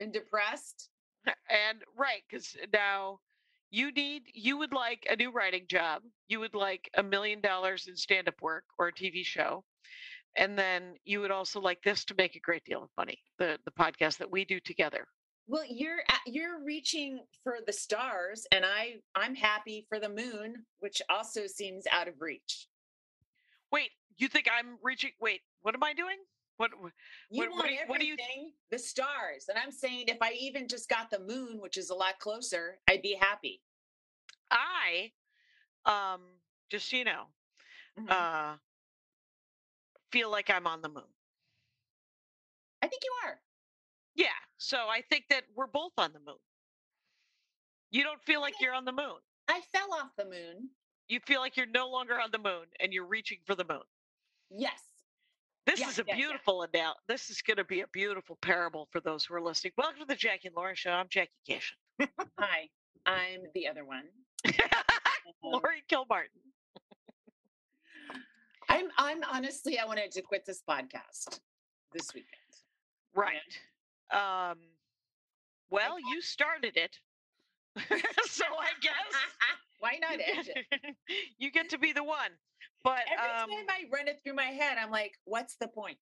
and 0.00 0.12
depressed. 0.12 0.90
And 1.48 1.78
right, 1.96 2.20
because 2.28 2.54
now 2.70 3.18
you 3.70 3.90
need, 3.92 4.24
you 4.34 4.58
would 4.58 4.74
like 4.74 5.06
a 5.08 5.16
new 5.16 5.30
writing 5.30 5.64
job. 5.68 6.02
You 6.28 6.40
would 6.40 6.54
like 6.54 6.90
a 6.98 7.02
million 7.02 7.40
dollars 7.40 7.86
in 7.88 7.96
stand 7.96 8.28
up 8.28 8.34
work 8.42 8.64
or 8.78 8.88
a 8.88 8.92
TV 8.92 9.24
show. 9.24 9.64
And 10.36 10.58
then 10.58 10.94
you 11.04 11.20
would 11.20 11.30
also 11.30 11.60
like 11.60 11.82
this 11.82 12.04
to 12.06 12.14
make 12.18 12.36
a 12.36 12.40
great 12.40 12.64
deal 12.64 12.82
of 12.82 12.90
money, 12.98 13.18
the, 13.38 13.58
the 13.64 13.70
podcast 13.70 14.18
that 14.18 14.30
we 14.30 14.44
do 14.44 14.60
together. 14.60 15.06
Well, 15.46 15.64
you're 15.68 15.98
you're 16.26 16.64
reaching 16.64 17.20
for 17.42 17.58
the 17.66 17.72
stars, 17.72 18.46
and 18.50 18.64
I 18.64 18.94
I'm 19.14 19.34
happy 19.34 19.84
for 19.90 20.00
the 20.00 20.08
moon, 20.08 20.64
which 20.78 21.02
also 21.10 21.46
seems 21.46 21.84
out 21.90 22.08
of 22.08 22.14
reach. 22.20 22.66
Wait, 23.70 23.90
you 24.16 24.28
think 24.28 24.46
I'm 24.50 24.78
reaching? 24.82 25.10
Wait, 25.20 25.42
what 25.60 25.74
am 25.74 25.82
I 25.82 25.92
doing? 25.92 26.16
What? 26.56 26.70
wh- 26.72 26.94
You 27.30 27.40
What- 27.42 27.50
want 27.50 27.62
what 27.62 27.68
do 27.68 27.76
what 27.88 28.00
do 28.00 28.06
you- 28.06 28.12
everything, 28.14 28.52
the 28.70 28.78
stars, 28.78 29.48
and 29.48 29.58
I'm 29.58 29.72
saying 29.72 30.08
if 30.08 30.18
I 30.22 30.32
even 30.32 30.68
just 30.68 30.88
got 30.88 31.10
the 31.10 31.18
moon, 31.18 31.58
which 31.60 31.76
is 31.76 31.90
a 31.90 31.94
lot 31.94 32.18
closer, 32.18 32.80
I'd 32.88 33.02
be 33.02 33.14
happy. 33.14 33.62
I, 34.50 35.12
um, 35.84 36.40
just 36.70 36.88
so 36.88 36.96
you 36.96 37.04
know, 37.04 37.34
Mhm. 37.96 38.10
uh, 38.10 38.58
feel 40.12 40.30
like 40.30 40.48
I'm 40.50 40.66
on 40.66 40.80
the 40.80 40.88
moon. 40.88 41.12
I 42.82 42.88
think 42.88 43.02
you 43.02 43.12
are. 43.24 43.42
Yeah. 44.14 44.38
So 44.58 44.88
I 44.88 45.02
think 45.02 45.28
that 45.28 45.50
we're 45.54 45.66
both 45.66 45.98
on 45.98 46.12
the 46.12 46.20
moon. 46.20 46.38
You 47.90 48.04
don't 48.04 48.22
feel 48.24 48.40
like 48.40 48.60
you're 48.60 48.74
on 48.74 48.84
the 48.84 48.92
moon. 48.92 49.20
I 49.48 49.60
fell 49.62 49.92
off 49.94 50.14
the 50.16 50.24
moon. 50.24 50.76
You 51.08 51.20
feel 51.20 51.40
like 51.40 51.56
you're 51.56 51.66
no 51.66 51.88
longer 51.88 52.20
on 52.20 52.30
the 52.30 52.38
moon 52.38 52.72
and 52.80 52.92
you're 52.92 53.06
reaching 53.06 53.42
for 53.44 53.54
the 53.54 53.64
moon. 53.64 53.82
Yes. 54.50 54.93
This 55.66 55.80
Yeah, 55.80 55.88
is 55.88 55.98
a 55.98 56.04
yeah, 56.06 56.14
yeah. 56.14 56.16
beautiful 56.16 56.66
anal- 56.74 56.96
This 57.08 57.30
is 57.30 57.40
going 57.40 57.56
to 57.56 57.64
be 57.64 57.80
a 57.80 57.86
beautiful 57.88 58.36
parable 58.36 58.86
for 58.90 59.00
those 59.00 59.24
who 59.24 59.34
are 59.34 59.40
listening. 59.40 59.72
Welcome 59.78 60.00
to 60.00 60.04
the 60.06 60.14
Jackie 60.14 60.48
and 60.48 60.56
Laurie 60.56 60.76
Show. 60.76 60.90
I'm 60.90 61.08
Jackie 61.08 61.30
Kashian. 61.48 62.08
Hi, 62.38 62.68
I'm 63.06 63.40
the 63.54 63.68
other 63.68 63.84
one. 63.84 64.04
Um, 65.42 65.52
Laurie 65.62 65.82
Kilmartin. 65.90 66.28
I'm 68.68 68.88
I'm 68.98 69.22
honestly 69.30 69.78
I 69.78 69.84
wanted 69.86 70.10
to 70.12 70.22
quit 70.22 70.44
this 70.44 70.62
podcast 70.68 71.40
this 71.92 72.12
weekend. 72.14 72.28
Right. 73.14 73.40
Um. 74.10 74.58
Well, 75.70 75.98
you 75.98 76.20
started 76.20 76.76
it, 76.76 76.98
so 78.26 78.44
I 78.44 78.70
guess 78.82 78.94
Why 79.80 79.98
not 80.00 80.12
end 80.24 80.50
it? 80.54 80.96
you 81.38 81.50
get 81.50 81.70
to 81.70 81.78
be 81.78 81.92
the 81.92 82.04
one. 82.04 82.30
But 82.84 83.00
Every 83.10 83.30
um, 83.42 83.50
time 83.50 83.66
I 83.68 83.84
run 83.92 84.08
it 84.08 84.20
through 84.22 84.34
my 84.34 84.44
head, 84.44 84.76
I'm 84.78 84.90
like, 84.90 85.14
what's 85.24 85.56
the 85.56 85.68
point? 85.68 85.96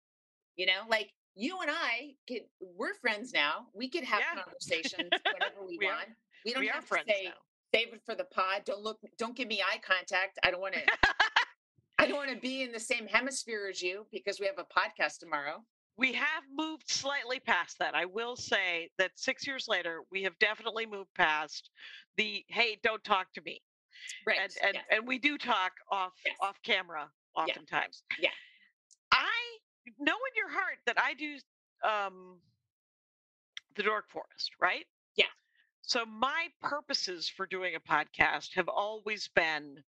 You 0.57 0.67
know, 0.67 0.83
like 0.91 1.11
you 1.35 1.61
and 1.63 1.71
I 1.71 2.15
could 2.29 2.43
we're 2.61 2.95
friends 2.95 3.33
now. 3.33 3.67
We 3.75 3.89
could 3.89 4.05
have 4.05 4.21
Yeah. 4.21 4.43
conversations 4.43 5.09
whenever 5.33 5.67
we, 5.67 5.79
We 5.79 5.87
are- 5.87 5.93
want. 5.95 6.09
We 6.45 6.53
don't 6.53 6.61
we 6.61 6.69
are 6.71 6.73
have 6.75 6.83
to 6.83 6.89
friends 6.89 7.07
say 7.09 7.25
now. 7.27 7.33
save 7.75 7.95
it 7.95 8.03
for 8.05 8.15
the 8.17 8.25
pod. 8.25 8.63
Don't 8.67 8.83
look 8.83 8.99
don't 9.17 9.37
give 9.37 9.49
me 9.49 9.63
eye 9.63 9.81
contact. 9.87 10.39
I 10.43 10.51
don't 10.51 10.61
want 10.61 10.75
to 10.75 10.81
I 11.99 12.07
don't 12.07 12.17
want 12.17 12.31
to 12.31 12.37
be 12.41 12.63
in 12.63 12.73
the 12.73 12.81
same 12.81 13.07
hemisphere 13.07 13.69
as 13.71 13.81
you 13.81 14.07
because 14.11 14.41
we 14.41 14.47
have 14.47 14.59
a 14.59 14.65
podcast 14.65 15.19
tomorrow. 15.21 15.63
we 15.97 16.13
have 16.15 16.43
moved 16.53 16.91
slightly 16.91 17.39
past 17.39 17.79
that. 17.79 17.95
I 17.95 18.07
will 18.07 18.35
say 18.35 18.91
that 18.99 19.13
six 19.15 19.47
years 19.47 19.67
later, 19.69 20.01
we 20.11 20.25
have 20.25 20.37
definitely 20.41 20.85
moved 20.85 21.15
past 21.15 21.71
the 22.17 22.45
hey, 22.49 22.79
don't 22.83 23.05
talk 23.05 23.33
to 23.35 23.41
me. 23.43 23.63
Right. 24.27 24.39
And 24.43 24.53
and, 24.63 24.75
yes. 24.75 24.85
and 24.91 25.07
we 25.07 25.19
do 25.19 25.39
talk 25.39 25.73
off 25.91 26.13
Yes. 26.25 26.37
off 26.41 26.57
camera 26.63 27.11
oftentimes. 27.37 28.03
Yeah. 28.19 28.31
I 29.13 29.59
know 29.99 30.15
in 30.15 30.35
your 30.37 30.51
heart 30.51 30.79
that 30.87 30.97
I 31.01 31.15
do 31.15 31.39
um 31.83 32.41
the 33.75 33.83
Dork 33.83 34.09
Forest, 34.11 34.53
right? 34.61 34.87
Yeah. 35.17 35.25
So 35.83 36.05
my 36.07 36.49
purposes 36.61 37.29
for 37.29 37.47
doing 37.47 37.75
a 37.75 37.81
podcast 37.81 38.55
have 38.55 38.69
always 38.69 39.29
been 39.29 39.83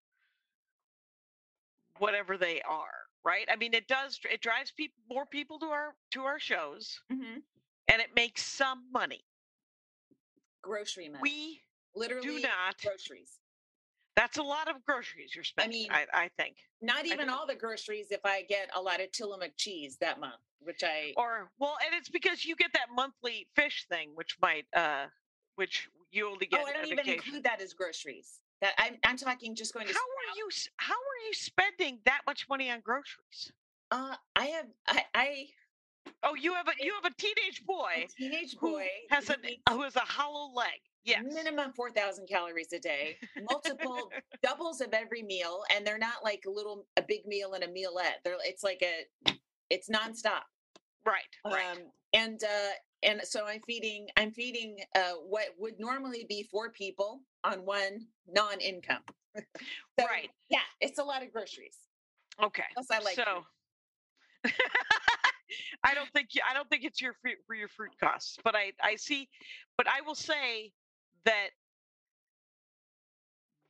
whatever 1.99 2.37
they 2.37 2.63
are, 2.63 3.07
right? 3.25 3.47
I 3.51 3.57
mean, 3.57 3.75
it 3.75 3.87
does 3.89 4.19
it 4.31 4.41
drives 4.41 4.71
people 4.71 4.97
more 5.09 5.27
people 5.27 5.59
to 5.61 5.67
our 5.67 5.95
to 6.13 6.23
our 6.25 6.39
shows 6.39 7.01
Mhm. 7.11 7.43
and 7.89 8.01
it 8.03 8.15
makes 8.15 8.43
some 8.45 8.91
money. 8.93 9.25
grocery 10.63 11.09
money. 11.09 11.21
We 11.21 11.65
literally 11.97 12.41
do 12.41 12.41
not. 12.41 12.81
groceries. 12.81 13.41
That's 14.17 14.37
a 14.39 14.43
lot 14.43 14.69
of 14.69 14.85
groceries 14.85 15.35
you're 15.35 15.45
spending. 15.45 15.91
I 15.91 15.95
mean- 15.97 16.07
I, 16.15 16.25
I 16.25 16.31
think. 16.39 16.57
Not 16.81 17.07
even 17.07 17.29
all 17.31 17.47
the 17.47 17.55
groceries 17.55 18.11
if 18.11 18.21
I 18.25 18.43
get 18.43 18.69
a 18.75 18.81
lot 18.81 19.01
of 19.01 19.11
Tillamook 19.13 19.53
cheese 19.57 19.97
that 20.01 20.19
month, 20.19 20.41
which 20.61 20.83
I 20.83 21.13
Or 21.17 21.51
well, 21.59 21.77
and 21.87 21.95
it's 21.95 22.09
because 22.09 22.45
you 22.45 22.57
get 22.57 22.73
that 22.75 22.87
monthly 22.93 23.47
fish 23.55 23.87
thing, 23.89 24.11
which 24.17 24.37
might, 24.43 24.67
uh, 24.75 25.07
which 25.55 25.89
you 26.11 26.29
only 26.29 26.47
get 26.47 26.61
Oh, 26.61 26.67
I 26.67 26.73
don't 26.73 26.87
even 26.87 26.99
occasion. 26.99 27.15
include 27.25 27.45
that 27.45 27.61
as 27.63 27.73
groceries. 27.73 28.41
That 28.61 28.73
I'm 28.79 28.97
I'm 29.05 29.17
talking 29.17 29.55
just 29.55 29.75
going 29.75 29.87
to. 29.87 29.93
How 29.93 30.01
are 30.01 30.37
you? 30.37 30.49
How 30.77 30.95
are 30.95 31.21
you 31.27 31.35
spending 31.35 31.99
that 32.05 32.21
much 32.27 32.49
money 32.49 32.71
on 32.71 32.81
groceries? 32.81 33.53
uh 33.93 34.17
I 34.37 34.47
have 34.47 34.67
I, 34.89 35.05
I 35.15 35.47
Oh, 36.25 36.35
you 36.35 36.55
have 36.55 36.67
a 36.69 36.73
you 36.81 36.93
have 37.01 37.11
a 37.13 37.15
teenage 37.17 37.61
a 37.63 37.65
boy 37.65 38.07
teenage 38.17 38.57
who 38.61 38.73
boy 38.73 38.87
has 39.11 39.29
who 39.29 39.35
an 39.35 39.41
eats 39.49 39.63
who 39.71 39.83
has 39.83 39.95
a 39.97 40.01
hollow 40.01 40.53
leg. 40.53 40.81
Yes. 41.05 41.25
minimum 41.25 41.73
four 41.75 41.91
thousand 41.91 42.29
calories 42.29 42.73
a 42.73 42.79
day, 42.79 43.17
multiple 43.51 44.11
doubles 44.43 44.81
of 44.81 44.93
every 44.95 45.23
meal, 45.23 45.63
and 45.75 45.87
they're 45.87 45.99
not 45.99 46.23
like 46.23 46.45
a 46.47 46.51
little 46.51 46.87
a 46.97 47.03
big 47.03 47.27
meal 47.27 47.55
and 47.55 47.65
a 47.65 47.69
mealette. 47.69 48.23
They're 48.25 48.37
it's 48.45 48.63
like 48.63 48.83
a 48.83 49.33
it's 49.71 49.89
nonstop. 49.89 50.43
Right. 51.05 51.23
Right. 51.45 51.71
Um, 51.73 51.79
and 52.13 52.41
uh, 52.45 52.73
and 53.03 53.21
so 53.25 53.47
I'm 53.47 53.61
feeding 53.67 54.07
I'm 54.17 54.31
feeding 54.33 54.77
uh, 54.95 55.15
what 55.29 55.47
would 55.59 55.81
normally 55.81 56.25
be 56.29 56.45
four 56.51 56.71
people 56.71 57.23
on 57.45 57.65
one 57.65 58.07
non-income. 58.29 59.03
So, 59.99 60.07
Right. 60.07 60.29
Yeah, 60.51 60.59
it's 60.81 60.99
a 60.99 61.03
lot 61.05 61.23
of 61.23 61.33
groceries. 61.33 61.77
okay. 62.43 62.65
Plus, 62.75 62.91
I 62.91 62.99
like 63.01 63.15
so. 63.17 63.45
I 65.85 65.95
don't 65.95 66.11
think 66.13 66.29
you, 66.35 66.43
I 66.49 66.55
don't 66.55 66.69
think 66.69 66.85
it's 66.85 67.01
your 67.01 67.15
fruit 67.21 67.39
for 67.47 67.55
your 67.55 67.69
fruit 67.69 67.93
costs, 67.99 68.39
but 68.45 68.55
I 68.55 68.73
I 68.83 68.97
see, 68.97 69.29
but 69.77 69.87
I 69.87 70.01
will 70.03 70.15
say 70.15 70.73
that 71.25 71.51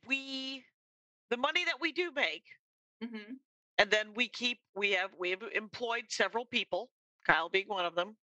we 0.07 0.63
the 1.29 1.37
money 1.37 1.65
that 1.65 1.79
we 1.81 1.91
do 1.91 2.11
make 2.15 2.45
hmm 3.03 3.33
and 3.79 3.89
then 3.89 4.13
we 4.15 4.27
keep 4.27 4.59
we 4.75 4.91
have 4.91 5.11
we 5.17 5.29
have 5.31 5.41
employed 5.55 6.05
several 6.09 6.45
people 6.45 6.91
kyle 7.25 7.49
being 7.49 7.67
one 7.67 7.85
of 7.85 7.95
them 7.95 8.15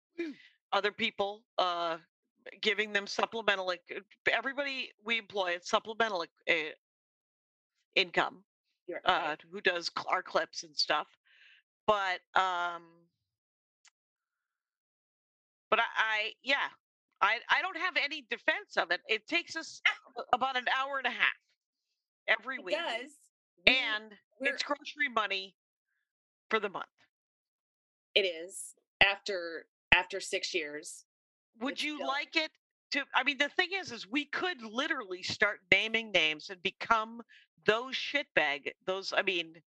other 0.73 0.93
people 0.93 1.43
uh 1.59 1.97
giving 2.61 2.93
them 2.93 3.07
supplemental 3.07 3.71
uh, 3.71 4.01
everybody 4.33 4.91
we 5.05 5.19
employ 5.19 5.53
it's 5.53 5.71
supplemental 5.71 6.25
uh, 6.51 6.55
income 7.95 8.45
You're 8.87 9.01
uh 9.05 9.37
who 9.51 9.61
does 9.61 9.91
our 10.09 10.23
clips 10.23 10.63
and 10.63 10.77
stuff 10.77 11.07
but 11.87 12.21
um 12.35 12.83
but 15.71 15.81
i, 15.81 15.85
I 15.97 16.33
yeah 16.43 16.69
I, 17.21 17.39
I 17.51 17.63
don't 17.63 17.77
have 17.77 17.95
any 18.03 18.25
defense 18.31 18.77
of 18.77 18.91
it. 18.91 19.01
It 19.09 19.27
takes 19.27 19.57
us 19.57 19.81
ah. 19.87 20.23
about 20.33 20.57
an 20.57 20.67
hour 20.79 20.99
and 20.99 21.07
a 21.07 21.11
half 21.11 21.39
every 22.29 22.57
It 22.57 22.65
week, 22.65 22.77
does. 22.77 23.11
And 23.67 24.11
we're- 24.41 24.53
it's 24.53 24.63
grocery 24.63 25.09
money 25.13 25.57
for 26.51 26.61
the 26.61 26.69
month. 26.69 26.87
it 28.15 28.23
is 28.23 28.75
after 29.01 29.67
after 29.93 30.21
six 30.21 30.55
years. 30.55 31.05
Would 31.61 31.81
you 31.83 31.97
still- 31.97 32.07
like 32.07 32.37
it 32.37 32.51
to? 32.93 33.05
I 33.15 33.25
mean, 33.25 33.39
the 33.39 33.49
thing 33.51 33.69
is, 33.73 33.91
is 33.93 34.07
we 34.07 34.25
could 34.27 34.63
literally 34.63 35.23
start 35.23 35.61
naming 35.73 36.11
names 36.13 36.51
and 36.51 36.63
become 36.63 37.23
those 37.67 37.95
shitbag. 37.97 38.73
Those, 38.87 39.13
I 39.13 39.23
mean, 39.23 39.63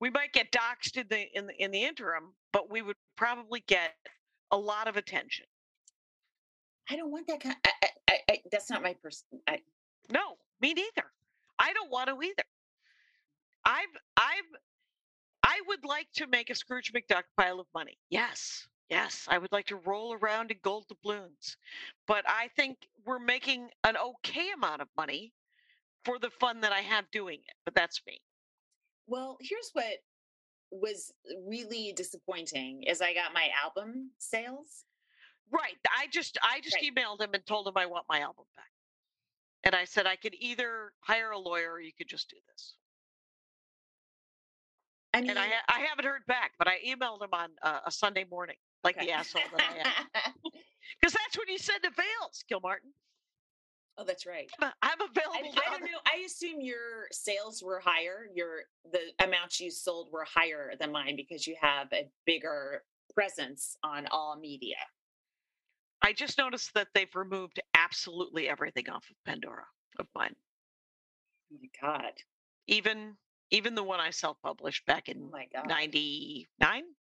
we 0.00 0.10
might 0.10 0.32
get 0.32 0.50
doxxed 0.52 0.96
in 0.96 1.06
the 1.08 1.36
in 1.38 1.46
the 1.46 1.54
in 1.62 1.70
the 1.70 1.84
interim, 1.84 2.34
but 2.52 2.68
we 2.70 2.82
would 2.82 2.96
probably 3.16 3.60
get 3.66 3.94
a 4.50 4.56
lot 4.58 4.88
of 4.88 4.96
attention. 4.96 5.46
I 6.90 6.96
don't 6.96 7.10
want 7.10 7.26
that 7.28 7.40
kind. 7.40 7.56
I, 7.66 7.70
I, 7.82 7.88
I, 8.10 8.18
I, 8.30 8.38
that's 8.52 8.70
not 8.70 8.82
my 8.82 8.94
person. 8.94 9.26
I, 9.48 9.60
No, 10.12 10.36
me 10.60 10.74
neither. 10.74 11.08
I 11.58 11.72
don't 11.74 11.90
want 11.90 12.08
to 12.10 12.22
either. 12.22 12.44
I've 13.64 13.94
I've 14.16 14.50
I 15.44 15.60
would 15.68 15.84
like 15.84 16.08
to 16.16 16.26
make 16.26 16.50
a 16.50 16.54
Scrooge 16.54 16.92
McDuck 16.92 17.24
pile 17.38 17.60
of 17.60 17.66
money. 17.74 17.98
Yes. 18.10 18.68
Yes, 18.90 19.26
I 19.30 19.38
would 19.38 19.52
like 19.52 19.66
to 19.66 19.76
roll 19.76 20.14
around 20.14 20.50
in 20.50 20.58
gold 20.62 20.86
doubloons. 20.88 21.56
But 22.06 22.24
I 22.28 22.48
think 22.56 22.78
we're 23.06 23.18
making 23.18 23.70
an 23.84 23.96
okay 23.96 24.50
amount 24.54 24.82
of 24.82 24.88
money 24.96 25.32
for 26.04 26.18
the 26.18 26.30
fun 26.30 26.60
that 26.62 26.72
I 26.72 26.80
have 26.82 27.10
doing 27.10 27.40
it. 27.46 27.54
But 27.64 27.74
that's 27.74 28.02
me. 28.06 28.20
well, 29.06 29.38
here's 29.40 29.70
what 29.74 29.96
was 30.70 31.12
really 31.46 31.92
disappointing: 31.96 32.84
is 32.84 33.00
I 33.02 33.14
got 33.14 33.34
my 33.34 33.48
album 33.64 34.10
sales. 34.18 34.84
Right. 35.50 35.76
I 35.96 36.06
just 36.08 36.38
I 36.42 36.60
just 36.60 36.76
Right. 36.76 36.94
emailed 36.94 37.20
him 37.20 37.30
and 37.34 37.44
told 37.46 37.66
him 37.68 37.74
I 37.76 37.86
want 37.86 38.06
my 38.08 38.20
album 38.20 38.44
back. 38.56 38.70
And 39.64 39.74
I 39.74 39.84
said 39.84 40.06
I 40.06 40.16
could 40.16 40.34
either 40.38 40.92
hire 41.00 41.30
a 41.30 41.38
lawyer 41.38 41.72
or 41.72 41.80
you 41.80 41.92
could 41.96 42.08
just 42.08 42.28
do 42.30 42.36
this. 42.52 42.76
I 45.14 45.20
mean, 45.20 45.30
And 45.30 45.38
I 45.38 45.48
I 45.68 45.80
haven't 45.80 46.04
heard 46.04 46.26
back, 46.26 46.52
but 46.58 46.66
I 46.68 46.78
emailed 46.86 47.22
him 47.22 47.30
on 47.32 47.50
uh, 47.62 47.80
a 47.86 47.90
Sunday 47.90 48.24
morning, 48.30 48.56
like 48.82 48.96
okay. 48.96 49.06
the 49.06 49.12
asshole 49.12 49.42
that 49.52 49.62
I 49.62 49.78
am, 49.78 50.32
because 51.00 51.12
that's 51.14 51.38
when 51.38 51.48
you 51.48 51.58
send 51.58 51.80
the 51.84 51.90
veils, 51.90 52.42
Kilmartin. 52.50 52.92
oh, 53.96 54.04
that's 54.04 54.26
right. 54.26 54.50
I'm 54.60 54.72
I, 54.82 54.94
available. 54.98 55.52
to 55.52 55.60
I 55.66 55.70
don't 55.70 55.82
know. 55.82 56.00
I 56.04 56.24
assume 56.26 56.60
your 56.60 57.06
sales 57.12 57.62
were 57.62 57.80
higher. 57.80 58.26
Your 58.34 58.62
the 58.90 59.00
amounts 59.24 59.60
you 59.60 59.70
sold 59.70 60.08
were 60.12 60.24
higher 60.28 60.72
than 60.80 60.90
mine 60.90 61.14
because 61.16 61.46
you 61.46 61.56
have 61.60 61.92
a 61.92 62.08
bigger 62.26 62.82
presence 63.14 63.76
on 63.84 64.08
all 64.10 64.36
media. 64.40 64.76
I 66.04 66.12
just 66.12 66.38
noticed 66.38 66.74
that 66.74 66.88
they've 66.94 67.14
removed 67.16 67.60
absolutely 67.74 68.48
everything 68.48 68.90
off 68.90 69.06
of 69.10 69.16
Pandora 69.24 69.66
of 69.98 70.06
mine, 70.14 70.36
Oh 71.52 71.56
my 71.60 71.68
god. 71.80 72.12
even 72.66 73.18
even 73.50 73.74
the 73.74 73.84
one 73.84 74.00
I 74.00 74.10
self-published 74.10 74.86
back 74.86 75.08
Oh 75.08 75.12
in 75.12 75.30
my 75.30 75.46
'99. 75.54 76.96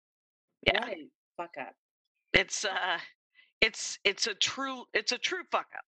Yeah, 0.64 0.96
fuck 1.38 1.58
up. 1.60 1.76
it's 2.34 2.66
uh, 2.66 3.00
it's 3.62 4.00
it's 4.04 4.28
a 4.28 4.36
true 4.36 4.86
it's 4.94 5.14
a 5.14 5.18
true 5.18 5.44
fuck 5.52 5.68
up. 5.78 5.86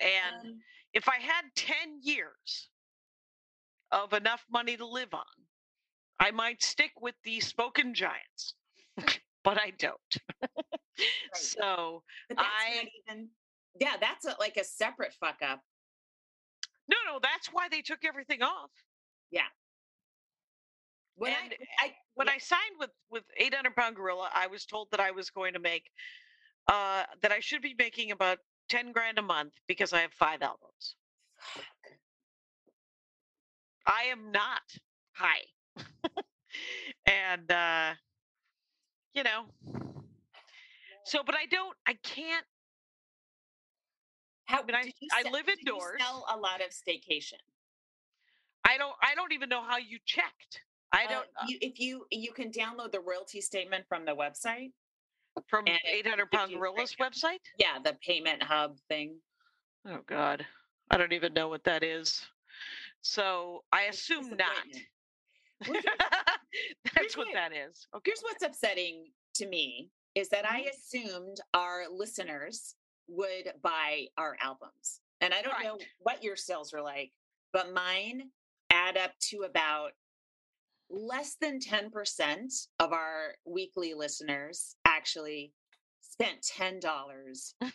And 0.00 0.46
Um, 0.50 0.64
if 0.94 1.08
I 1.08 1.16
had 1.18 1.42
10 1.56 2.00
years 2.02 2.70
of 3.92 4.12
enough 4.12 4.44
money 4.50 4.76
to 4.76 4.86
live 4.86 5.14
on, 5.14 5.26
I 6.20 6.30
might 6.32 6.62
stick 6.62 6.92
with 7.00 7.16
the 7.24 7.40
spoken 7.40 7.94
giants, 7.94 8.54
but 9.44 9.58
I 9.60 9.70
don't. 9.70 10.16
so, 11.34 12.02
I- 12.36 12.88
even. 13.08 13.30
Yeah, 13.80 13.96
that's 14.00 14.24
a, 14.26 14.36
like 14.40 14.56
a 14.56 14.64
separate 14.64 15.14
fuck 15.20 15.36
up. 15.42 15.62
no, 16.88 16.96
no, 17.06 17.18
that's 17.22 17.48
why 17.52 17.68
they 17.68 17.82
took 17.82 18.04
everything 18.04 18.42
off. 18.42 18.70
Yeah. 19.30 19.48
When 21.16 21.32
And 21.32 21.54
I, 21.80 21.86
I 21.86 21.96
When 22.14 22.28
yeah. 22.28 22.34
I 22.34 22.38
signed 22.38 22.76
with 22.78 22.90
with 23.10 23.24
800 23.36 23.74
pound 23.76 23.96
gorilla, 23.96 24.30
I 24.32 24.46
was 24.46 24.64
told 24.66 24.90
that 24.90 25.00
I 25.00 25.10
was 25.10 25.30
going 25.30 25.52
to 25.54 25.58
make 25.58 25.90
uh 26.68 27.04
that 27.22 27.32
I 27.32 27.40
should 27.40 27.62
be 27.62 27.74
making 27.78 28.12
about 28.12 28.38
10 28.68 28.92
grand 28.92 29.18
a 29.18 29.22
month 29.22 29.54
because 29.68 29.92
I 29.92 30.00
have 30.02 30.12
five 30.14 30.42
albums. 30.42 30.96
I 33.86 34.04
am 34.04 34.30
not 34.30 34.62
high. 35.12 35.46
and 37.06 37.50
uh 37.50 37.94
you 39.14 39.22
know 39.22 39.46
so 41.08 41.22
but 41.24 41.34
I 41.34 41.46
don't 41.46 41.76
I 41.86 41.94
can't 42.02 42.44
how 44.46 44.62
mean, 44.62 44.74
I- 44.76 44.82
did 44.84 44.94
you 45.00 45.08
I 45.14 45.22
sell- 45.22 45.32
live 45.32 45.48
indoors. 45.48 46.00
Sell 46.00 46.24
a 46.30 46.36
lot 46.36 46.64
of 46.64 46.72
Stay 46.72 47.00
Kashian. 47.00 47.34
I 48.64 48.78
don't 48.78 48.94
I 49.02 49.14
don't 49.14 49.32
even 49.32 49.48
know 49.48 49.62
how 49.62 49.78
you 49.78 49.98
checked. 50.04 50.60
I 50.92 51.04
Uh, 51.04 51.08
don't 51.08 51.26
uh, 51.40 51.46
you, 51.48 51.58
if 51.60 51.78
you 51.78 52.06
you 52.10 52.32
can 52.32 52.50
download 52.50 52.92
the 52.92 53.00
royalty 53.00 53.40
statement 53.40 53.84
from 53.88 54.04
the 54.04 54.12
website. 54.14 54.72
from 55.48 55.66
eight 55.68 56.06
hundred 56.06 56.30
pound 56.30 56.52
gorilla's 56.52 56.94
website. 56.96 57.40
Yeah, 57.58 57.78
the 57.84 57.94
payment 58.06 58.42
hub 58.42 58.78
thing. 58.88 59.20
Oh 59.86 60.00
God, 60.06 60.44
I 60.90 60.96
don't 60.96 61.12
even 61.12 61.32
know 61.34 61.48
what 61.48 61.64
that 61.64 61.82
is. 61.84 62.24
So 63.02 63.64
I 63.72 63.82
assume 63.84 64.30
not. 64.36 64.50
disappointment. 64.70 64.84
Well, 65.68 65.80
here- 65.82 65.92
That's 66.96 67.16
what 67.16 67.28
that 67.34 67.52
is. 67.52 67.86
Okay. 67.94 68.10
Here's 68.10 68.20
what's 68.22 68.42
upsetting 68.44 69.12
to 69.34 69.46
me 69.46 69.90
is 70.14 70.28
that 70.30 70.48
I 70.48 70.62
Mhm. 70.62 70.70
assumed 70.70 71.40
our 71.54 71.88
listeners 71.88 72.76
would 73.08 73.52
buy 73.62 74.08
our 74.16 74.36
albums. 74.40 75.00
And 75.20 75.32
I 75.34 75.42
don't 75.42 75.62
know 75.62 75.78
what 75.98 76.22
your 76.22 76.36
sales 76.36 76.72
were 76.72 76.82
like, 76.82 77.12
but 77.52 77.72
mine 77.72 78.32
add 78.70 78.96
up 78.96 79.18
to 79.18 79.42
about 79.42 79.94
less 80.90 81.34
than 81.36 81.60
10% 81.60 82.68
of 82.78 82.92
our 82.92 83.36
weekly 83.44 83.94
listeners 83.94 84.76
actually 84.84 85.52
spent 86.00 86.42
$10 86.42 87.54
on 87.60 87.72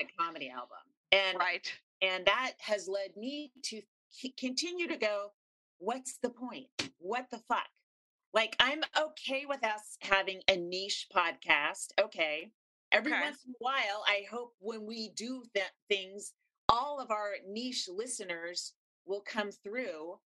a 0.00 0.04
comedy 0.18 0.50
album. 0.50 0.78
And 1.12 1.38
right. 1.38 1.72
and 2.02 2.26
that 2.26 2.54
has 2.60 2.88
led 2.88 3.16
me 3.16 3.52
to 3.64 3.82
continue 4.38 4.86
to 4.88 4.96
go 4.96 5.32
what's 5.78 6.18
the 6.18 6.30
point 6.30 6.68
what 6.98 7.28
the 7.30 7.38
fuck 7.38 7.68
like 8.36 8.54
i'm 8.60 8.82
okay 9.06 9.44
with 9.48 9.64
us 9.64 9.96
having 10.02 10.40
a 10.48 10.56
niche 10.56 11.08
podcast 11.14 11.88
okay. 12.00 12.52
Every 12.92 13.12
Okay. 13.12 13.20
once 13.22 13.40
in 13.44 13.50
a 13.50 13.54
while 13.58 14.00
i 14.06 14.18
hope 14.30 14.52
when 14.60 14.86
we 14.86 15.10
do 15.16 15.42
th- 15.54 15.66
things 15.88 16.32
all 16.68 17.00
of 17.00 17.10
our 17.10 17.30
niche 17.48 17.88
listeners 17.88 18.74
will 19.06 19.22
come 19.22 19.50
through 19.50 20.18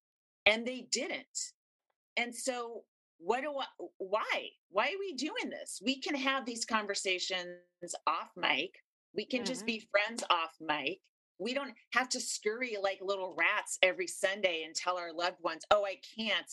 and 0.46 0.66
they 0.66 0.80
didn't. 0.90 1.38
And 2.16 2.34
so 2.34 2.84
what 3.18 3.42
do 3.42 3.52
I, 3.58 3.66
why? 3.98 4.48
Why 4.70 4.86
are 4.88 4.98
we 4.98 5.12
doing 5.14 5.50
this? 5.50 5.80
We 5.84 6.00
can 6.00 6.14
have 6.14 6.46
these 6.46 6.64
conversations 6.64 7.94
off 8.06 8.30
mic. 8.36 8.70
We 9.14 9.26
can 9.26 9.44
just 9.44 9.62
Mhm. 9.64 9.66
be 9.66 9.88
friends 9.90 10.24
off 10.30 10.54
mic. 10.60 11.00
We 11.38 11.52
don't 11.52 11.74
have 11.92 12.08
to 12.10 12.20
scurry 12.20 12.76
like 12.82 13.00
little 13.02 13.34
rats 13.34 13.78
every 13.82 14.06
sunday 14.06 14.62
and 14.64 14.74
tell 14.74 14.96
our 14.98 15.12
loved 15.12 15.40
ones 15.42 15.64
oh 15.70 15.84
i 15.84 15.96
can't 16.16 16.50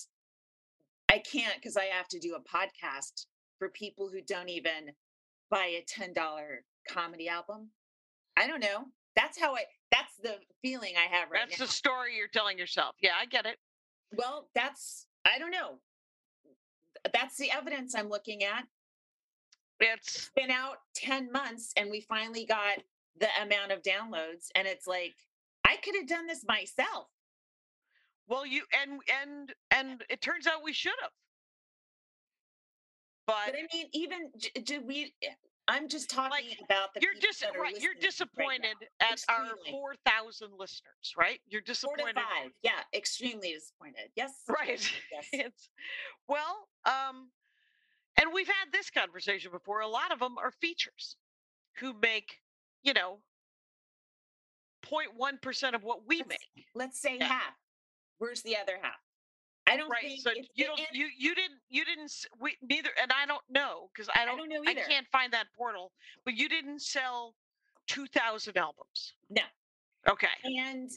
i 1.09 1.18
can't 1.19 1.56
because 1.56 1.77
i 1.77 1.86
have 1.86 2.07
to 2.07 2.19
do 2.19 2.36
a 2.36 2.57
podcast 2.57 3.25
for 3.59 3.69
people 3.69 4.09
who 4.09 4.21
don't 4.27 4.50
even 4.50 4.92
buy 5.50 5.65
a 5.80 5.86
$10 6.00 6.13
comedy 6.89 7.27
album 7.30 7.69
i 8.38 8.48
don't 8.48 8.59
know 8.62 8.86
that's 9.15 9.39
how 9.39 9.56
i 9.56 9.63
that's 9.92 10.15
the 10.21 10.36
feeling 10.62 10.94
i 10.98 11.13
have 11.15 11.30
right 11.31 11.39
now. 11.42 11.45
That's 11.50 11.59
now 11.59 11.65
the 11.65 11.71
story 11.71 12.15
you're 12.18 12.27
telling 12.27 12.57
yourself. 12.57 12.95
Yeah, 13.01 13.12
I 13.19 13.25
get 13.25 13.45
it. 13.45 13.57
well 14.18 14.50
that's 14.56 15.07
i 15.25 15.38
don't 15.39 15.51
know 15.51 15.80
that's 17.13 17.38
the 17.38 17.51
evidence 17.51 17.95
i'm 17.95 18.10
looking 18.10 18.44
at 18.44 18.65
It's 19.80 20.30
been 20.36 20.51
out 20.51 20.77
10 20.95 21.31
months 21.31 21.71
and 21.77 21.89
we 21.89 22.01
finally 22.01 22.45
got 22.45 22.80
the 23.19 23.27
amount 23.42 23.71
of 23.71 23.81
downloads 23.81 24.48
and 24.56 24.68
it's 24.68 24.88
like 24.88 25.15
i 25.65 25.75
could 25.77 25.96
have 25.96 26.08
done 26.08 26.27
this 26.27 26.43
myself 26.48 27.08
well, 28.27 28.46
you 28.46 28.63
and 28.81 29.00
and 29.24 29.53
and 29.72 30.03
it 30.10 30.22
turns 30.22 30.48
out 30.48 30.63
we 30.63 30.74
should 30.74 30.93
have. 31.01 31.12
But 33.25 33.36
but 33.48 33.55
i 33.55 33.75
mean 33.75 33.88
even 33.93 34.31
do 34.63 34.81
we 34.86 35.13
eh, 35.22 35.27
i'm 35.67 35.89
just 35.89 36.10
talking 36.10 36.31
Like, 36.31 36.60
about 36.63 36.93
the 36.93 37.01
you're 37.01 37.13
people 37.13 37.27
dis- 37.29 37.43
right. 37.43 37.53
You're 37.55 37.63
listening 37.72 37.89
right 37.91 38.01
disappointed 38.01 38.75
at 39.01 39.24
our 39.29 39.43
Extremely. 39.43 39.72
four 39.72 39.96
thousand 40.05 40.51
listeners, 40.57 41.13
right? 41.17 41.39
You're 41.50 41.62
four 41.62 41.65
disappointed. 41.98 42.15
five 42.15 42.51
yeah 42.63 42.84
extremely 42.93 43.51
disappointed 43.53 44.12
yes 44.15 44.31
Right. 44.48 44.91
yes 45.34 45.51
well, 46.29 46.67
um, 46.86 47.29
and 48.19 48.31
we've 48.34 48.48
had 48.48 48.72
this 48.72 48.89
conversation 48.89 49.51
before. 49.51 49.81
A 49.81 49.88
lot 49.88 50.12
of 50.13 50.19
them 50.19 50.38
are 50.38 50.51
features 50.51 51.15
who 51.79 51.93
make, 52.01 52.39
you 52.84 52.93
know, 52.93 53.19
0.1 54.86 55.41
percent 55.41 55.75
of 55.75 55.84
what 55.84 56.07
we 56.07 56.17
Let's- 56.19 56.29
make. 56.29 56.65
let's 56.75 57.00
say 57.01 57.17
Yeah. 57.19 57.27
half 57.27 57.53
where's 58.19 58.41
the 58.43 58.55
other 58.57 58.77
half 58.81 59.00
i 59.67 59.75
don't 59.77 59.89
Right. 59.89 60.01
think 60.01 60.21
So 60.21 60.31
you 60.55 60.65
don't, 60.65 60.79
end- 60.79 60.88
you 60.93 61.07
you 61.17 61.36
didn't, 61.36 61.59
you 61.69 61.83
didn't. 61.86 62.12
We 62.39 62.55
neither, 62.62 62.89
and 63.01 63.12
I 63.12 63.25
don't 63.25 63.41
know 63.50 63.89
because 63.93 64.09
I 64.09 64.21
i 64.24 64.25
don't, 64.25 64.38
don't 64.38 64.50
know 64.50 64.62
I 64.65 64.74
can't 64.74 65.07
find 65.12 65.31
that 65.33 65.47
portal. 65.57 65.91
But 66.25 66.36
you 66.36 66.47
didn't 66.50 66.81
sell 66.81 67.36
2,000 67.88 68.57
albums. 68.57 69.13
No. 69.29 69.41
Okay. 70.09 70.27
And 70.45 70.89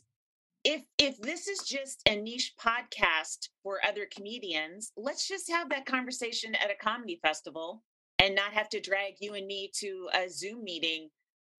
if 0.65 0.83
if 0.99 1.21
this 1.21 1.49
is 1.49 1.61
just 1.61 2.01
a 2.09 2.15
niche 2.17 2.53
podcast 2.61 3.49
for 3.63 3.81
other 3.87 4.07
comedians, 4.15 4.93
let's 4.97 5.27
just 5.27 5.51
have 5.51 5.69
that 5.71 5.87
conversation 5.87 6.55
at 6.55 6.71
a 6.71 6.75
comedy 6.77 7.19
festival 7.23 7.83
and 8.19 8.35
not 8.35 8.53
have 8.53 8.69
to 8.71 8.81
drag 8.81 9.15
you 9.21 9.35
and 9.35 9.47
me 9.47 9.71
to 9.77 10.09
a 10.15 10.29
Zoom 10.29 10.63
meeting 10.63 11.09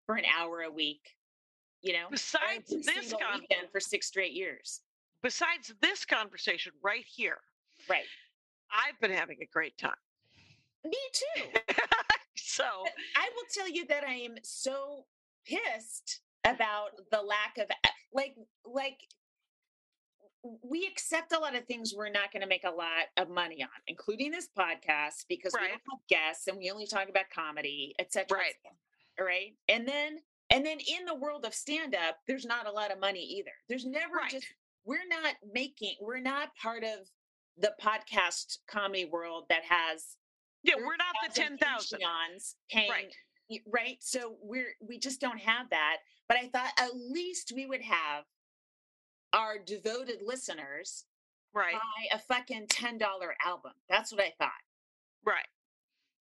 for 0.05 0.15
an 0.15 0.25
hour 0.39 0.61
a 0.61 0.71
week. 0.71 1.01
You 1.81 1.93
know, 1.93 2.07
Besides 2.11 2.69
this 2.69 3.11
con- 3.11 3.41
weekend 3.41 3.69
for 3.71 3.79
six 3.79 4.07
straight 4.07 4.33
years. 4.33 4.81
Besides 5.23 5.73
this 5.81 6.05
conversation 6.05 6.73
right 6.83 7.05
here, 7.05 7.37
Right. 7.89 8.05
I've 8.71 8.99
been 8.99 9.11
having 9.11 9.37
a 9.41 9.45
great 9.45 9.77
time. 9.77 9.95
Me 10.85 10.97
too. 11.13 11.43
so 12.37 12.63
I 13.15 13.29
will 13.35 13.43
tell 13.53 13.69
you 13.69 13.85
that 13.87 14.03
I 14.03 14.13
am 14.13 14.35
so 14.43 15.05
pissed 15.45 16.21
about 16.45 16.89
the 17.11 17.21
lack 17.21 17.57
of 17.57 17.65
eh, 17.69 17.89
like 18.13 18.35
like 18.65 18.99
we 20.63 20.87
accept 20.87 21.33
a 21.33 21.39
lot 21.39 21.55
of 21.55 21.65
things 21.65 21.93
we're 21.95 22.09
not 22.09 22.31
going 22.31 22.41
to 22.41 22.47
make 22.47 22.63
a 22.63 22.71
lot 22.71 23.05
of 23.17 23.29
money 23.29 23.61
on, 23.61 23.69
including 23.87 24.31
this 24.31 24.47
podcast 24.57 25.25
because 25.29 25.53
we 25.53 25.67
don't 25.67 25.71
have 25.91 25.99
guests 26.09 26.47
and 26.47 26.57
we 26.57 26.71
only 26.71 26.87
talk 26.87 27.09
about 27.09 27.25
comedy, 27.33 27.93
etc. 27.99 28.37
Right. 28.37 28.53
All 29.19 29.25
right. 29.25 29.53
And 29.69 29.87
then 29.87 30.17
and 30.49 30.65
then 30.65 30.79
in 30.79 31.05
the 31.05 31.15
world 31.15 31.45
of 31.45 31.53
stand 31.53 31.95
up, 31.95 32.17
there's 32.27 32.45
not 32.45 32.67
a 32.67 32.71
lot 32.71 32.91
of 32.91 32.99
money 32.99 33.21
either. 33.37 33.51
There's 33.69 33.85
never 33.85 34.15
Right. 34.15 34.31
just 34.31 34.47
we're 34.85 35.07
not 35.07 35.35
making 35.53 35.95
we're 36.01 36.19
not 36.19 36.49
part 36.61 36.83
of 36.83 37.07
the 37.57 37.73
podcast 37.81 38.57
comedy 38.69 39.05
world 39.05 39.45
that 39.49 39.63
has 39.63 40.17
yeah, 40.63 40.75
we're 40.75 40.95
not 40.97 41.15
the 41.27 41.33
10,000 41.33 41.57
10,000. 41.57 41.99
Patreons 41.99 42.55
paying 42.69 42.89
Right. 42.91 43.61
right? 43.67 43.97
So 44.01 44.35
we're 44.41 44.73
we 44.79 44.99
just 44.99 45.19
don't 45.19 45.39
have 45.39 45.69
that. 45.71 45.97
But 46.27 46.37
I 46.37 46.47
thought 46.49 46.71
at 46.77 46.91
least 46.95 47.51
we 47.55 47.65
would 47.65 47.81
have 47.81 48.25
our 49.33 49.57
devoted 49.59 50.19
listeners 50.25 51.05
Right. 51.53 51.73
buy 51.73 52.15
a 52.15 52.19
fucking 52.19 52.67
ten 52.67 52.97
dollar 52.97 53.35
album. 53.45 53.73
That's 53.89 54.11
what 54.11 54.21
I 54.21 54.33
thought. 54.37 54.51
Right. 55.25 55.47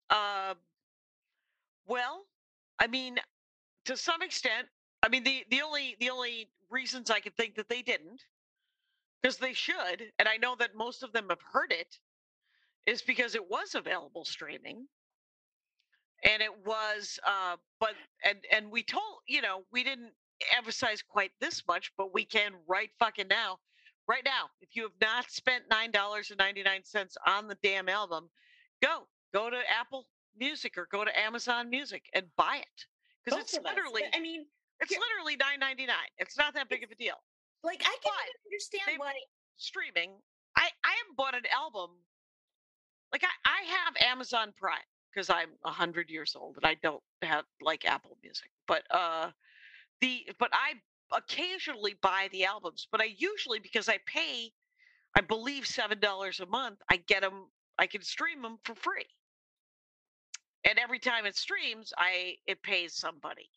Um, 0.10 0.58
well, 1.86 2.26
I 2.80 2.88
mean, 2.88 3.18
to 3.86 3.98
some 3.98 4.22
extent, 4.22 4.68
I 5.04 5.10
mean 5.10 5.24
the 5.24 5.44
the 5.50 5.62
only 5.62 5.96
the 6.00 6.10
only 6.10 6.50
reasons 6.70 7.10
I 7.12 7.20
could 7.20 7.36
think 7.36 7.56
that 7.56 7.68
they 7.70 7.82
didn't, 7.82 8.24
because 9.22 9.38
they 9.38 9.54
should, 9.54 10.12
and 10.20 10.28
I 10.28 10.38
know 10.38 10.56
that 10.58 10.76
most 10.76 11.04
of 11.04 11.12
them 11.14 11.28
have 11.30 11.42
heard 11.42 11.72
it, 11.72 11.98
is 12.86 13.02
because 13.02 13.36
it 13.36 13.50
was 13.50 13.76
available 13.76 14.26
streaming, 14.26 14.88
and 16.24 16.42
it 16.42 16.66
was, 16.66 17.20
uh, 17.26 17.58
but 17.80 17.94
and 18.24 18.40
and 18.52 18.72
we 18.72 18.84
told 18.84 19.20
you 19.28 19.42
know 19.42 19.64
we 19.72 19.84
didn't 19.84 20.14
emphasize 20.56 21.02
quite 21.02 21.32
this 21.42 21.64
much, 21.68 21.92
but 21.98 22.14
we 22.14 22.26
can 22.26 22.54
right 22.68 22.90
fucking 23.00 23.28
now. 23.28 23.60
Right 24.08 24.24
now, 24.24 24.46
if 24.62 24.76
you 24.76 24.84
have 24.84 24.94
not 25.02 25.30
spent 25.32 25.66
nine 25.70 25.92
dollars 25.92 26.32
and 26.32 26.38
ninety 26.38 26.64
nine 26.64 26.84
cents 26.84 27.18
on 27.26 27.48
the 27.48 27.58
damn 27.64 27.90
album, 27.90 28.30
go 28.82 29.08
go 29.34 29.50
to 29.50 29.58
Apple 29.70 30.08
Music 30.38 30.78
or 30.78 30.88
go 30.92 31.04
to 31.04 31.20
Amazon 31.20 31.70
Music 31.70 32.04
and 32.14 32.26
buy 32.38 32.58
it 32.58 32.86
because 33.26 33.40
it's 33.42 33.58
of 33.58 33.66
us. 33.66 33.72
literally 33.76 34.04
I 34.14 34.20
mean, 34.22 34.46
it's 34.80 34.92
literally 34.92 35.36
nine 35.36 35.60
ninety 35.60 35.86
nine. 35.86 36.10
It's 36.20 36.38
not 36.38 36.54
that 36.54 36.70
big 36.70 36.84
of 36.84 36.92
a 36.92 36.96
deal. 36.96 37.16
Like 37.64 37.82
I 37.86 37.98
can 38.04 38.14
But 38.14 38.46
understand 38.48 39.00
why. 39.00 39.14
Streaming, 39.58 40.12
I 40.56 40.70
I 40.84 40.94
haven't 41.00 41.18
bought 41.18 41.36
an 41.36 41.46
album. 41.52 41.92
Like 43.12 43.24
I 43.24 43.30
I 43.46 43.64
have 43.66 43.96
Amazon 44.00 44.54
Prime 44.58 44.80
because 45.14 45.30
I'm 45.30 45.52
a 45.66 45.72
hundred 45.72 46.10
years 46.10 46.36
old 46.36 46.58
and 46.58 46.66
I 46.66 46.76
don't 46.76 47.04
have 47.24 47.46
like 47.62 47.86
Apple 47.86 48.18
Music, 48.24 48.52
but 48.68 48.84
uh 48.92 49.32
the 50.02 50.30
but 50.40 50.52
I 50.54 50.76
occasionally 51.16 51.96
buy 52.02 52.30
the 52.32 52.46
albums, 52.46 52.88
but 52.92 53.02
I 53.02 53.06
usually 53.18 53.60
because 53.60 53.90
I 53.90 54.00
pay, 54.08 54.52
I 55.16 55.22
believe 55.22 55.68
seven 55.68 56.00
dollars 56.00 56.40
a 56.42 56.46
month, 56.48 56.80
I 56.90 56.98
get 56.98 57.22
them. 57.22 57.48
I 57.80 57.88
can 57.88 58.04
stream 58.04 58.42
them 58.44 58.60
for 58.64 58.76
free. 58.76 59.08
And 60.66 60.80
every 60.80 61.00
time 61.00 61.26
it 61.26 61.38
streams, 61.38 61.94
I 61.98 62.38
it 62.48 62.64
pays 62.64 62.96
somebody. 62.96 63.50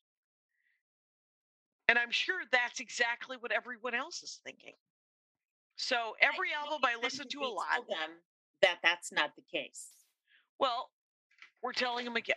And 1.90 1.98
I'm 1.98 2.12
sure 2.12 2.36
that's 2.52 2.78
exactly 2.78 3.36
what 3.40 3.50
everyone 3.50 3.96
else 3.96 4.22
is 4.22 4.38
thinking. 4.44 4.74
So 5.74 6.14
every 6.22 6.50
I 6.56 6.64
album 6.64 6.82
I 6.84 7.02
listen 7.02 7.26
to 7.28 7.40
a 7.40 7.50
lot. 7.50 7.66
them 7.88 8.10
that 8.62 8.76
that's 8.80 9.10
not 9.10 9.32
the 9.34 9.42
case. 9.42 9.88
Well, 10.60 10.90
we're 11.64 11.72
telling 11.72 12.04
them 12.04 12.14
again. 12.14 12.36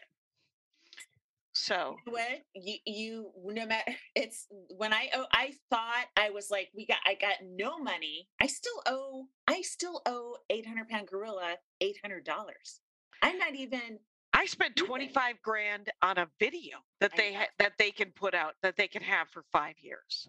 So 1.54 1.98
You 2.08 2.14
know 2.14 2.18
what 2.18 2.42
you 2.56 2.78
you 2.88 3.32
no 3.46 3.68
matter 3.68 3.94
it's 4.16 4.48
when 4.76 4.92
I 4.92 5.10
owe 5.14 5.28
I 5.32 5.54
thought 5.70 6.08
I 6.18 6.32
was 6.32 6.50
like 6.50 6.70
we 6.76 6.88
got 6.88 6.98
I 7.06 7.14
got 7.14 7.36
no 7.48 7.78
money. 7.78 8.28
I 8.42 8.48
still 8.48 8.82
owe 8.88 9.28
I 9.48 9.62
still 9.62 10.02
owe 10.08 10.38
eight 10.50 10.66
hundred 10.66 10.90
pound 10.90 11.10
gorilla 11.10 11.58
eight 11.80 11.98
hundred 12.02 12.26
dollars. 12.26 12.82
I'm 13.22 13.38
not 13.38 13.54
even 13.54 14.00
I 14.44 14.46
spent 14.48 14.76
25 14.76 15.42
grand 15.42 15.90
on 16.02 16.18
a 16.18 16.28
video 16.38 16.80
that 17.00 17.16
they 17.16 17.34
ha- 17.34 17.48
that 17.60 17.78
they 17.78 17.92
can 17.92 18.12
put 18.12 18.34
out 18.34 18.56
that 18.62 18.76
they 18.76 18.90
can 18.90 19.02
have 19.02 19.30
for 19.30 19.44
5 19.54 19.76
years. 19.80 20.28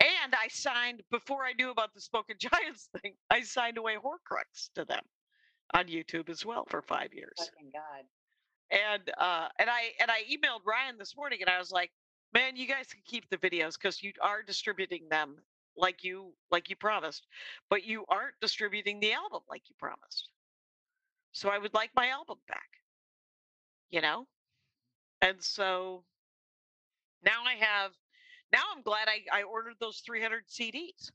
And 0.00 0.34
I 0.34 0.48
signed 0.48 1.04
before 1.12 1.44
I 1.44 1.52
knew 1.52 1.70
about 1.70 1.94
the 1.94 2.00
Spoken 2.00 2.36
Giants 2.40 2.88
thing. 3.00 3.14
I 3.30 3.42
signed 3.42 3.78
away 3.78 3.94
Horcrux 3.96 4.68
to 4.74 4.84
them 4.84 5.04
on 5.74 5.86
YouTube 5.86 6.28
as 6.28 6.44
well 6.44 6.64
for 6.68 6.82
5 6.82 7.14
years. 7.14 7.34
fucking 7.38 7.70
god. 7.72 8.04
And 8.72 9.10
uh 9.16 9.48
and 9.60 9.70
I 9.70 9.92
and 10.00 10.10
I 10.10 10.22
emailed 10.24 10.66
Ryan 10.66 10.98
this 10.98 11.16
morning 11.16 11.38
and 11.40 11.48
I 11.48 11.58
was 11.60 11.70
like, 11.70 11.92
"Man, 12.34 12.56
you 12.56 12.66
guys 12.66 12.88
can 12.88 13.02
keep 13.04 13.28
the 13.30 13.38
videos 13.38 13.78
cuz 13.78 14.02
you 14.02 14.12
are 14.20 14.42
distributing 14.42 15.08
them 15.08 15.36
like 15.76 16.02
you 16.02 16.34
like 16.50 16.68
you 16.68 16.74
promised, 16.74 17.28
but 17.70 17.84
you 17.84 18.04
aren't 18.08 18.40
distributing 18.40 18.98
the 18.98 19.12
album 19.12 19.42
like 19.48 19.68
you 19.68 19.76
promised." 19.78 20.31
So 21.32 21.48
I 21.48 21.58
would 21.58 21.74
like 21.74 21.90
my 21.96 22.08
album 22.08 22.38
back. 22.48 22.68
You 23.90 24.00
know? 24.00 24.26
And 25.20 25.42
so 25.42 26.04
now 27.24 27.42
I 27.46 27.54
have 27.54 27.92
now 28.52 28.62
I'm 28.74 28.82
glad 28.82 29.08
I, 29.08 29.38
I 29.40 29.42
ordered 29.44 29.74
those 29.80 29.98
300 30.04 30.44
CDs. 30.48 31.10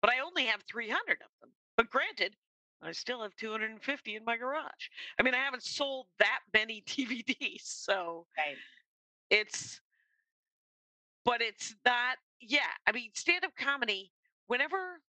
But 0.00 0.10
I 0.12 0.20
only 0.20 0.44
have 0.44 0.62
300 0.70 0.94
of 1.22 1.28
them. 1.40 1.50
But 1.76 1.90
granted, 1.90 2.36
I 2.82 2.92
still 2.92 3.20
have 3.22 3.34
250 3.36 4.14
in 4.16 4.24
my 4.24 4.36
garage. 4.36 4.88
I 5.18 5.22
mean, 5.24 5.34
I 5.34 5.38
haven't 5.38 5.64
sold 5.64 6.06
that 6.18 6.40
many 6.54 6.82
DVDs, 6.86 7.62
so 7.62 8.26
Right. 8.36 8.56
it's 9.30 9.80
but 11.24 11.42
it's 11.42 11.74
not 11.84 12.16
yeah 12.40 12.60
i 12.86 12.92
mean 12.92 13.10
stand-up 13.12 13.50
comedy 13.58 14.12
whenever 14.46 15.02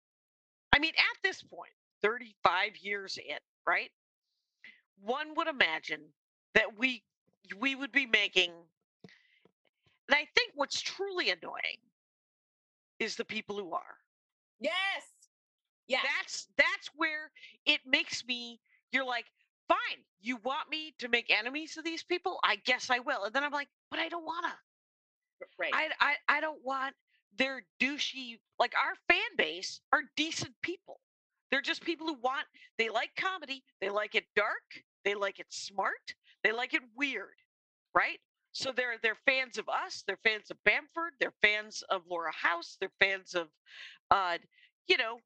i 0.74 0.80
mean 0.80 0.92
at 0.98 1.18
this 1.24 1.42
point 1.44 1.72
35 2.02 2.76
years 2.78 3.18
in 3.18 3.38
right 3.68 3.92
one 5.04 5.36
would 5.36 5.48
imagine 5.48 6.02
that 6.56 6.78
we 6.78 7.04
we 7.60 7.76
would 7.76 7.92
be 7.92 8.06
making 8.06 8.52
and 10.10 10.16
i 10.16 10.26
think 10.36 10.52
what's 10.56 10.82
truly 10.82 11.30
annoying 11.30 11.80
is 13.00 13.16
the 13.16 13.26
people 13.26 13.58
who 13.58 13.74
are 13.74 13.98
Yes. 14.60 14.74
Yeah. 15.88 16.00
that's 16.04 16.48
that's 16.58 16.90
where 16.96 17.32
it 17.66 17.82
makes 17.86 18.26
me 18.26 18.60
you're 18.92 19.06
like 19.06 19.26
fine 19.68 20.04
you 20.22 20.38
want 20.38 20.70
me 20.70 20.94
to 21.00 21.08
make 21.10 21.32
enemies 21.36 21.78
of 21.78 21.84
these 21.84 22.04
people 22.04 22.40
i 22.44 22.58
guess 22.58 22.90
i 22.90 23.00
will 23.00 23.24
and 23.24 23.34
then 23.34 23.44
i'm 23.44 23.52
like 23.52 23.70
but 23.92 24.00
i 24.00 24.10
don't 24.10 24.26
wanna 24.26 24.54
right. 25.60 25.72
I, 25.74 25.90
I 26.00 26.16
I 26.38 26.42
don't 26.42 26.60
want 26.64 26.96
their 27.38 27.64
douchey 27.82 28.40
like 28.60 28.74
our 28.76 28.96
fan 29.08 29.36
base 29.38 29.82
are 29.94 30.04
decent 30.18 30.54
people. 30.62 31.00
They're 31.52 31.62
just 31.62 31.84
people 31.84 32.08
who 32.08 32.16
want 32.22 32.46
they 32.78 32.90
like 32.90 33.12
comedy, 33.18 33.64
they 33.82 33.90
like 33.90 34.16
it 34.16 34.26
dark, 34.36 34.84
they 35.10 35.16
like 35.16 35.40
it 35.40 35.48
smart, 35.50 36.14
they 36.44 36.52
like 36.52 36.74
it 36.74 36.84
weird, 36.96 37.36
right? 37.96 38.20
So 38.52 38.72
they're 38.76 38.98
they're 39.02 39.18
fans 39.26 39.58
of 39.58 39.68
us, 39.70 40.04
they're 40.08 40.20
fans 40.24 40.52
of 40.52 40.58
Bamford, 40.66 41.14
they're 41.20 41.34
fans 41.42 41.84
of 41.90 42.04
Laura 42.10 42.32
House, 42.34 42.78
they're 42.80 42.92
fans 43.00 43.34
of 43.36 43.48
uh 44.12 44.38
you 44.88 44.98
know 44.98 45.20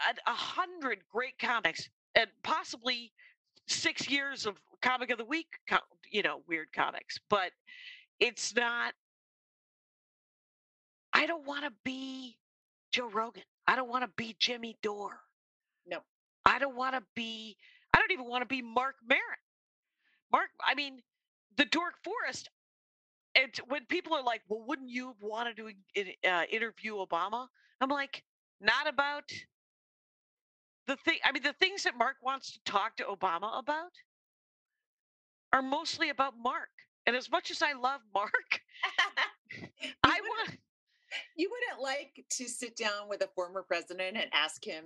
a, 0.00 0.30
a 0.30 0.34
hundred 0.34 0.98
great 1.10 1.38
comics 1.38 1.88
and 2.14 2.28
possibly 2.42 3.12
six 3.68 4.08
years 4.08 4.46
of 4.46 4.56
comic 4.82 5.10
of 5.10 5.18
the 5.18 5.24
week 5.24 5.48
you 6.10 6.22
know 6.22 6.42
weird 6.48 6.68
comics 6.74 7.18
but 7.30 7.52
it's 8.20 8.54
not 8.56 8.94
I 11.12 11.26
don't 11.26 11.46
want 11.46 11.64
to 11.64 11.72
be 11.84 12.38
Joe 12.92 13.08
Rogan. 13.08 13.42
I 13.66 13.76
don't 13.76 13.88
want 13.88 14.04
to 14.04 14.10
be 14.16 14.36
Jimmy 14.38 14.76
Dore. 14.82 15.20
No. 15.86 15.98
I 16.44 16.58
don't 16.58 16.76
want 16.76 16.94
to 16.94 17.02
be, 17.14 17.56
I 17.92 17.98
don't 17.98 18.10
even 18.12 18.26
want 18.26 18.42
to 18.42 18.46
be 18.46 18.62
Marc 18.62 18.96
Maron. 19.06 19.22
Marc, 20.30 20.50
I 20.64 20.74
mean, 20.74 21.02
the 21.56 21.64
Dork 21.66 21.94
Forest, 22.02 22.48
and 23.34 23.54
when 23.68 23.86
people 23.86 24.14
are 24.14 24.22
like, 24.22 24.42
well, 24.48 24.62
wouldn't 24.66 24.90
you 24.90 25.14
want 25.20 25.56
to 25.56 25.72
uh, 26.28 26.44
interview 26.50 26.94
Obama? 26.96 27.48
I'm 27.80 27.88
like, 27.88 28.24
not 28.60 28.86
about 28.86 29.30
the 30.86 30.96
thing. 30.96 31.18
I 31.24 31.32
mean, 31.32 31.42
the 31.42 31.54
things 31.54 31.82
that 31.84 31.96
Marc 31.96 32.16
wants 32.22 32.52
to 32.52 32.60
talk 32.64 32.96
to 32.96 33.04
Obama 33.04 33.58
about 33.58 33.92
are 35.52 35.62
mostly 35.62 36.10
about 36.10 36.34
Marc. 36.36 36.70
And 37.06 37.16
as 37.16 37.30
much 37.30 37.50
as 37.50 37.62
I 37.62 37.72
love 37.72 38.00
Marc, 38.14 38.60
I 40.04 40.20
want. 40.20 40.58
You 41.36 41.50
wouldn't 41.50 41.82
like 41.82 42.24
to 42.38 42.48
sit 42.48 42.76
down 42.76 43.08
with 43.08 43.22
a 43.22 43.28
former 43.34 43.62
president 43.62 44.16
and 44.16 44.26
ask 44.32 44.64
him 44.64 44.84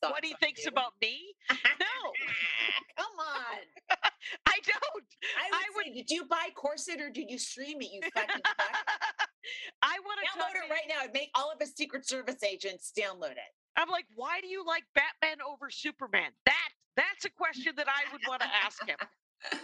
what 0.00 0.24
he 0.24 0.34
thinks 0.40 0.64
you? 0.64 0.70
about 0.70 0.92
me. 1.00 1.34
No, 1.50 1.56
Come 2.96 3.18
on. 3.18 3.62
I 4.46 4.58
don't. 4.64 5.04
I 5.38 5.48
would, 5.50 5.54
I 5.54 5.64
would- 5.76 5.84
say, 5.86 5.92
did 5.94 6.10
you 6.10 6.24
buy 6.26 6.48
Corset 6.54 7.00
or 7.00 7.10
did 7.10 7.30
you 7.30 7.38
stream 7.38 7.80
it? 7.80 7.90
You 7.92 8.00
fucking 8.14 8.42
fuck. 8.44 8.76
I 9.82 9.96
want 10.04 10.20
to 10.20 10.38
download 10.38 10.66
it 10.66 10.70
right 10.70 10.86
now. 10.88 11.10
Make 11.12 11.30
all 11.34 11.50
of 11.50 11.58
his 11.58 11.72
Secret 11.74 12.06
Service 12.06 12.42
agents 12.42 12.92
download 12.96 13.32
it. 13.32 13.50
I'm 13.76 13.88
like, 13.88 14.04
why 14.14 14.40
do 14.40 14.48
you 14.48 14.64
like 14.66 14.84
Batman 14.94 15.38
over 15.46 15.70
Superman? 15.70 16.30
That 16.46 16.68
that's 16.96 17.24
a 17.24 17.30
question 17.30 17.72
that 17.76 17.86
I 17.88 18.12
would 18.12 18.20
want 18.28 18.42
to 18.42 18.48
ask 18.64 18.86
him. 18.86 18.96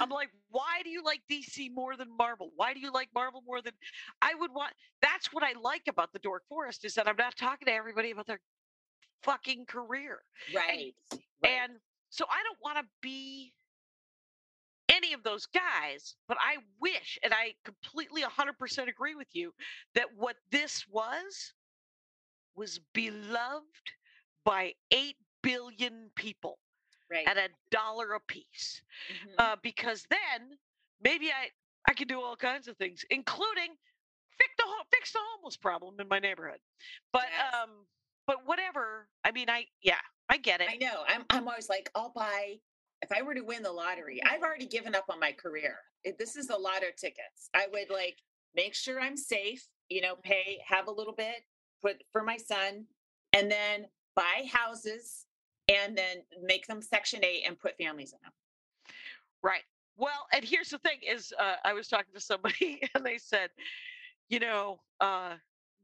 I'm 0.00 0.11
like, 0.11 0.30
why 0.50 0.83
do 0.85 0.90
you 0.90 1.02
like 1.04 1.21
DC 1.30 1.73
more 1.75 1.97
than 1.97 2.09
Marvel? 2.16 2.50
Why 2.56 2.73
do 2.75 2.80
you 2.80 2.92
like 2.92 3.09
Marvel 3.14 3.42
more 3.47 3.61
than 3.62 3.75
I 4.23 4.35
would 4.35 4.52
want? 4.52 4.73
That's 5.02 5.33
what 5.33 5.42
I 5.42 5.52
like 5.61 5.83
about 5.88 6.12
the 6.12 6.18
Dork 6.18 6.42
Forest 6.49 6.85
is 6.85 6.95
that 6.95 7.09
I'm 7.09 7.16
not 7.16 7.37
talking 7.37 7.66
to 7.66 7.73
everybody 7.73 8.11
about 8.11 8.26
their 8.26 8.40
fucking 9.23 9.66
career. 9.66 10.18
Right. 10.54 10.95
right. 11.12 11.21
And 11.45 11.73
so 12.11 12.25
I 12.30 12.42
don't 12.45 12.59
want 12.62 12.78
to 12.78 12.85
be 13.02 13.52
any 14.88 15.12
of 15.12 15.23
those 15.23 15.47
guys, 15.47 16.14
but 16.28 16.38
I 16.40 16.56
wish, 16.80 17.18
and 17.23 17.35
I 17.35 17.54
completely 17.64 18.23
100% 18.23 18.88
agree 18.88 19.14
with 19.14 19.28
you, 19.33 19.52
that 19.95 20.06
what 20.16 20.37
this 20.50 20.85
was 20.90 21.52
was 22.54 22.80
beloved 22.95 23.64
by 24.45 24.73
8 24.90 25.16
billion 25.42 26.11
people 26.14 26.59
right. 27.10 27.26
at 27.26 27.36
a 27.36 27.48
dollar 27.70 28.14
a 28.14 28.20
piece. 28.20 28.82
Mhm. 29.10 29.34
Uh, 29.38 29.56
because 29.62 30.06
then 30.10 30.58
maybe 31.00 31.30
I, 31.30 31.50
I 31.88 31.94
can 31.94 32.08
do 32.08 32.20
all 32.20 32.36
kinds 32.36 32.68
of 32.68 32.76
things, 32.76 33.04
including 33.10 33.76
fix 34.38 34.50
the 34.58 34.64
ho- 34.66 34.84
fix 34.92 35.12
the 35.12 35.18
homeless 35.34 35.56
problem 35.56 36.00
in 36.00 36.08
my 36.08 36.18
neighborhood. 36.18 36.60
But 37.12 37.26
Yes. 37.30 37.54
um, 37.54 37.86
but 38.26 38.44
whatever. 38.46 39.08
I 39.25 39.30
mean, 39.30 39.48
I 39.48 39.66
yeah, 39.82 40.00
I 40.28 40.36
get 40.38 40.60
it. 40.60 40.68
I 40.70 40.76
know. 40.76 41.04
I'm 41.06 41.25
I'm 41.30 41.48
always 41.48 41.68
like, 41.68 41.90
I'll 41.94 42.12
buy 42.14 42.56
if 43.02 43.12
I 43.12 43.22
were 43.22 43.34
to 43.34 43.42
win 43.42 43.62
the 43.62 43.72
lottery. 43.72 44.20
I've 44.25 44.42
already 44.42 44.66
given 44.66 44.94
up 44.94 45.04
on 45.10 45.20
my 45.20 45.32
career. 45.32 45.76
If 46.04 46.18
this 46.18 46.36
is 46.36 46.46
the 46.48 46.56
lotto 46.58 46.86
tickets, 46.96 47.50
I 47.54 47.66
would 47.72 47.90
like 47.90 48.18
make 48.54 48.75
sure 48.75 49.00
I'm 49.00 49.16
safe, 49.16 49.66
you 49.88 50.00
know, 50.00 50.16
pay, 50.22 50.58
have 50.66 50.88
a 50.88 50.90
little 50.90 51.12
bit, 51.14 51.44
put 51.82 52.02
for 52.12 52.22
my 52.22 52.36
son, 52.36 52.86
and 53.32 53.50
then 53.50 53.86
buy 54.14 54.48
houses 54.50 55.25
and 55.68 55.96
then 55.96 56.18
make 56.42 56.66
them 56.66 56.80
section 56.80 57.25
eight 57.25 57.44
and 57.46 57.58
put 57.58 57.76
families 57.76 58.12
in 58.12 58.18
them. 58.23 58.32
Right. 59.42 59.62
Well, 59.96 60.26
and 60.32 60.44
here's 60.44 60.68
the 60.68 60.78
thing: 60.78 60.99
is 61.06 61.32
uh, 61.38 61.54
I 61.64 61.73
was 61.73 61.88
talking 61.88 62.14
to 62.14 62.20
somebody, 62.20 62.82
and 62.94 63.04
they 63.04 63.18
said, 63.18 63.50
you 64.28 64.40
know, 64.40 64.80
uh, 65.00 65.35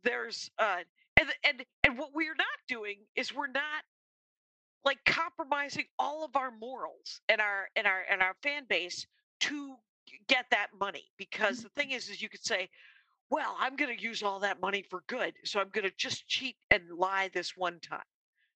there's 0.05 0.51
uh, 0.59 0.79
and 1.19 1.29
and 1.45 1.65
and 1.85 1.99
what 1.99 2.11
we're 2.15 2.35
not 2.35 2.47
doing 2.69 2.99
is 3.17 3.35
we're 3.35 3.47
not 3.47 3.83
like 4.85 4.99
compromising 5.05 5.85
all 5.99 6.25
of 6.25 6.37
our 6.37 6.51
morals 6.51 7.21
and 7.29 7.41
our 7.41 7.69
and 7.77 7.87
our 7.87 8.03
and 8.11 8.23
our 8.23 8.35
fan 8.43 8.65
base 8.69 9.07
to 9.41 9.75
get 10.29 10.47
that 10.51 10.69
money 10.79 11.05
because 11.17 11.63
the 11.63 11.69
thing 11.71 11.93
is 11.93 12.09
is 12.09 12.21
you 12.21 12.29
could 12.29 12.45
say 12.45 12.69
well 13.31 13.57
i'm 13.61 13.77
going 13.77 13.95
to 13.97 14.03
use 14.03 14.23
all 14.23 14.41
that 14.41 14.61
money 14.61 14.83
for 14.91 15.03
good 15.07 15.33
so 15.45 15.61
i'm 15.61 15.69
going 15.71 15.85
to 15.85 15.95
just 15.97 16.27
cheat 16.27 16.57
and 16.71 16.83
lie 16.97 17.31
this 17.33 17.57
one 17.57 17.79
time 17.81 18.01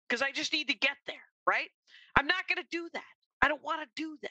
because 0.07 0.21
i 0.21 0.31
just 0.31 0.53
need 0.53 0.67
to 0.67 0.75
get 0.75 0.97
there 1.07 1.15
right 1.47 1.69
i'm 2.17 2.27
not 2.27 2.47
going 2.47 2.57
to 2.61 2.67
do 2.71 2.87
that 2.93 3.03
i 3.41 3.47
don't 3.47 3.63
want 3.63 3.81
to 3.81 3.87
do 3.95 4.17
that 4.21 4.29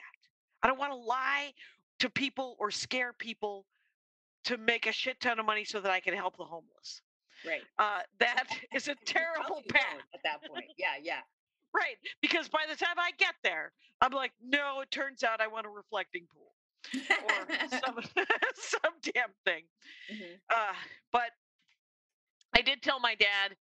i 0.62 0.66
don't 0.68 0.78
want 0.78 0.92
to 0.92 0.96
lie 0.98 1.52
to 2.00 2.10
people 2.10 2.56
or 2.58 2.70
scare 2.70 3.12
people 3.12 3.66
to 4.44 4.56
make 4.58 4.86
a 4.86 4.92
shit 4.92 5.18
ton 5.20 5.38
of 5.38 5.46
money 5.46 5.64
so 5.64 5.80
that 5.80 5.90
i 5.90 6.00
can 6.00 6.14
help 6.14 6.36
the 6.36 6.44
homeless 6.44 7.00
Right. 7.46 7.60
uh, 7.78 8.00
that 8.20 8.44
is 8.74 8.88
a 8.88 8.94
terrible 9.04 9.62
path 9.68 10.00
at 10.14 10.20
that 10.24 10.48
point. 10.48 10.64
Yeah, 10.78 10.94
yeah. 11.02 11.20
Right. 11.74 11.96
Because 12.22 12.48
by 12.48 12.60
the 12.70 12.76
time 12.76 12.94
I 12.98 13.10
get 13.18 13.34
there, 13.42 13.72
I'm 14.00 14.12
like, 14.12 14.32
no, 14.42 14.80
it 14.80 14.90
turns 14.90 15.22
out 15.22 15.42
I 15.42 15.48
want 15.48 15.66
a 15.66 15.68
reflecting 15.68 16.26
pool 16.32 16.54
or 17.10 17.68
some, 17.68 17.98
some 18.54 18.92
damn 19.02 19.30
thing. 19.44 19.64
Mhm. 20.10 20.38
Uh, 20.48 20.72
but 21.12 21.32
I 22.56 22.62
did 22.62 22.80
tell 22.82 22.98
my 23.00 23.14
dad, 23.14 23.56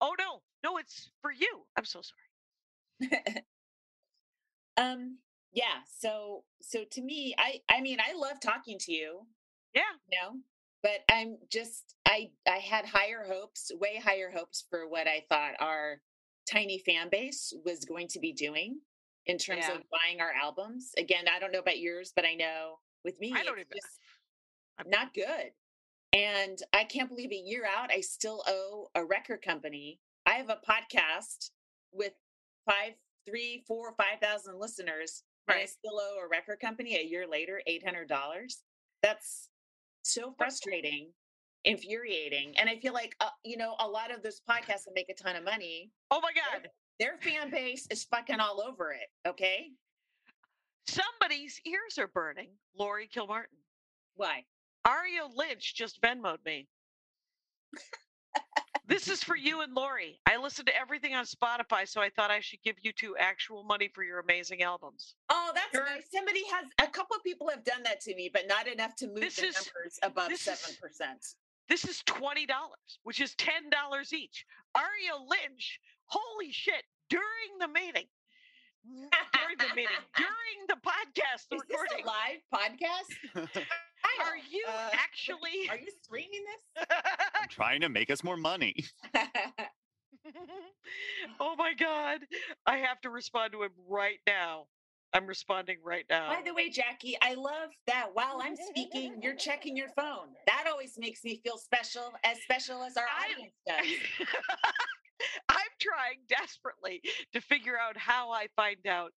oh, 0.00 0.14
no, 0.18 0.42
no, 0.64 0.76
it's 0.78 1.10
for 1.22 1.30
you. 1.32 1.64
I'm 1.76 1.84
so 1.84 2.00
sorry. 2.02 3.10
um 4.76 5.18
yeah 5.52 5.80
so 5.98 6.44
so 6.60 6.84
to 6.90 7.02
me 7.02 7.34
i 7.38 7.60
i 7.68 7.80
mean 7.80 7.98
i 8.00 8.12
love 8.16 8.38
talking 8.40 8.78
to 8.78 8.92
you 8.92 9.26
Yeah. 9.74 9.82
you 10.08 10.18
know 10.22 10.38
but 10.82 11.00
i'm 11.10 11.38
just 11.50 11.94
i 12.06 12.30
i 12.48 12.56
had 12.58 12.86
higher 12.86 13.24
hopes 13.26 13.70
way 13.80 13.96
higher 14.02 14.30
hopes 14.30 14.64
for 14.70 14.88
what 14.88 15.08
i 15.08 15.24
thought 15.28 15.54
our 15.60 16.00
tiny 16.50 16.78
fan 16.78 17.08
base 17.10 17.52
was 17.64 17.84
going 17.84 18.08
to 18.08 18.20
be 18.20 18.32
doing 18.32 18.80
in 19.26 19.38
terms 19.38 19.64
Yeah. 19.68 19.76
of 19.76 19.82
buying 19.90 20.20
our 20.20 20.32
albums 20.32 20.92
again 20.96 21.24
i 21.34 21.38
don't 21.40 21.52
know 21.52 21.58
about 21.60 21.78
yours 21.80 22.12
but 22.14 22.24
i 22.24 22.34
know 22.34 22.76
with 23.04 23.18
me 23.18 23.32
I 23.34 23.42
don't 23.42 23.58
it's 23.58 23.68
even- 24.78 24.90
not 24.90 25.12
good 25.14 25.50
and 26.12 26.58
i 26.72 26.84
can't 26.84 27.08
believe 27.08 27.30
a 27.32 27.34
year 27.36 27.64
out 27.66 27.90
i 27.92 28.00
still 28.00 28.42
owe 28.46 28.88
a 28.94 29.04
record 29.04 29.40
company 29.42 29.98
i 30.26 30.32
have 30.32 30.48
a 30.50 30.58
podcast 30.68 31.50
with 31.92 32.12
five 32.66 32.92
three 33.26 33.62
four 33.68 33.94
five 33.96 34.18
thousand 34.22 34.58
listeners 34.58 35.22
and 35.48 35.58
I 35.58 35.64
still 35.64 35.98
owe 36.00 36.18
a 36.24 36.28
record 36.28 36.60
company 36.60 36.96
a 36.96 37.02
year 37.04 37.26
later 37.28 37.60
eight 37.66 37.84
hundred 37.84 38.08
dollars. 38.08 38.62
That's 39.02 39.48
so 40.04 40.32
frustrating, 40.38 41.08
infuriating, 41.64 42.54
and 42.56 42.68
I 42.70 42.76
feel 42.78 42.92
like 42.92 43.16
uh, 43.20 43.30
you 43.42 43.56
know 43.56 43.74
a 43.80 43.88
lot 43.88 44.14
of 44.14 44.22
those 44.22 44.40
podcasts 44.48 44.84
that 44.84 44.92
make 44.94 45.08
a 45.08 45.14
ton 45.20 45.34
of 45.34 45.42
money, 45.44 45.90
Oh, 46.12 46.20
my 46.22 46.30
God. 46.32 46.68
their 47.00 47.16
fan 47.18 47.50
base 47.50 47.88
is 47.90 48.04
fucking 48.04 48.38
all 48.38 48.60
over 48.62 48.92
it. 48.92 49.08
Okay, 49.28 49.70
Somebody's 50.86 51.60
ears 51.66 51.98
are 51.98 52.08
burning. 52.08 52.50
Laurie 52.78 53.08
Kilmartin. 53.12 53.58
why? 54.16 54.44
Ario 54.86 55.34
Lynch 55.34 55.74
just 55.74 56.00
Venmoed 56.00 56.38
me. 56.44 56.66
this 58.88 59.08
is 59.08 59.22
for 59.22 59.36
you 59.36 59.60
and 59.60 59.74
Laurie. 59.74 60.18
I 60.26 60.36
listen 60.36 60.64
to 60.66 60.76
everything 60.76 61.14
on 61.14 61.24
Spotify, 61.24 61.86
so 61.86 62.00
I 62.00 62.08
thought 62.10 62.30
I 62.30 62.40
should 62.40 62.62
give 62.62 62.76
you 62.82 62.92
two 62.92 63.16
actual 63.18 63.62
money 63.62 63.88
for 63.94 64.02
your 64.02 64.18
amazing 64.20 64.62
albums. 64.62 65.14
Oh, 65.28 65.52
that's 65.54 65.70
Sure. 65.72 65.84
nice. 65.84 66.10
Somebody 66.12 66.42
has 66.48 66.64
a 66.78 66.86
couple 66.88 67.16
of 67.16 67.22
people 67.22 67.48
have 67.48 67.62
done 67.64 67.82
that 67.84 68.00
to 68.02 68.14
me, 68.14 68.30
but 68.32 68.46
not 68.48 68.66
enough 68.66 68.96
to 68.96 69.06
move 69.06 69.20
This 69.20 69.36
the 69.36 69.46
is- 69.48 69.54
numbers 69.54 69.98
above 70.02 70.34
seven 70.36 70.74
percent. 70.80 71.24
This 71.68 71.84
is 71.84 72.02
twenty 72.04 72.46
dollars, 72.46 72.98
which 73.04 73.20
is 73.20 73.34
ten 73.36 73.70
dollars 73.70 74.12
each. 74.12 74.44
Ario 74.76 75.28
Lynch, 75.28 75.78
holy 76.06 76.50
shit! 76.50 76.84
During 77.10 77.58
the 77.60 77.68
meeting, 77.68 78.06
during 78.84 79.56
the 79.58 79.74
meeting, 79.76 79.96
during 80.16 80.66
the 80.68 80.74
podcast, 80.76 81.48
the 81.50 81.56
Is 81.56 81.62
this 81.68 81.78
recording, 81.80 82.04
a 82.04 82.08
live 82.08 82.42
podcast? 82.52 83.66
are 84.20 84.36
you 84.50 84.64
Uh, 84.68 84.90
actually? 84.92 85.68
Are 85.68 85.78
you 85.78 85.90
streaming 86.02 86.44
this? 86.76 86.86
I'm 87.40 87.48
trying 87.48 87.80
to 87.82 87.88
make 87.88 88.10
us 88.10 88.22
more 88.24 88.36
money. 88.36 88.84
oh 91.40 91.54
my 91.56 91.72
god! 91.74 92.20
I 92.66 92.78
have 92.78 93.00
to 93.02 93.10
respond 93.10 93.52
to 93.52 93.62
him 93.62 93.70
right 93.88 94.18
now. 94.26 94.66
I'm 95.12 95.26
responding 95.26 95.78
right 95.82 96.04
now. 96.08 96.32
By 96.32 96.42
the 96.44 96.54
way, 96.54 96.70
Jackie, 96.70 97.16
I 97.20 97.34
love 97.34 97.70
that 97.88 98.10
while 98.12 98.38
I'm 98.40 98.54
speaking, 98.54 99.18
you're 99.20 99.34
checking 99.34 99.76
your 99.76 99.88
phone. 99.96 100.28
That 100.46 100.66
always 100.70 100.96
makes 100.98 101.24
me 101.24 101.40
feel 101.42 101.58
special, 101.58 102.12
as 102.22 102.40
special 102.42 102.84
as 102.84 102.96
our 102.96 103.06
I- 103.06 103.32
audience 103.32 103.54
does. 103.66 103.86
I'm 105.48 105.58
trying 105.80 106.20
desperately 106.28 107.00
to 107.32 107.40
figure 107.40 107.76
out 107.78 107.96
how 107.96 108.30
I 108.30 108.46
find 108.56 108.86
out 108.86 109.12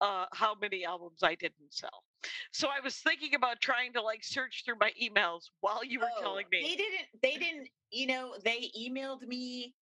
uh, 0.00 0.26
how 0.32 0.54
many 0.60 0.84
albums 0.84 1.22
I 1.22 1.34
didn't 1.34 1.70
sell. 1.72 2.04
So 2.52 2.68
I 2.68 2.80
was 2.82 2.96
thinking 2.96 3.34
about 3.34 3.60
trying 3.60 3.92
to 3.94 4.02
like 4.02 4.24
search 4.24 4.62
through 4.64 4.78
my 4.80 4.90
emails 5.00 5.42
while 5.60 5.84
you 5.84 6.00
were 6.00 6.10
Oh, 6.18 6.20
telling 6.20 6.46
me. 6.50 6.60
They 6.62 6.76
didn't, 6.76 7.06
they 7.22 7.36
didn't, 7.36 7.68
you 7.90 8.06
know, 8.06 8.34
they 8.44 8.70
emailed 8.78 9.26
me 9.26 9.74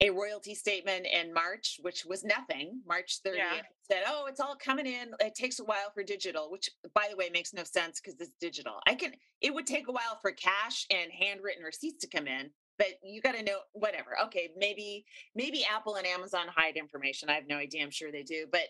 a 0.00 0.10
royalty 0.10 0.54
statement 0.54 1.06
in 1.06 1.32
March, 1.32 1.78
which 1.82 2.04
was 2.04 2.24
nothing. 2.24 2.80
March 2.86 3.20
30th 3.24 3.36
Yeah. 3.36 3.60
said, 3.88 4.02
Oh, 4.08 4.26
it's 4.26 4.40
all 4.40 4.56
coming 4.56 4.86
in. 4.86 5.12
It 5.20 5.34
takes 5.34 5.60
a 5.60 5.64
while 5.64 5.90
for 5.94 6.02
digital, 6.02 6.50
which 6.50 6.68
by 6.94 7.06
the 7.10 7.16
way 7.16 7.30
makes 7.30 7.52
no 7.52 7.62
sense 7.62 8.00
because 8.00 8.20
it's 8.20 8.32
digital. 8.40 8.80
I 8.86 8.94
can 8.94 9.12
it 9.40 9.54
would 9.54 9.66
take 9.66 9.88
a 9.88 9.92
while 9.92 10.18
for 10.20 10.32
cash 10.32 10.86
and 10.90 11.10
handwritten 11.12 11.62
receipts 11.62 12.04
to 12.04 12.08
come 12.16 12.26
in, 12.26 12.50
but 12.78 12.88
you 13.04 13.20
gotta 13.20 13.42
know 13.42 13.58
whatever. 13.74 14.16
Okay, 14.24 14.50
maybe 14.56 15.04
maybe 15.34 15.64
Apple 15.64 15.96
and 15.96 16.06
Amazon 16.06 16.46
hide 16.48 16.76
information. 16.76 17.28
I 17.28 17.34
have 17.34 17.46
no 17.48 17.56
idea. 17.56 17.82
I'm 17.84 17.90
sure 17.90 18.10
they 18.10 18.22
do, 18.24 18.46
but 18.50 18.68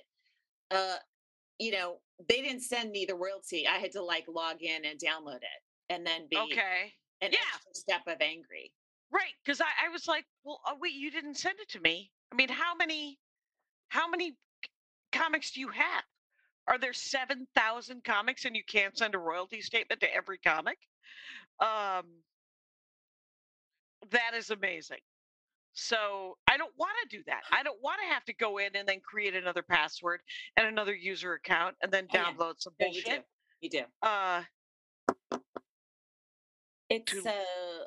uh 0.70 0.96
you 1.58 1.72
know, 1.72 1.98
they 2.28 2.40
didn't 2.42 2.62
send 2.62 2.90
me 2.90 3.04
the 3.04 3.14
royalty. 3.14 3.66
I 3.66 3.78
had 3.78 3.92
to 3.92 4.02
like 4.02 4.24
log 4.28 4.62
in 4.62 4.84
and 4.84 4.98
download 4.98 5.36
it 5.36 5.62
and 5.90 6.06
then 6.06 6.26
be 6.28 6.36
Okay. 6.36 6.94
an 7.20 7.30
Yeah. 7.32 7.38
extra 7.54 7.74
step 7.74 8.02
of 8.06 8.20
angry. 8.20 8.72
Right. 9.10 9.32
Because 9.44 9.60
I, 9.60 9.86
I 9.86 9.88
was 9.90 10.06
like, 10.08 10.24
well, 10.44 10.60
oh, 10.66 10.76
wait, 10.80 10.94
you 10.94 11.10
didn't 11.10 11.36
send 11.36 11.58
it 11.60 11.68
to 11.70 11.80
me. 11.80 12.10
I 12.32 12.36
mean, 12.36 12.48
how 12.48 12.74
many, 12.74 13.18
how 13.88 14.08
many 14.08 14.36
comics 15.12 15.52
do 15.52 15.60
you 15.60 15.68
have? 15.68 16.04
Are 16.66 16.78
there 16.78 16.92
7,000 16.92 18.04
comics 18.04 18.44
and 18.44 18.56
you 18.56 18.62
can't 18.64 18.96
send 18.96 19.14
a 19.14 19.18
royalty 19.18 19.60
statement 19.60 20.00
to 20.00 20.14
every 20.14 20.38
comic? 20.38 20.78
Um, 21.60 22.22
that 24.10 24.34
is 24.34 24.50
amazing. 24.50 24.98
So 25.74 26.36
I 26.48 26.56
don't 26.56 26.72
want 26.76 26.92
to 27.08 27.16
do 27.16 27.22
that. 27.26 27.42
I 27.50 27.62
don't 27.62 27.80
want 27.82 28.00
to 28.06 28.12
have 28.12 28.24
to 28.26 28.34
go 28.34 28.58
in 28.58 28.76
and 28.76 28.86
then 28.86 29.00
create 29.00 29.34
another 29.34 29.62
password 29.62 30.20
and 30.56 30.66
another 30.66 30.94
user 30.94 31.32
account 31.34 31.76
and 31.82 31.90
then 31.90 32.06
Oh, 32.12 32.16
yeah. 32.16 32.32
download 32.32 32.54
some 32.60 32.74
No, 32.80 32.86
you 32.88 33.02
do. 33.02 33.02
bullshit. 33.02 33.26
You 33.60 33.70
do. 33.70 33.82
Uh, 34.02 34.42
It's 36.90 37.12
To- 37.12 37.28
uh 37.28 37.84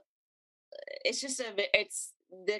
it's 1.05 1.21
just 1.21 1.39
a 1.39 1.53
it's 1.79 2.11
the 2.45 2.59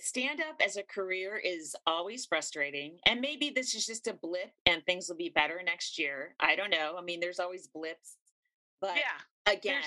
stand 0.00 0.40
up 0.40 0.60
as 0.64 0.76
a 0.76 0.82
career 0.82 1.38
is 1.42 1.74
always 1.86 2.26
frustrating 2.26 2.98
and 3.06 3.20
maybe 3.22 3.50
this 3.50 3.74
is 3.74 3.86
just 3.86 4.06
a 4.06 4.12
blip 4.12 4.52
and 4.66 4.84
things 4.84 5.08
will 5.08 5.16
be 5.16 5.30
better 5.30 5.60
next 5.64 5.98
year 5.98 6.34
i 6.40 6.54
don't 6.54 6.70
know 6.70 6.94
i 6.98 7.00
mean 7.02 7.18
there's 7.18 7.40
always 7.40 7.66
blips 7.66 8.16
but 8.82 8.96
yeah, 8.96 9.50
again 9.52 9.82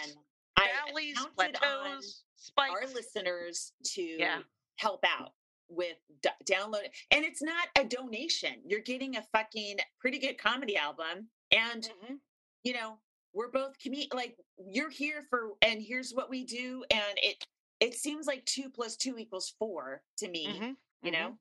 valleys, 0.58 1.18
plateaus, 1.36 2.24
spikes. 2.36 2.74
our 2.74 2.88
listeners 2.94 3.74
to 3.84 4.02
Yeah. 4.02 4.40
Help 4.82 5.04
out 5.06 5.32
with 5.70 5.96
d- 6.22 6.30
download 6.52 6.84
and 7.12 7.24
it's 7.24 7.42
not 7.42 7.68
a 7.80 7.84
donation 7.86 8.56
you're 8.66 8.82
getting 8.82 9.16
a 9.16 9.22
fucking 9.32 9.78
pretty 10.00 10.18
good 10.20 10.38
comedy 10.38 10.76
album 10.76 11.30
and 11.52 11.84
Mhm. 12.04 12.20
you 12.64 12.74
know 12.74 12.98
we're 13.34 13.52
both 13.52 13.78
commu- 13.80 14.14
like 14.14 14.36
you're 14.58 14.90
here 14.90 15.22
for 15.30 15.52
and 15.62 15.82
here's 15.82 16.14
what 16.14 16.30
we 16.30 16.44
do 16.44 16.84
and 16.92 17.18
it 17.22 17.46
it 17.80 17.94
seems 17.94 18.28
like 18.28 18.44
two 18.46 18.70
plus 18.70 18.98
two 18.98 19.18
equals 19.18 19.54
four 19.58 20.04
to 20.18 20.28
me 20.30 20.48
Mhm, 20.48 20.76
you 21.04 21.12
mhm. 21.12 21.14
know 21.14 21.38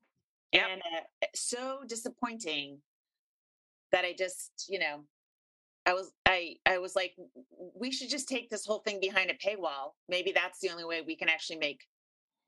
Yep. 0.53 0.69
and 0.69 0.83
uh, 0.83 1.27
so 1.35 1.83
disappointing 1.87 2.83
that 3.93 4.05
i 4.05 4.13
just 4.13 4.67
you 4.69 4.79
know 4.79 5.05
I 5.87 5.95
was 5.95 6.13
I 6.27 6.57
I 6.67 6.77
was 6.77 6.95
like, 6.95 7.17
"W- 7.17 7.31
w- 7.53 7.73
we 7.75 7.91
should 7.91 8.11
just 8.11 8.29
take 8.29 8.51
this 8.51 8.67
whole 8.67 8.81
thing 8.81 9.01
behind 9.01 9.31
a 9.31 9.35
paywall. 9.35 9.95
Maybe 10.09 10.31
that's 10.31 10.61
the 10.61 10.69
only 10.69 10.85
way 10.85 11.01
we 11.01 11.17
can 11.17 11.31
actually 11.31 11.57
make 11.57 11.87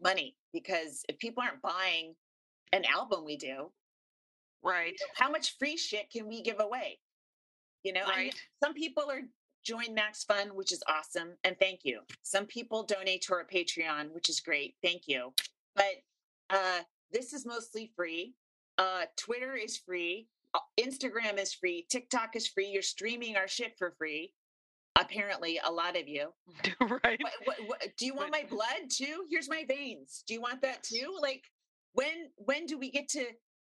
money. 0.02 0.36
Because 0.52 1.04
if 1.08 1.18
people 1.18 1.42
aren't 1.42 1.62
buying 1.62 2.14
an 2.72 2.84
album 2.84 3.24
we 3.24 3.36
do, 3.36 3.72
Right. 4.62 4.98
how 5.16 5.30
much 5.30 5.56
free 5.58 5.76
shit 5.76 6.10
can 6.10 6.28
we 6.28 6.42
give 6.42 6.60
away? 6.60 7.00
You 7.82 7.92
know, 7.92 8.02
I 8.02 8.06
know 8.06 8.12
Right. 8.12 8.34
some 8.62 8.74
people 8.74 9.10
are 9.10 9.22
join 9.64 9.94
MaxFun, 9.96 10.52
which 10.52 10.72
is 10.72 10.82
awesome, 10.88 11.38
and 11.44 11.56
thank 11.58 11.84
you. 11.84 12.02
Some 12.22 12.46
people 12.46 12.82
donate 12.82 13.22
to 13.22 13.34
our 13.34 13.46
Patreon, 13.46 14.10
which 14.10 14.28
is 14.28 14.40
great, 14.40 14.76
thank 14.82 15.06
you. 15.06 15.34
But 15.74 16.02
uh, 16.50 16.82
this 17.10 17.32
is 17.32 17.46
mostly 17.46 17.92
free. 17.96 18.34
Uh, 18.78 19.06
Twitter 19.16 19.54
is 19.54 19.76
free. 19.78 20.28
uh, 20.54 20.60
Instagram 20.78 21.38
is 21.38 21.54
free. 21.54 21.86
TikTok 21.88 22.36
is 22.36 22.46
free. 22.46 22.66
You're 22.68 22.82
streaming 22.82 23.36
our 23.36 23.48
shit 23.48 23.78
for 23.78 23.92
free. 23.92 24.34
Apparently, 25.00 25.58
a 25.64 25.70
lot 25.72 25.96
of 25.96 26.06
you. 26.06 26.32
right. 26.80 27.18
What, 27.20 27.32
what, 27.44 27.56
what, 27.66 27.96
do 27.96 28.06
you 28.06 28.14
want 28.14 28.30
my 28.30 28.44
blood 28.50 28.90
too? 28.90 29.24
Here's 29.30 29.48
my 29.48 29.64
veins. 29.66 30.22
Do 30.26 30.34
you 30.34 30.40
want 30.40 30.62
that 30.62 30.82
too? 30.82 31.16
Like, 31.20 31.44
when 31.94 32.30
when 32.36 32.66
do 32.66 32.78
we 32.78 32.90
get 32.90 33.08
to? 33.10 33.24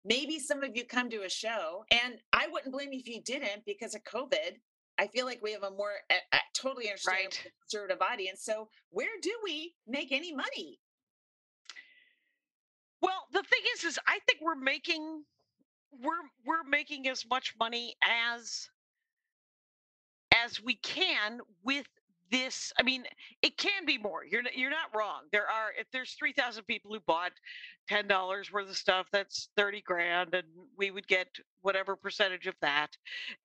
Maybe 0.05 0.41
some 0.41 0.65
of 0.65 0.77
you 0.77 0.85
come 0.85 1.11
to 1.11 1.23
a 1.23 1.29
show, 1.29 1.85
and 1.93 2.15
I 2.33 2.49
wouldn't 2.51 2.73
blame 2.73 2.93
you 2.93 2.99
if 2.99 3.07
you 3.09 3.23
didn't 3.23 3.65
because 3.65 3.95
of 3.95 4.03
COVID. 4.03 4.57
I 4.99 5.07
feel 5.07 5.27
like 5.27 5.41
we 5.43 5.53
have 5.53 5.63
a 5.63 5.71
more 5.71 5.93
a, 6.11 6.15
a 6.37 6.39
totally 6.55 6.89
understandable 6.89 7.23
Right. 7.31 7.53
conservative 7.63 8.03
audience. 8.03 8.45
So 8.45 8.69
where 8.91 9.09
do 9.23 9.33
we 9.45 9.75
make 9.87 10.11
any 10.13 10.35
money? 10.35 10.81
Well, 13.01 13.27
the 13.33 13.43
thing 13.43 13.61
is, 13.77 13.85
is 13.85 13.99
I 14.07 14.19
think 14.27 14.41
we're 14.43 14.55
making 14.55 15.25
we're 15.93 16.23
we're 16.45 16.65
making 16.69 17.09
as 17.09 17.25
much 17.29 17.55
money 17.59 17.95
as 18.03 18.69
as 20.45 20.63
we 20.63 20.77
can 20.77 21.41
with 21.63 21.87
this. 22.31 22.73
I 22.79 22.83
mean, 22.83 23.05
it 23.43 23.57
can 23.59 23.85
be 23.85 23.99
more. 23.99 24.25
You're 24.25 24.43
you're 24.55 24.71
not 24.71 24.95
wrong. 24.95 25.23
There 25.33 25.49
are 25.49 25.71
if 25.79 25.87
there's 25.93 26.15
three 26.15 26.33
thousand 26.33 26.65
people 26.65 26.93
who 26.93 27.01
bought 27.01 27.33
ten 27.89 28.07
dollars 28.09 28.53
worth 28.53 28.71
of 28.71 28.77
stuff, 28.77 29.07
that's 29.13 29.49
thirty 29.57 29.83
grand, 29.83 30.35
and 30.35 30.47
we 30.77 30.91
would 30.91 31.07
get 31.09 31.29
whatever 31.61 31.97
percentage 31.97 32.47
of 32.47 32.55
that. 32.63 32.97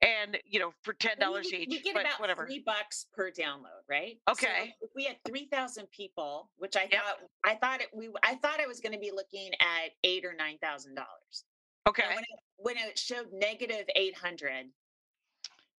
And 0.01 0.37
you 0.45 0.59
know, 0.59 0.71
for 0.83 0.93
ten 0.93 1.17
Well, 1.19 1.33
we 1.33 1.35
dollars 1.35 1.53
each, 1.53 1.69
We 1.69 1.81
get 1.81 1.95
but 1.95 2.01
about 2.01 2.19
whatever. 2.21 2.45
three 2.47 2.59
bucks 2.65 3.07
per 3.13 3.31
download, 3.31 3.83
right? 3.89 4.17
So 4.31 4.47
Okay. 4.47 4.73
if 4.81 4.89
we 4.95 5.05
had 5.05 5.17
three 5.25 5.47
thousand 5.51 5.91
people, 5.91 6.49
which 6.57 6.75
I 6.77 6.87
Yep. 6.91 7.01
thought 7.03 7.17
I 7.43 7.55
thought 7.55 7.81
it 7.81 7.89
we 7.93 8.09
I 8.23 8.35
thought 8.35 8.59
I 8.61 8.67
was 8.67 8.79
going 8.79 8.93
to 8.93 8.99
be 8.99 9.11
looking 9.11 9.51
at 9.59 9.91
eight 10.03 10.25
or 10.25 10.33
nine 10.33 10.57
thousand 10.59 10.95
dollars. 10.95 11.45
Okay, 11.87 12.03
When 12.15 12.23
it, 12.23 12.39
when 12.57 12.77
it 12.77 12.97
showed 12.99 13.33
negative 13.33 13.85
eight 13.95 14.15
hundred, 14.15 14.67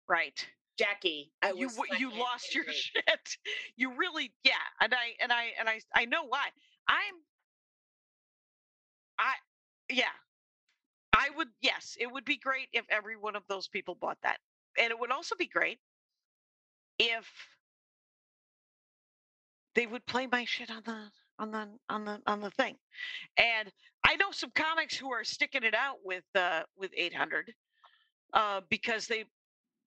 right. 0.09 0.47
Jackie, 0.79 1.33
I 1.43 1.53
you 1.53 1.71
you 1.99 2.13
lost 2.13 2.55
your 2.55 2.65
shit. 2.73 3.39
You 3.77 3.97
really, 3.97 4.33
yeah. 4.45 4.55
And 4.81 4.95
I 4.95 5.15
and 5.21 5.33
I 5.33 5.53
and 5.59 5.69
I 5.69 5.81
I 5.95 6.07
know 6.07 6.25
why. 6.25 6.49
I'm. 6.89 7.15
I 9.19 9.35
yeah. 9.91 10.05
I 11.15 11.31
would 11.37 11.49
yes. 11.63 11.97
It 12.01 12.13
would 12.13 12.25
be 12.25 12.39
great 12.39 12.69
if 12.73 12.87
every 12.91 13.17
one 13.17 13.37
of 13.37 13.45
those 13.49 13.69
people 13.69 13.97
bought 13.97 14.19
that, 14.23 14.39
and 14.79 14.91
it 14.91 14.99
would 14.99 15.13
also 15.13 15.37
be 15.37 15.49
great 15.49 15.81
if 16.99 17.29
they 19.75 19.87
would 19.87 20.07
play 20.07 20.27
my 20.27 20.45
shit 20.45 20.71
on 20.71 20.83
the 20.85 21.11
on 21.39 21.53
the 21.53 21.69
on 21.89 22.05
the 22.07 22.23
on 22.27 22.41
the 22.41 22.51
thing. 22.53 22.77
And 23.39 23.73
I 24.07 24.17
know 24.17 24.33
some 24.33 24.53
comics 24.55 24.97
who 24.97 25.13
are 25.13 25.25
sticking 25.25 25.65
it 25.65 25.75
out 25.75 25.99
with 26.05 26.25
uh 26.37 26.65
with 26.77 26.93
800 26.97 27.55
uh 28.35 28.63
because 28.71 29.07
they 29.09 29.27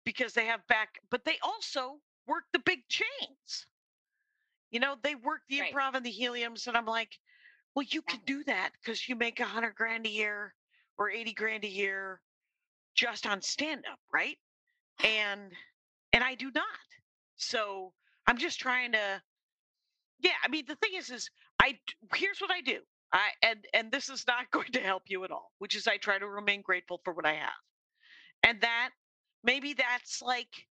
because 0.05 0.35
they 0.35 0.47
have 0.47 0.67
back 0.69 1.01
but 1.11 1.25
they 1.25 1.39
also 1.43 2.01
work 2.27 2.45
the 2.53 2.61
big 2.61 2.89
chains. 2.89 3.67
You 4.71 4.81
know, 4.81 4.97
they 5.03 5.15
work 5.15 5.43
the 5.49 5.59
Right. 5.59 5.73
improv 5.73 5.95
and 5.95 6.05
the 6.07 6.13
heliums 6.13 6.67
and 6.67 6.77
I'm 6.77 6.87
like, 6.87 7.19
well 7.75 7.87
you 7.89 8.03
can 8.03 8.21
do 8.27 8.45
that 8.45 8.73
cuz 8.85 9.09
you 9.09 9.17
make 9.17 9.41
a 9.41 9.45
100 9.45 9.75
grand 9.75 10.07
a 10.07 10.11
year 10.11 10.55
or 10.99 11.11
80 11.11 11.35
grand 11.35 11.65
a 11.65 11.69
year 11.69 12.23
just 12.95 13.27
on 13.27 13.43
stand 13.43 13.87
up, 13.87 14.01
right? 14.13 14.39
And 15.05 15.57
and 16.13 16.25
I 16.25 16.35
do 16.37 16.51
not. 16.53 16.67
So 17.37 17.95
I'm 18.27 18.39
just 18.39 18.61
trying 18.61 18.93
to 18.93 19.23
yeah, 20.21 20.33
I 20.45 20.49
mean 20.49 20.67
the 20.67 20.77
thing 20.77 20.93
is 20.95 21.11
is 21.11 21.31
I, 21.63 21.79
here's 22.15 22.41
what 22.41 22.51
I 22.51 22.61
do. 22.63 22.81
I 23.13 23.31
and 23.43 23.67
and 23.75 23.93
this 23.93 24.09
is 24.09 24.27
not 24.27 24.51
going 24.53 24.73
to 24.73 24.81
help 24.81 25.05
you 25.09 25.25
at 25.25 25.31
all, 25.31 25.53
which 25.59 25.77
is 25.77 25.87
I 25.87 25.97
try 25.99 26.19
to 26.19 26.29
remain 26.29 26.63
grateful 26.63 27.01
for 27.05 27.13
what 27.15 27.27
I 27.27 27.35
have. 27.35 27.53
And 28.43 28.61
that 28.63 28.91
maybe 29.45 29.75
that's 29.75 30.23
like 30.23 30.67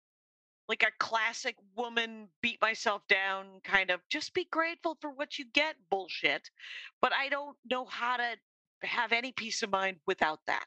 like 0.69 0.83
a 0.83 0.91
classic 0.99 1.57
woman 1.77 2.27
beat 2.41 2.59
myself 2.63 3.03
down 3.07 3.61
kind 3.65 3.91
of 3.91 4.01
just 4.11 4.33
be 4.33 4.47
grateful 4.51 4.97
for 5.01 5.11
what 5.11 5.39
you 5.39 5.45
get 5.53 5.77
bullshit. 5.91 6.49
But 7.03 7.13
I 7.13 7.29
don't 7.29 7.57
know 7.71 7.85
how 7.85 8.17
to 8.17 8.37
have 8.83 9.13
any 9.13 9.33
peace 9.33 9.63
of 9.63 9.71
mind 9.71 9.99
without 10.07 10.41
that. 10.47 10.67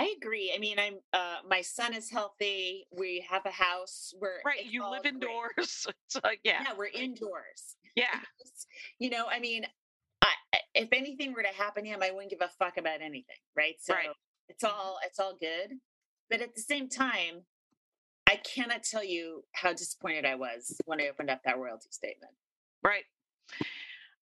I 0.00 0.14
agree. 0.16 0.52
I 0.54 0.58
mean, 0.60 0.78
I'm 0.78 0.94
uh 1.12 1.38
my 1.48 1.60
son 1.62 1.92
is 1.94 2.08
healthy. 2.10 2.86
We 2.96 3.26
have 3.28 3.44
a 3.44 3.50
house. 3.50 4.14
We're 4.20 4.40
Right. 4.46 4.64
You 4.64 4.88
live 4.88 5.04
indoors. 5.06 5.86
So 6.08 6.20
yeah. 6.44 6.62
Yeah, 6.62 6.74
we're 6.76 6.86
indoors. 6.86 7.76
Yeah. 7.96 8.20
You 9.00 9.10
know, 9.10 9.26
I 9.28 9.40
mean, 9.40 9.66
I, 10.22 10.28
I- 10.54 10.58
if 10.74 10.88
anything 10.92 11.32
were 11.32 11.42
to 11.42 11.48
happen 11.48 11.82
to 11.82 11.90
him, 11.90 12.00
I 12.00 12.12
wouldn't 12.12 12.30
give 12.30 12.40
a 12.42 12.48
fuck 12.56 12.76
about 12.76 13.00
anything, 13.00 13.42
right? 13.56 13.74
So 13.80 13.94
Right. 13.94 14.10
it's 14.48 14.62
all 14.62 14.98
it's 15.04 15.18
all 15.18 15.36
good. 15.40 15.72
But 16.30 16.40
at 16.40 16.54
the 16.54 16.60
same 16.60 16.88
time, 16.88 17.42
I 18.26 18.36
cannot 18.36 18.82
tell 18.82 19.04
you 19.04 19.44
how 19.54 19.72
disappointed 19.72 20.26
I 20.26 20.34
was 20.34 20.80
when 20.84 21.00
I 21.00 21.08
opened 21.08 21.30
up 21.30 21.42
that 21.44 21.58
royalty 21.58 21.88
statement. 21.90 22.32
Right. 22.82 23.04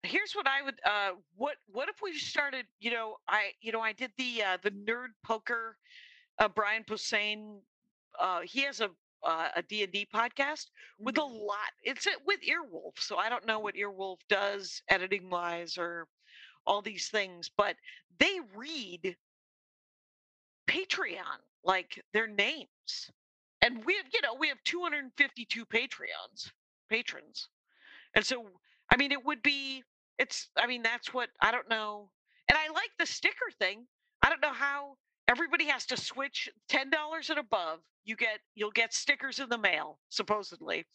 Here's 0.03 0.35
what 0.35 0.47
I 0.47 0.63
would 0.63 0.79
uh 0.85 1.13
what 1.35 1.57
what 1.67 1.89
if 1.89 2.01
we 2.01 2.17
started, 2.17 2.67
you 2.79 2.93
know, 2.93 3.17
I 3.27 3.53
you 3.61 3.73
know, 3.73 3.81
I 3.81 3.93
did 3.93 4.13
the 4.17 4.43
uh 4.43 4.59
the 4.63 4.71
nerd 4.71 5.09
poker 5.25 5.77
uh 6.39 6.49
Brian 6.49 6.85
Posehn 6.85 7.61
uh 8.21 8.41
he 8.43 8.61
has 8.63 8.81
a 8.81 8.91
uh, 9.23 9.49
a 9.57 9.63
D&D 9.63 10.07
podcast 10.15 10.67
with 11.01 11.19
a 11.19 11.23
Mhm. 11.23 11.47
lot. 11.47 11.73
It's 11.83 12.07
with 12.25 12.41
Earwolf, 12.43 12.99
so 13.01 13.17
I 13.17 13.29
don't 13.29 13.47
know 13.47 13.59
what 13.59 13.75
Earwolf 13.75 14.19
does 14.29 14.83
editing 14.89 15.31
wise 15.31 15.77
or 15.77 16.07
all 16.65 16.81
these 16.83 17.09
things, 17.09 17.49
but 17.49 17.77
they 18.19 18.39
read 18.55 19.17
Patreon 20.69 21.39
like 21.67 22.03
their 22.15 22.29
names. 22.29 23.11
And 23.63 23.85
we 23.85 23.97
have, 23.97 24.07
you 24.15 24.21
know, 24.23 24.35
we 24.39 24.49
have 24.49 24.63
252 24.65 25.67
Patreons, 25.67 26.53
patrons. 26.91 27.49
And 28.15 28.25
so, 28.25 28.47
I 28.93 28.97
mean, 28.97 29.13
it 29.13 29.25
would 29.25 29.43
be, 29.43 29.85
it's, 30.19 30.49
I 30.59 30.67
mean, 30.67 30.83
that's 30.83 31.13
what, 31.15 31.31
I 31.41 31.51
don't 31.53 31.69
know. 31.71 32.11
And 32.49 32.59
I 32.59 32.69
like 32.73 32.91
the 32.99 33.07
sticker 33.07 33.51
thing. 33.59 33.87
I 34.23 34.29
don't 34.31 34.43
know 34.43 34.53
how 34.53 34.97
everybody 35.29 35.67
has 35.67 35.87
to 35.87 35.97
switch 35.97 36.49
$10 36.69 37.31
and 37.31 37.39
above. 37.39 37.81
You 38.05 38.17
get, 38.17 38.41
you'll 38.55 38.73
get 38.73 38.95
stickers 38.95 39.41
in 39.41 39.49
the 39.49 39.59
mail, 39.59 39.99
supposedly, 40.11 40.87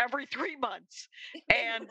every 0.00 0.26
three 0.26 0.56
months. 0.56 1.08
And 1.54 1.88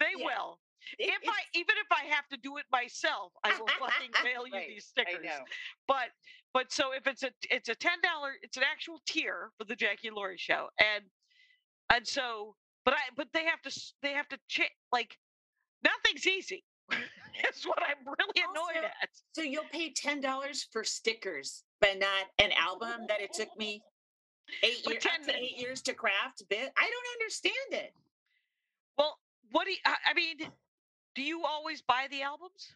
they 0.00 0.12
Yeah. 0.16 0.26
will. 0.26 0.60
If 0.98 1.22
I, 1.28 1.40
even 1.54 1.74
if 1.78 1.86
I 1.90 2.06
have 2.14 2.26
to 2.28 2.36
do 2.36 2.56
it 2.58 2.64
myself, 2.72 3.32
I 3.44 3.58
will 3.58 3.66
fucking 3.78 4.10
mail 4.24 4.46
you 4.46 4.54
Right, 4.54 4.68
these 4.68 4.86
stickers 4.86 5.26
but 5.86 6.10
but 6.52 6.72
so 6.72 6.92
if 6.92 7.06
it's 7.06 7.22
a 7.22 7.30
it's 7.50 7.68
a 7.68 7.74
ten 7.74 7.98
dollar 8.02 8.32
it's 8.42 8.56
an 8.56 8.62
actual 8.70 9.00
tier 9.06 9.50
for 9.58 9.64
the 9.64 9.76
Jackie 9.76 10.10
Laurie 10.10 10.36
show 10.38 10.68
and 10.78 11.04
and 11.92 12.06
so 12.06 12.54
but 12.84 12.94
I 12.94 12.98
but 13.16 13.28
they 13.32 13.44
have 13.44 13.60
to 13.62 13.80
they 14.02 14.12
have 14.12 14.28
to 14.28 14.38
check 14.48 14.70
like 14.92 15.16
nothing's 15.84 16.26
easy. 16.26 16.64
That's 17.42 17.64
what 17.64 17.78
I'm 17.82 18.04
really 18.04 18.42
annoyed 18.50 18.84
Also, 18.84 18.94
at. 19.02 19.08
So 19.32 19.42
you'll 19.42 19.64
pay 19.72 19.92
ten 19.92 20.20
dollars 20.20 20.66
for 20.72 20.84
stickers, 20.84 21.64
but 21.80 21.98
not 21.98 22.26
an 22.38 22.50
album 22.52 23.06
that 23.08 23.20
it 23.20 23.32
took 23.32 23.56
me 23.56 23.82
eight 24.62 24.86
years 24.86 25.02
10 25.02 25.26
to 25.26 25.36
eight 25.36 25.56
years 25.56 25.80
to 25.82 25.94
craft. 25.94 26.42
Bit 26.48 26.72
I 26.76 26.90
don't 26.90 27.20
understand 27.20 27.84
it. 27.84 27.94
Well, 28.98 29.18
what 29.52 29.64
do 29.64 29.70
you, 29.70 29.78
I 29.86 30.14
mean? 30.14 30.36
Do 31.14 31.22
you 31.22 31.44
always 31.44 31.82
buy 31.82 32.06
the 32.10 32.22
albums? 32.22 32.74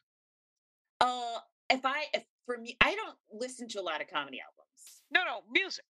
Uh, 1.01 1.39
if 1.71 1.85
I 1.85 2.05
if 2.13 2.25
for 2.47 2.59
me, 2.59 2.77
I 2.81 2.95
don't 2.95 3.17
listen 3.33 3.69
to 3.69 3.81
a 3.81 3.83
lot 3.83 4.01
of 4.01 4.09
comedy 4.09 4.41
albums. 4.41 5.03
No, 5.11 5.23
no, 5.25 5.43
music. 5.51 5.85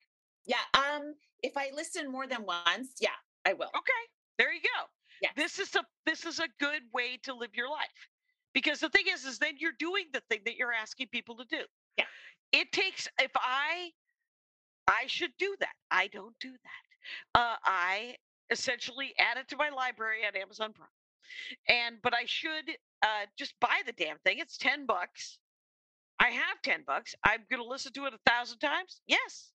Yeah. 0.47 0.57
Um, 0.75 1.15
if 1.43 1.57
I 1.57 1.71
listen 1.75 2.11
more 2.11 2.27
than 2.27 2.45
once, 2.45 2.93
yeah, 3.01 3.11
I 3.45 3.53
will. 3.53 3.69
Okay, 3.69 4.03
there 4.39 4.53
you 4.53 4.61
go. 4.61 4.87
Yeah. 5.23 5.31
This 5.37 5.59
is 5.59 5.75
a 5.75 5.85
this 6.07 6.25
is 6.25 6.39
a 6.39 6.49
good 6.59 6.83
way 6.93 7.19
to 7.25 7.35
live 7.35 7.55
your 7.55 7.69
life. 7.69 8.09
Because 8.53 8.81
the 8.81 8.89
thing 8.89 9.05
is, 9.09 9.25
is 9.25 9.39
then 9.39 9.55
you're 9.59 9.73
doing 9.79 10.07
the 10.13 10.23
thing 10.29 10.41
that 10.45 10.57
you're 10.57 10.73
asking 10.73 11.09
people 11.09 11.37
to 11.37 11.45
do. 11.45 11.63
Yeah. 11.97 12.05
It 12.53 12.73
takes 12.73 13.09
if 13.21 13.31
I 13.37 13.91
I 14.89 15.07
should 15.07 15.33
do 15.39 15.55
that. 15.61 15.75
I 15.91 16.09
don't 16.09 16.35
do 16.41 16.51
that. 16.51 17.41
Uh 17.41 17.57
I 17.65 18.17
essentially 18.51 19.15
add 19.19 19.37
it 19.37 19.49
to 19.49 19.57
my 19.57 19.69
library 19.69 20.25
at 20.27 20.37
Amazon 20.37 20.73
Prime. 20.73 20.89
And 21.69 21.97
but 22.03 22.15
I 22.15 22.25
should 22.27 22.71
uh 23.03 23.27
just 23.39 23.55
buy 23.61 23.83
the 23.87 23.93
damn 23.93 24.19
thing. 24.19 24.39
It's 24.39 24.59
10 24.59 24.87
bucks. 24.87 25.39
I 26.21 26.29
have 26.31 26.61
10 26.63 26.85
bucks. 26.87 27.15
I'm 27.25 27.41
gonna 27.51 27.65
listen 27.65 27.93
to 27.95 28.07
it 28.07 28.15
a 28.15 28.31
thousand 28.31 28.59
times. 28.59 29.01
Yes. 29.07 29.53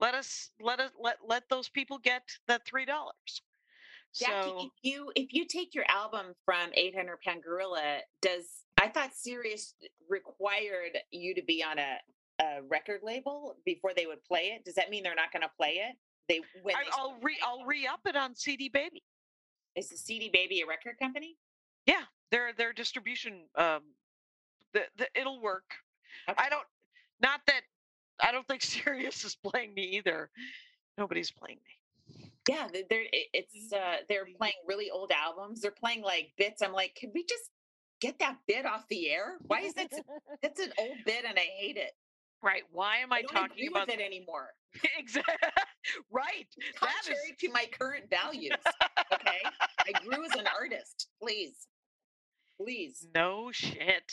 let 0.00 0.14
us 0.14 0.50
let 0.60 0.80
us 0.80 0.90
let 1.00 1.16
let 1.26 1.44
those 1.48 1.68
people 1.68 1.98
get 1.98 2.22
that 2.48 2.66
three 2.66 2.84
dollars. 2.84 3.42
Jackie, 4.14 4.32
So 4.50 4.58
if 4.66 4.72
you 4.82 5.12
if 5.16 5.32
you 5.32 5.46
take 5.46 5.74
your 5.74 5.84
album 5.88 6.34
from 6.44 6.70
800 6.74 7.20
Pound 7.22 7.42
Gorilla, 7.42 7.98
does 8.22 8.44
I 8.80 8.88
thought 8.88 9.10
Sirius 9.14 9.74
required 10.08 10.98
you 11.10 11.34
to 11.34 11.42
be 11.42 11.64
on 11.64 11.78
a, 11.78 11.96
a 12.42 12.62
record 12.68 13.00
label 13.02 13.56
before 13.64 13.92
they 13.96 14.06
would 14.06 14.22
play 14.24 14.52
it? 14.56 14.64
Does 14.64 14.74
that 14.76 14.90
mean 14.90 15.02
they're 15.02 15.14
not 15.14 15.32
going 15.32 15.42
to 15.42 15.50
play 15.56 15.80
it? 15.88 15.96
They 16.28 16.40
when 16.62 16.76
I, 16.76 16.84
they 16.84 16.90
I'll 16.96 17.16
re 17.22 17.36
I'll 17.44 17.64
re 17.64 17.86
up 17.86 18.00
it 18.06 18.16
on 18.16 18.34
CD 18.34 18.68
Baby. 18.68 19.02
Is 19.76 19.88
the 19.88 19.96
CD 19.96 20.30
Baby 20.32 20.60
a 20.62 20.66
record 20.66 20.98
company? 20.98 21.36
Yeah, 21.86 22.02
their 22.30 22.52
their 22.52 22.72
distribution 22.72 23.42
um, 23.56 23.82
the, 24.72 24.82
the 24.98 25.06
it'll 25.14 25.40
work. 25.40 25.64
Okay. 26.28 26.36
I 26.44 26.48
don't 26.48 26.66
not 27.22 27.40
that 27.46 27.62
I 28.22 28.32
don't 28.32 28.46
think 28.46 28.62
Sirius 28.62 29.24
is 29.24 29.36
playing 29.36 29.74
me 29.74 29.82
either. 29.96 30.30
Nobody's 30.98 31.30
playing 31.30 31.58
me. 31.64 32.30
Yeah, 32.48 32.68
they- 32.72 32.84
they're 32.88 33.04
it's 33.12 33.72
uh 33.72 33.96
they're 34.08 34.26
playing 34.38 34.54
really 34.66 34.90
old 34.90 35.10
albums. 35.12 35.60
They're 35.60 35.70
playing 35.70 36.02
like 36.02 36.32
bits. 36.38 36.62
I'm 36.62 36.72
like, 36.72 36.96
could 37.00 37.10
we 37.14 37.24
just 37.24 37.50
get 38.00 38.18
that 38.18 38.36
bit 38.46 38.66
off 38.66 38.84
the 38.88 39.10
air? 39.10 39.36
Why 39.46 39.60
is 39.60 39.74
that? 39.74 39.90
That's 40.42 40.60
an 40.60 40.72
old 40.78 40.98
bit, 41.06 41.24
and 41.26 41.38
I 41.38 41.46
hate 41.58 41.76
it. 41.76 41.92
Right? 42.42 42.62
Why 42.72 42.98
am 42.98 43.12
I 43.12 43.18
I, 43.18 43.22
talking 43.22 43.68
about 43.68 43.88
it 43.88 44.00
anymore. 44.00 44.48
exactly? 44.98 45.34
right. 46.12 46.46
That 46.82 46.90
is 46.90 46.96
Contrary 46.96 47.36
to 47.40 47.50
my 47.50 47.66
current 47.78 48.10
values. 48.10 48.52
Okay, 49.46 49.94
I 49.94 50.04
grew 50.04 50.24
as 50.24 50.34
an 50.34 50.46
artist. 50.58 51.08
Please, 51.22 51.66
please. 52.60 53.06
no 53.14 53.50
shit. 53.52 54.12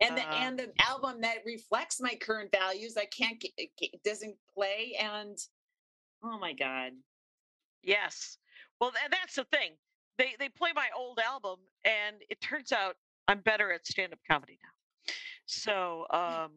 and 0.00 0.16
the 0.16 0.22
Uh, 0.22 0.34
and 0.34 0.58
the 0.58 0.72
album 0.80 1.20
that 1.20 1.38
reflects 1.46 2.00
my 2.00 2.14
current 2.16 2.50
values 2.52 2.96
i 2.96 3.06
can't 3.06 3.40
get 3.40 3.52
it 3.56 4.02
doesn't 4.04 4.36
play 4.54 4.96
and 5.00 5.38
oh 6.24 6.38
my 6.38 6.52
god 6.52 6.92
Yes. 7.84 8.38
Well, 8.80 8.92
that's 9.10 9.34
the 9.36 9.44
thing. 9.44 9.72
They 10.18 10.34
they 10.38 10.48
play 10.48 10.70
my 10.74 10.88
old 10.96 11.18
album, 11.18 11.58
and 11.84 12.16
it 12.30 12.40
turns 12.40 12.72
out 12.72 12.96
I'm 13.28 13.40
better 13.40 13.72
at 13.72 13.86
stand 13.86 14.12
up 14.12 14.18
comedy 14.30 14.58
now. 14.62 15.12
So, 15.46 16.06
um, 16.10 16.52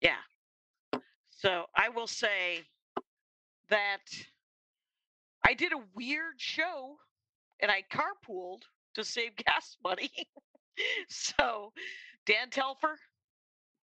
yeah. 0.00 0.22
So 1.30 1.66
I 1.76 1.88
will 1.88 2.06
say 2.06 2.62
that 3.68 4.02
I 5.46 5.54
did 5.54 5.72
a 5.72 5.82
weird 5.94 6.34
show, 6.38 6.96
and 7.60 7.70
I 7.70 7.82
carpooled 7.90 8.62
to 8.94 9.04
save 9.04 9.36
gas 9.46 9.76
money. 9.84 10.10
so 11.08 11.72
Dan 12.26 12.50
Telfer, 12.50 12.98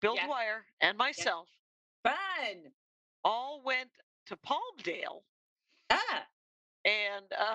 Bill 0.00 0.16
Yeah. 0.16 0.26
Dwyer, 0.26 0.64
and 0.80 0.98
myself 0.98 1.48
fun 2.02 2.72
all 3.24 3.62
went 3.64 3.90
to 4.26 4.36
Palmdale, 4.36 5.22
ah 5.90 6.26
and 6.84 7.26
uh, 7.38 7.54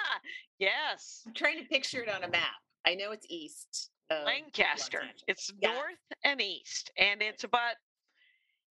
yes. 0.58 1.22
i'm 1.26 1.32
trying 1.34 1.58
to 1.58 1.64
picture 1.64 2.02
it 2.02 2.08
on 2.10 2.22
a 2.24 2.28
map 2.28 2.60
i 2.86 2.94
know 2.94 3.12
it's 3.12 3.26
east 3.30 3.90
Lancaster. 4.24 5.02
It's 5.26 5.52
Yeah. 5.60 5.72
north 5.74 5.98
and 6.24 6.40
east, 6.40 6.90
and 6.96 7.20
it's 7.22 7.44
about. 7.44 7.74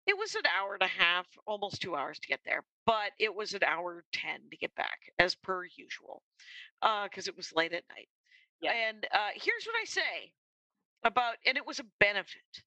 It 0.07 0.17
was 0.17 0.35
an 0.35 0.43
hour 0.57 0.73
and 0.73 0.83
a 0.83 0.87
half, 0.87 1.27
almost 1.45 1.81
two 1.81 1.95
hours 1.95 2.17
to 2.19 2.27
get 2.27 2.39
there, 2.45 2.63
but 2.85 3.11
it 3.19 3.35
was 3.35 3.53
an 3.53 3.63
hour 3.63 4.05
ten 4.13 4.39
to 4.49 4.57
get 4.57 4.73
back, 4.75 4.99
as 5.19 5.35
per 5.35 5.65
usual, 5.65 6.23
because 6.81 7.27
it 7.27 7.35
was 7.35 7.51
late 7.53 7.73
at 7.73 7.83
night. 7.89 8.07
Yeah. 8.61 8.71
And 8.71 9.05
uh, 9.13 9.31
here's 9.35 9.65
what 9.65 9.75
I 9.81 9.85
say 9.85 10.31
about, 11.03 11.35
and 11.45 11.57
it 11.57 11.67
was 11.67 11.79
a 11.79 11.85
benefit, 11.99 12.63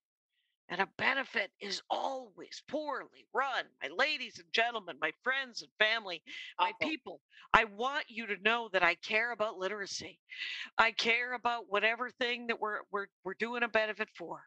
and 0.69 0.83
a 0.83 0.89
benefit 0.99 1.51
is 1.61 1.83
always 1.91 2.63
poorly 2.69 3.27
run. 3.33 3.65
My 3.83 3.89
ladies 3.89 4.39
and 4.39 4.47
gentlemen, 4.53 4.97
my 5.01 5.13
friends 5.25 5.63
and 5.63 5.71
family, 5.79 6.23
my 6.59 6.73
people, 6.83 7.21
I 7.55 7.65
want 7.65 8.05
you 8.09 8.27
to 8.27 8.37
know 8.43 8.69
that 8.73 8.83
I 8.85 8.97
care 8.97 9.33
about 9.33 9.59
literacy. 9.59 10.19
I 10.79 10.93
care 10.93 11.33
about 11.33 11.65
whatever 11.69 12.11
thing 12.11 12.49
that 12.49 12.61
we're 12.61 12.81
we're 12.93 13.09
we're 13.25 13.35
doing 13.35 13.63
a 13.63 13.69
benefit 13.69 14.09
for. 14.17 14.43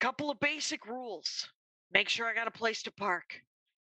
Couple 0.00 0.30
of 0.30 0.40
basic 0.40 0.84
rules. 0.86 1.48
Make 1.92 2.08
sure 2.08 2.26
I 2.26 2.34
got 2.34 2.46
a 2.48 2.50
place 2.52 2.82
to 2.84 2.90
park. 2.92 3.24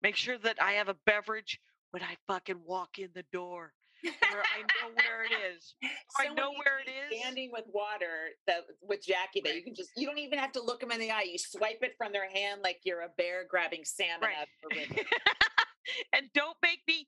Make 0.03 0.17
sure 0.17 0.39
that 0.39 0.57
I 0.61 0.73
have 0.73 0.89
a 0.89 0.97
beverage 1.07 1.61
when 1.93 2.03
I 2.03 2.17
fucking 2.27 2.61
walk 2.65 2.99
in 2.99 3.11
the 3.15 3.25
door. 3.33 3.73
Where 4.03 4.43
I 4.43 4.63
know 4.63 4.93
where 4.97 5.23
it 5.25 5.31
is. 5.57 5.75
I 6.19 6.27
Someone 6.27 6.37
know 6.37 6.51
where 6.53 6.81
it 6.81 6.89
is. 6.91 7.21
Standing 7.21 7.51
with 7.53 7.65
water 7.73 8.31
that 8.49 8.63
with 8.81 9.05
Jackie 9.07 9.41
that 9.45 9.55
you 9.55 9.63
can 9.63 9.75
just 9.77 9.91
you 9.97 10.07
don't 10.09 10.19
even 10.19 10.39
have 10.41 10.51
to 10.53 10.63
look 10.63 10.81
them 10.81 10.91
in 10.91 10.99
the 10.99 11.11
eye. 11.13 11.23
You 11.31 11.39
swipe 11.39 11.79
it 11.83 11.93
from 11.97 12.13
their 12.13 12.29
hand 12.29 12.63
like 12.65 12.81
you're 12.85 13.03
a 13.03 13.11
bear 13.17 13.45
grabbing 13.49 13.85
salmon 13.85 14.23
Right. 14.23 14.35
out 14.41 14.49
of 14.71 14.77
a 14.77 14.81
river. 14.81 15.09
and 16.15 16.27
don't 16.35 16.57
make 16.63 16.81
me 16.89 17.07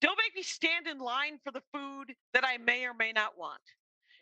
don't 0.00 0.18
make 0.18 0.34
me 0.34 0.42
stand 0.42 0.88
in 0.88 0.98
line 0.98 1.38
for 1.44 1.52
the 1.52 1.62
food 1.72 2.12
that 2.34 2.44
I 2.44 2.56
may 2.58 2.86
or 2.86 2.94
may 2.94 3.12
not 3.12 3.38
want. 3.38 3.60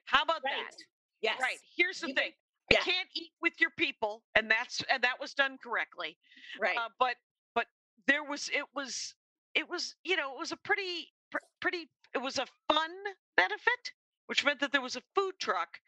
How 0.05 0.23
about 0.23 0.43
Right. 0.45 0.53
that? 0.69 0.77
Yes. 1.23 1.41
Right. 1.41 1.57
Here's 1.79 2.01
the 2.01 2.09
You 2.09 2.15
can- 2.15 2.25
thing. 2.71 2.79
yeah. 2.79 2.93
Can't 2.93 3.09
eat 3.15 3.33
with 3.43 3.55
your 3.61 3.71
people, 3.77 4.23
and 4.35 4.51
that's 4.51 4.83
and 4.91 5.03
that 5.03 5.21
was 5.21 5.35
done 5.35 5.59
correctly. 5.63 6.17
Right. 6.61 6.77
Uh, 6.77 6.89
but 6.99 7.17
but 7.55 7.67
there 8.07 8.25
was 8.25 8.49
it 8.53 8.65
was 8.75 9.15
it 9.55 9.69
was 9.69 9.95
you 10.05 10.17
know 10.17 10.33
it 10.35 10.39
was 10.39 10.53
a 10.53 10.57
pretty 10.57 11.09
pr- 11.31 11.39
pretty 11.61 11.89
it 12.15 12.19
was 12.19 12.39
a 12.39 12.47
fun 12.69 12.91
benefit, 13.37 13.93
which 14.27 14.45
meant 14.45 14.61
that 14.61 14.73
there 14.73 14.81
was 14.81 14.97
a 14.97 15.03
food 15.15 15.35
truck, 15.39 15.79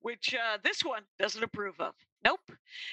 which 0.00 0.34
uh, 0.34 0.58
this 0.62 0.84
one 0.84 1.02
doesn't 1.18 1.42
approve 1.42 1.80
of. 1.80 1.94
Nope. 2.24 2.40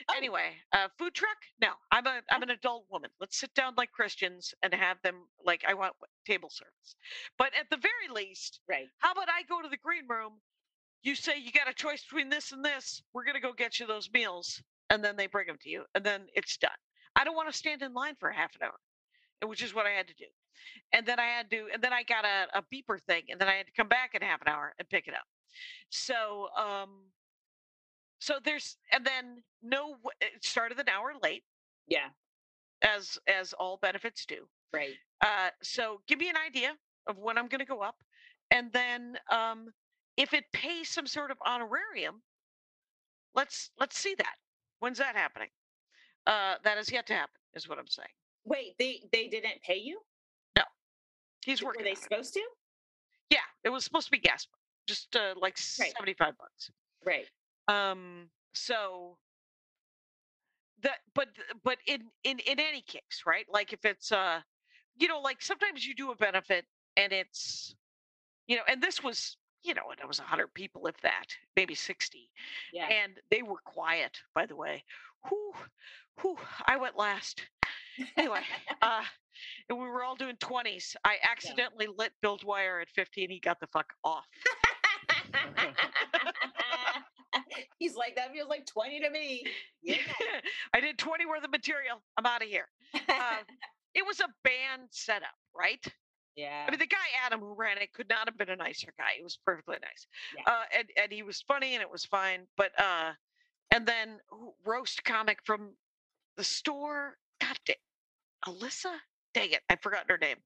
Oh. 0.10 0.14
Anyway, 0.18 0.54
uh, 0.74 0.88
food 0.98 1.14
truck? 1.14 1.38
No, 1.62 1.70
I'm 1.92 2.08
a 2.08 2.22
I'm 2.32 2.42
an 2.42 2.50
adult 2.50 2.86
woman. 2.90 3.12
Let's 3.20 3.38
sit 3.38 3.54
down 3.54 3.74
like 3.78 3.92
Christians 3.92 4.54
and 4.64 4.74
have 4.74 4.98
them 5.04 5.16
like 5.46 5.64
I 5.68 5.74
want 5.74 5.94
table 6.26 6.50
service. 6.50 6.96
But 7.38 7.52
at 7.60 7.70
the 7.70 7.78
very 7.78 8.26
least, 8.26 8.60
right. 8.68 8.88
how 9.00 9.12
about 9.12 9.28
I 9.30 9.44
go 9.44 9.62
to 9.62 9.70
the 9.70 9.78
green 9.78 10.08
room? 10.08 10.34
You 11.04 11.16
say 11.16 11.38
you 11.40 11.52
got 11.52 11.70
a 11.70 11.74
choice 11.74 12.04
between 12.04 12.30
this 12.30 12.52
and 12.52 12.64
this. 12.64 13.02
We're 13.14 13.24
going 13.24 13.36
to 13.36 13.42
go 13.42 13.54
get 13.54 13.80
you 13.80 13.88
those 13.88 14.10
meals. 14.14 14.62
And 14.90 15.04
then 15.04 15.16
they 15.16 15.28
bring 15.28 15.48
them 15.48 15.58
to 15.62 15.70
you. 15.70 15.84
And 15.96 16.04
then 16.04 16.22
it's 16.34 16.58
done. 16.58 16.72
I 17.16 17.24
don't 17.24 17.36
want 17.36 17.50
to 17.52 17.58
stand 17.58 17.82
in 17.82 17.94
line 17.94 18.16
for 18.20 18.32
half 18.32 18.56
an 18.56 18.64
hour, 18.64 18.80
uh, 19.44 19.48
which 19.48 19.62
is 19.64 19.74
what 19.74 19.86
I 19.86 19.92
had 19.92 20.08
to 20.08 20.14
do. 20.16 20.26
And 20.94 21.06
then 21.06 21.20
I 21.20 21.26
had 21.26 21.50
to, 21.52 21.68
and 21.74 21.82
then 21.82 21.94
I 21.94 22.04
got 22.04 22.26
a, 22.26 22.58
a 22.58 22.64
beeper 22.74 23.00
thing. 23.08 23.24
And 23.30 23.40
then 23.40 23.48
I 23.48 23.54
had 23.54 23.66
to 23.68 23.72
come 23.78 23.88
back 23.88 24.16
in 24.16 24.22
half 24.22 24.42
an 24.42 24.48
hour 24.48 24.74
and 24.80 24.90
pick 24.90 25.08
it 25.08 25.14
up. 25.14 25.26
So, 25.90 26.48
um, 26.58 26.90
so 28.20 28.36
there's, 28.44 28.78
and 28.92 29.06
then 29.06 29.44
no, 29.64 29.96
it 30.20 30.44
started 30.44 30.80
an 30.80 30.90
hour 30.90 31.14
late, 31.24 31.44
Yeah. 31.88 32.10
as 32.82 33.18
as 33.28 33.54
all 33.54 33.78
benefits 33.82 34.26
do. 34.26 34.48
Right. 34.74 34.94
Uh, 35.22 35.50
so 35.64 36.02
give 36.08 36.20
me 36.20 36.30
an 36.30 36.36
idea 36.38 36.74
of 37.08 37.18
when 37.18 37.38
I'm 37.38 37.48
going 37.48 37.60
to 37.60 37.66
go 37.66 37.82
up, 37.82 37.96
and 38.52 38.72
then 38.74 39.18
um, 39.32 39.68
if 40.20 40.34
it 40.34 40.44
pays 40.54 40.90
some 40.90 41.08
sort 41.08 41.32
of 41.32 41.38
honorarium, 41.46 42.22
let's 43.34 43.72
let's 43.80 43.98
see 43.98 44.14
that. 44.18 44.36
When's 44.80 45.00
that 45.00 45.16
happening? 45.16 45.48
Uh, 46.28 46.56
that 46.64 46.78
is 46.78 46.92
yet 46.92 47.08
to 47.08 47.14
happen, 47.14 47.40
is 47.56 47.68
what 47.68 47.80
I'm 47.80 47.88
saying. 47.88 48.14
Wait, 48.46 48.76
they 48.78 49.02
they 49.12 49.28
didn't 49.30 49.62
pay 49.64 49.78
you? 49.78 50.00
No, 50.58 50.64
he's 51.46 51.62
Were 51.64 51.68
working. 51.70 51.86
they 51.86 51.92
on 51.92 51.98
it. 51.98 52.04
supposed 52.04 52.34
to? 52.34 52.42
Yeah, 53.32 53.40
it 53.64 53.70
was 53.70 53.84
supposed 53.84 54.06
to 54.08 54.12
be 54.12 54.20
gas, 54.20 54.46
just 54.88 55.16
uh, 55.16 55.34
like 55.42 55.58
Right. 55.80 55.94
seventy-five 55.96 56.38
bucks. 56.38 56.70
Right. 57.06 57.28
Um, 57.68 58.30
so 58.54 59.18
that, 60.84 60.98
but 61.16 61.30
but 61.64 61.78
in 61.88 62.02
in 62.24 62.40
in 62.40 62.60
any 62.60 62.82
case, 62.82 63.24
right? 63.26 63.46
Like 63.50 63.72
if 63.74 63.86
it's 63.86 64.12
uh, 64.12 64.42
you 64.98 65.08
know, 65.08 65.22
like 65.22 65.42
sometimes 65.42 65.86
you 65.88 65.96
do 65.96 66.12
a 66.12 66.16
benefit 66.16 66.66
and 66.98 67.14
it's, 67.14 67.74
you 68.48 68.58
know, 68.58 68.64
and 68.68 68.84
this 68.84 69.02
was, 69.02 69.38
you 69.64 69.74
know, 69.74 69.92
and 69.92 70.00
it 70.00 70.08
was 70.08 70.20
a 70.20 70.24
hundred 70.24 70.54
people, 70.54 70.88
if 70.88 71.00
that, 71.02 71.26
maybe 71.56 71.76
sixty, 71.76 72.30
Yeah. 72.74 72.88
and 72.88 73.14
they 73.32 73.42
were 73.42 73.60
quiet, 73.66 74.18
by 74.34 74.46
the 74.46 74.56
way. 74.56 74.84
Whew, 75.28 75.54
whew, 76.22 76.38
I 76.66 76.78
went 76.78 76.98
last. 76.98 77.42
Anyway, 78.18 78.42
uh, 78.82 79.02
and 79.70 79.78
we 79.78 79.86
were 79.86 80.04
all 80.04 80.16
doing 80.16 80.38
twenties. 80.38 80.96
I 81.04 81.18
accidentally 81.30 81.88
lit 81.88 82.14
Bill 82.22 82.38
Dwyer 82.38 82.80
at 82.80 82.90
fifty, 82.90 83.24
and 83.24 83.32
he 83.32 83.40
got 83.40 83.60
the 83.60 83.68
fuck 83.68 83.94
off. 84.04 84.26
He's 87.80 87.96
like, 87.96 88.16
that 88.16 88.34
feels 88.34 88.50
like 88.50 88.66
20 88.66 89.00
to 89.02 89.10
me. 89.10 89.46
Yeah. 89.82 89.96
I 90.74 90.82
did 90.82 90.98
20 90.98 91.26
worth 91.26 91.44
of 91.44 91.52
material. 91.52 92.02
I'm 92.18 92.26
out 92.26 92.42
of 92.42 92.50
here. 92.50 92.68
Uh, 92.94 93.38
it 93.96 94.06
was 94.06 94.20
a 94.20 94.28
band 94.44 94.90
setup, 94.92 95.30
right? 95.56 95.86
Yeah. 96.36 96.66
I 96.68 96.72
mean, 96.72 96.80
the 96.80 96.88
guy 96.88 96.98
Adam 97.26 97.40
who 97.40 97.54
ran 97.54 97.78
it 97.78 97.94
could 97.94 98.10
not 98.10 98.28
have 98.28 98.38
been 98.38 98.50
a 98.50 98.56
nicer 98.56 98.94
guy. 98.98 99.12
He 99.18 99.24
was 99.24 99.38
perfectly 99.46 99.78
nice, 99.82 100.08
Yeah. 100.38 100.44
uh, 100.52 100.64
and 100.78 100.90
and 101.02 101.12
he 101.12 101.24
was 101.24 101.42
funny 101.42 101.74
and 101.74 101.82
it 101.82 101.90
was 101.92 102.06
fine. 102.06 102.48
But 102.58 102.72
uh, 102.80 103.12
and 103.72 103.86
then 103.86 104.20
roast 104.66 105.04
comic 105.04 105.40
from 105.46 105.72
the 106.38 106.44
store. 106.44 107.18
God, 107.42 107.58
da- 107.66 107.76
Alyssa. 108.48 108.96
Dang 109.34 109.52
it, 109.52 109.62
I've 109.70 109.82
forgotten 109.82 110.08
her 110.10 110.18
name. 110.18 110.38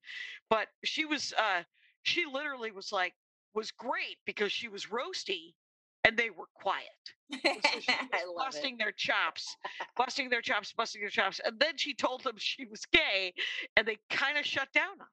But 0.49 0.67
she 0.83 1.05
was. 1.05 1.33
Uh, 1.37 1.63
she 2.03 2.25
literally 2.25 2.71
was 2.71 2.91
like 2.91 3.13
was 3.53 3.71
great 3.71 4.17
because 4.25 4.51
she 4.51 4.67
was 4.67 4.87
roasty, 4.87 5.53
and 6.03 6.17
they 6.17 6.29
were 6.29 6.47
quiet. 6.53 6.83
So 7.33 7.39
she 7.39 7.77
was 7.77 7.85
I 7.89 8.25
love 8.25 8.35
it. 8.35 8.37
busting 8.37 8.77
their 8.77 8.91
chops, 8.91 9.55
busting 9.97 10.29
their 10.29 10.41
chops, 10.41 10.73
busting 10.73 11.01
their 11.01 11.09
chops. 11.09 11.39
And 11.43 11.59
then 11.59 11.77
she 11.77 11.93
told 11.95 12.23
them 12.23 12.35
she 12.37 12.65
was 12.65 12.85
gay, 12.85 13.33
and 13.77 13.87
they 13.87 13.97
kind 14.09 14.37
of 14.37 14.45
shut 14.45 14.67
down 14.73 14.91
on 14.91 14.99
her. 14.99 15.07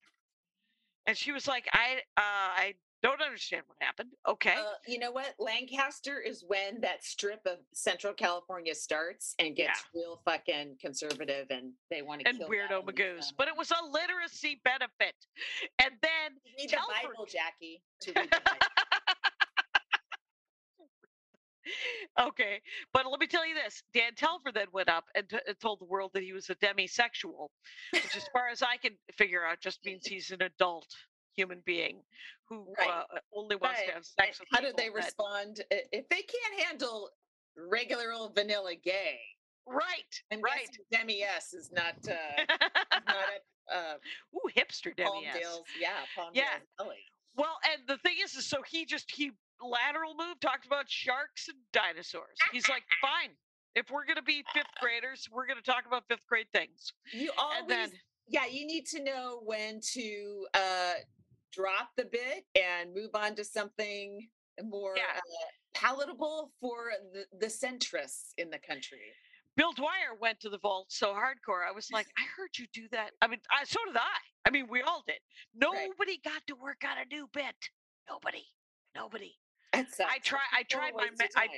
And 1.10 1.18
she 1.18 1.32
was 1.32 1.48
like, 1.48 1.68
"I, 1.72 1.96
uh, 2.16 2.20
I 2.22 2.74
don't 3.02 3.20
understand 3.20 3.64
what 3.66 3.76
happened." 3.80 4.10
Okay, 4.28 4.54
Uh, 4.56 4.74
you 4.86 5.00
know 5.00 5.10
what? 5.10 5.34
Lancaster 5.40 6.20
is 6.20 6.44
when 6.46 6.80
that 6.82 7.02
strip 7.02 7.44
of 7.46 7.58
Central 7.74 8.12
California 8.14 8.76
starts 8.76 9.34
and 9.40 9.56
gets 9.56 9.82
real 9.92 10.22
fucking 10.24 10.76
conservative, 10.80 11.48
and 11.50 11.72
they 11.90 12.02
want 12.02 12.20
to 12.20 12.28
and 12.28 12.38
kill 12.38 12.48
weirdo 12.48 12.84
magoos. 12.84 13.32
But 13.36 13.48
it 13.48 13.56
was 13.56 13.72
a 13.72 13.84
literacy 13.90 14.60
benefit. 14.62 15.16
And 15.80 15.94
then 16.00 16.38
read 16.56 16.68
tell 16.68 16.86
the 16.86 17.08
Bible, 17.08 17.26
Jackie. 17.26 17.82
To 18.02 18.12
read 18.14 18.30
the 18.30 18.40
Bible. 18.44 18.66
okay, 22.18 22.60
but 22.92 23.06
let 23.10 23.20
me 23.20 23.26
tell 23.26 23.46
you 23.46 23.54
this: 23.54 23.82
Dan 23.92 24.14
Telfer 24.14 24.52
then 24.52 24.66
went 24.72 24.88
up 24.88 25.04
and, 25.14 25.28
t- 25.28 25.38
and 25.46 25.58
told 25.60 25.80
the 25.80 25.84
world 25.86 26.12
that 26.14 26.22
he 26.22 26.32
was 26.32 26.48
a 26.50 26.54
demisexual, 26.56 27.48
which, 27.92 28.16
as 28.16 28.26
far 28.32 28.48
as 28.48 28.62
I 28.62 28.76
can 28.76 28.92
figure 29.12 29.44
out, 29.44 29.60
just 29.60 29.84
means 29.84 30.06
he's 30.06 30.30
an 30.30 30.42
adult 30.42 30.86
human 31.36 31.62
being 31.64 32.02
who 32.48 32.74
Right. 32.78 32.88
uh, 32.88 33.18
only 33.32 33.56
wants 33.56 33.80
Right. 33.80 33.86
to 33.88 33.94
have 33.94 34.04
sex 34.04 34.40
with 34.40 34.48
how 34.52 34.60
did 34.60 34.76
they 34.76 34.88
that- 34.88 34.94
respond 34.94 35.60
if 35.70 36.08
they 36.08 36.22
can't 36.22 36.60
handle 36.66 37.10
regular 37.56 38.12
old 38.12 38.34
vanilla 38.34 38.74
gay? 38.74 39.20
Right, 39.66 40.22
I'm 40.32 40.40
right. 40.40 40.68
Demi 40.90 41.22
S 41.22 41.52
is 41.54 41.70
not 41.70 41.94
uh, 42.08 42.12
is 42.38 42.46
not 43.06 43.28
at 43.70 43.72
uh, 43.72 43.94
Ooh, 44.34 44.50
hipster 44.56 44.94
Demi 44.96 45.26
S. 45.26 45.60
Yeah, 45.78 45.90
Palmdale's 46.16 46.32
Yeah. 46.34 46.58
Well, 47.36 47.56
and 47.72 47.86
the 47.86 47.96
thing 47.98 48.16
is, 48.20 48.34
is 48.34 48.46
so 48.46 48.62
he 48.62 48.84
just 48.84 49.10
he 49.12 49.30
lateral 49.62 50.14
move 50.16 50.40
talked 50.40 50.66
about 50.66 50.88
sharks 50.88 51.48
and 51.48 51.58
dinosaurs. 51.72 52.36
He's 52.52 52.68
like, 52.68 52.82
fine. 53.00 53.30
If 53.74 53.90
we're 53.90 54.04
gonna 54.06 54.22
be 54.22 54.44
fifth 54.52 54.66
graders, 54.80 55.28
we're 55.32 55.46
gonna 55.46 55.60
talk 55.62 55.84
about 55.86 56.04
fifth 56.08 56.26
grade 56.28 56.46
things. 56.52 56.92
You 57.12 57.30
always, 57.38 57.68
then 57.68 57.90
yeah, 58.28 58.46
you 58.46 58.66
need 58.66 58.86
to 58.86 59.02
know 59.02 59.40
when 59.44 59.80
to 59.94 60.46
uh, 60.54 60.92
drop 61.52 61.90
the 61.96 62.04
bit 62.04 62.44
and 62.60 62.94
move 62.94 63.10
on 63.14 63.34
to 63.36 63.44
something 63.44 64.28
more 64.64 64.94
Yeah. 64.96 65.02
uh, 65.16 65.20
palatable 65.74 66.52
for 66.60 66.90
the, 67.12 67.24
the 67.38 67.46
centrists 67.46 68.30
in 68.38 68.50
the 68.50 68.58
country. 68.58 68.98
Bill 69.56 69.72
Dwyer 69.72 70.14
went 70.20 70.40
to 70.40 70.48
the 70.48 70.58
vault 70.58 70.86
so 70.90 71.08
hardcore. 71.12 71.66
I 71.68 71.72
was 71.72 71.88
like, 71.92 72.06
I 72.18 72.22
heard 72.36 72.50
you 72.58 72.66
do 72.72 72.88
that. 72.92 73.10
I 73.20 73.26
mean, 73.26 73.40
I, 73.50 73.64
so 73.64 73.78
did 73.86 73.96
I. 73.96 74.18
I 74.46 74.50
mean, 74.50 74.66
we 74.70 74.80
all 74.82 75.02
did. 75.06 75.18
Nobody 75.54 76.18
got 76.24 76.46
to 76.46 76.54
work 76.54 76.82
on 76.84 76.96
a 76.98 77.04
new 77.14 77.28
bit. 77.32 77.54
Nobody. 78.08 78.44
Nobody. 78.94 79.34
I 79.72 80.18
try. 80.22 80.40
I 80.56 80.62
tried 80.64 80.94
my. 80.94 81.08
I. 81.36 81.48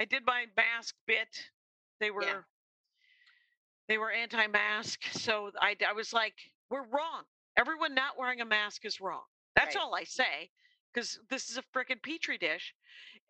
I 0.00 0.04
did 0.06 0.24
my 0.26 0.46
mask 0.56 0.94
bit. 1.06 1.28
They 2.00 2.10
were 2.10 2.44
they 3.88 3.98
were 3.98 4.10
anti-mask, 4.10 5.00
so 5.12 5.50
I 5.60 5.76
I 5.86 5.92
was 5.92 6.12
like, 6.12 6.34
we're 6.70 6.84
wrong. 6.86 7.24
Everyone 7.56 7.94
not 7.94 8.16
wearing 8.18 8.40
a 8.40 8.44
mask 8.44 8.84
is 8.86 9.00
wrong. 9.00 9.24
That's 9.56 9.74
Right. 9.74 9.82
all 9.82 9.94
I 9.94 10.04
say, 10.04 10.50
because 10.94 11.18
this 11.28 11.50
is 11.50 11.58
a 11.58 11.62
freaking 11.74 12.02
petri 12.02 12.38
dish, 12.38 12.74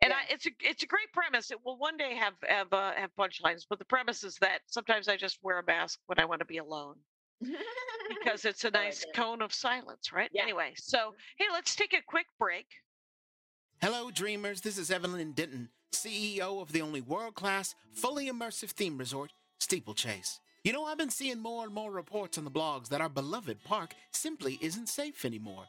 and 0.01 0.11
Yeah. 0.11 0.17
I, 0.17 0.33
it's 0.33 0.45
a 0.45 0.51
it's 0.61 0.83
a 0.83 0.87
great 0.87 1.11
premise. 1.13 1.51
It 1.51 1.57
will 1.65 1.77
one 1.77 1.97
day 1.97 2.15
have 2.15 2.35
have 2.47 2.71
uh, 2.71 2.93
have 2.93 3.13
punchlines, 3.15 3.65
but 3.69 3.79
the 3.79 3.85
premise 3.85 4.23
is 4.23 4.35
that 4.37 4.61
sometimes 4.67 5.07
I 5.09 5.17
just 5.17 5.39
wear 5.43 5.59
a 5.59 5.63
mask 5.65 5.99
when 6.05 6.19
I 6.19 6.25
want 6.25 6.39
to 6.39 6.45
be 6.45 6.57
alone 6.59 6.95
because 8.07 8.45
it's 8.45 8.63
a 8.63 8.67
I 8.67 8.69
like 8.69 8.83
nice 8.85 9.03
it. 9.03 9.13
cone 9.13 9.41
of 9.41 9.53
silence, 9.53 10.13
right? 10.13 10.29
Yeah. 10.31 10.43
Anyway, 10.43 10.73
so 10.77 11.15
hey, 11.37 11.45
let's 11.51 11.75
take 11.75 11.93
a 11.93 12.01
quick 12.07 12.27
break. 12.39 12.67
Hello, 13.83 14.11
dreamers. 14.11 14.61
This 14.61 14.77
is 14.77 14.91
Evelyn 14.91 15.31
Denton, 15.31 15.69
CEO 15.91 16.61
of 16.61 16.71
the 16.71 16.83
only 16.83 17.01
world 17.01 17.33
class, 17.33 17.73
fully 17.91 18.29
immersive 18.29 18.69
theme 18.69 18.95
resort, 18.95 19.33
Steeplechase. 19.59 20.39
You 20.63 20.71
know, 20.71 20.85
I've 20.85 20.99
been 20.99 21.09
seeing 21.09 21.39
more 21.39 21.63
and 21.65 21.73
more 21.73 21.91
reports 21.91 22.37
on 22.37 22.43
the 22.43 22.51
blogs 22.51 22.89
that 22.89 23.01
our 23.01 23.09
beloved 23.09 23.63
park 23.63 23.95
simply 24.11 24.59
isn't 24.61 24.87
safe 24.87 25.25
anymore. 25.25 25.63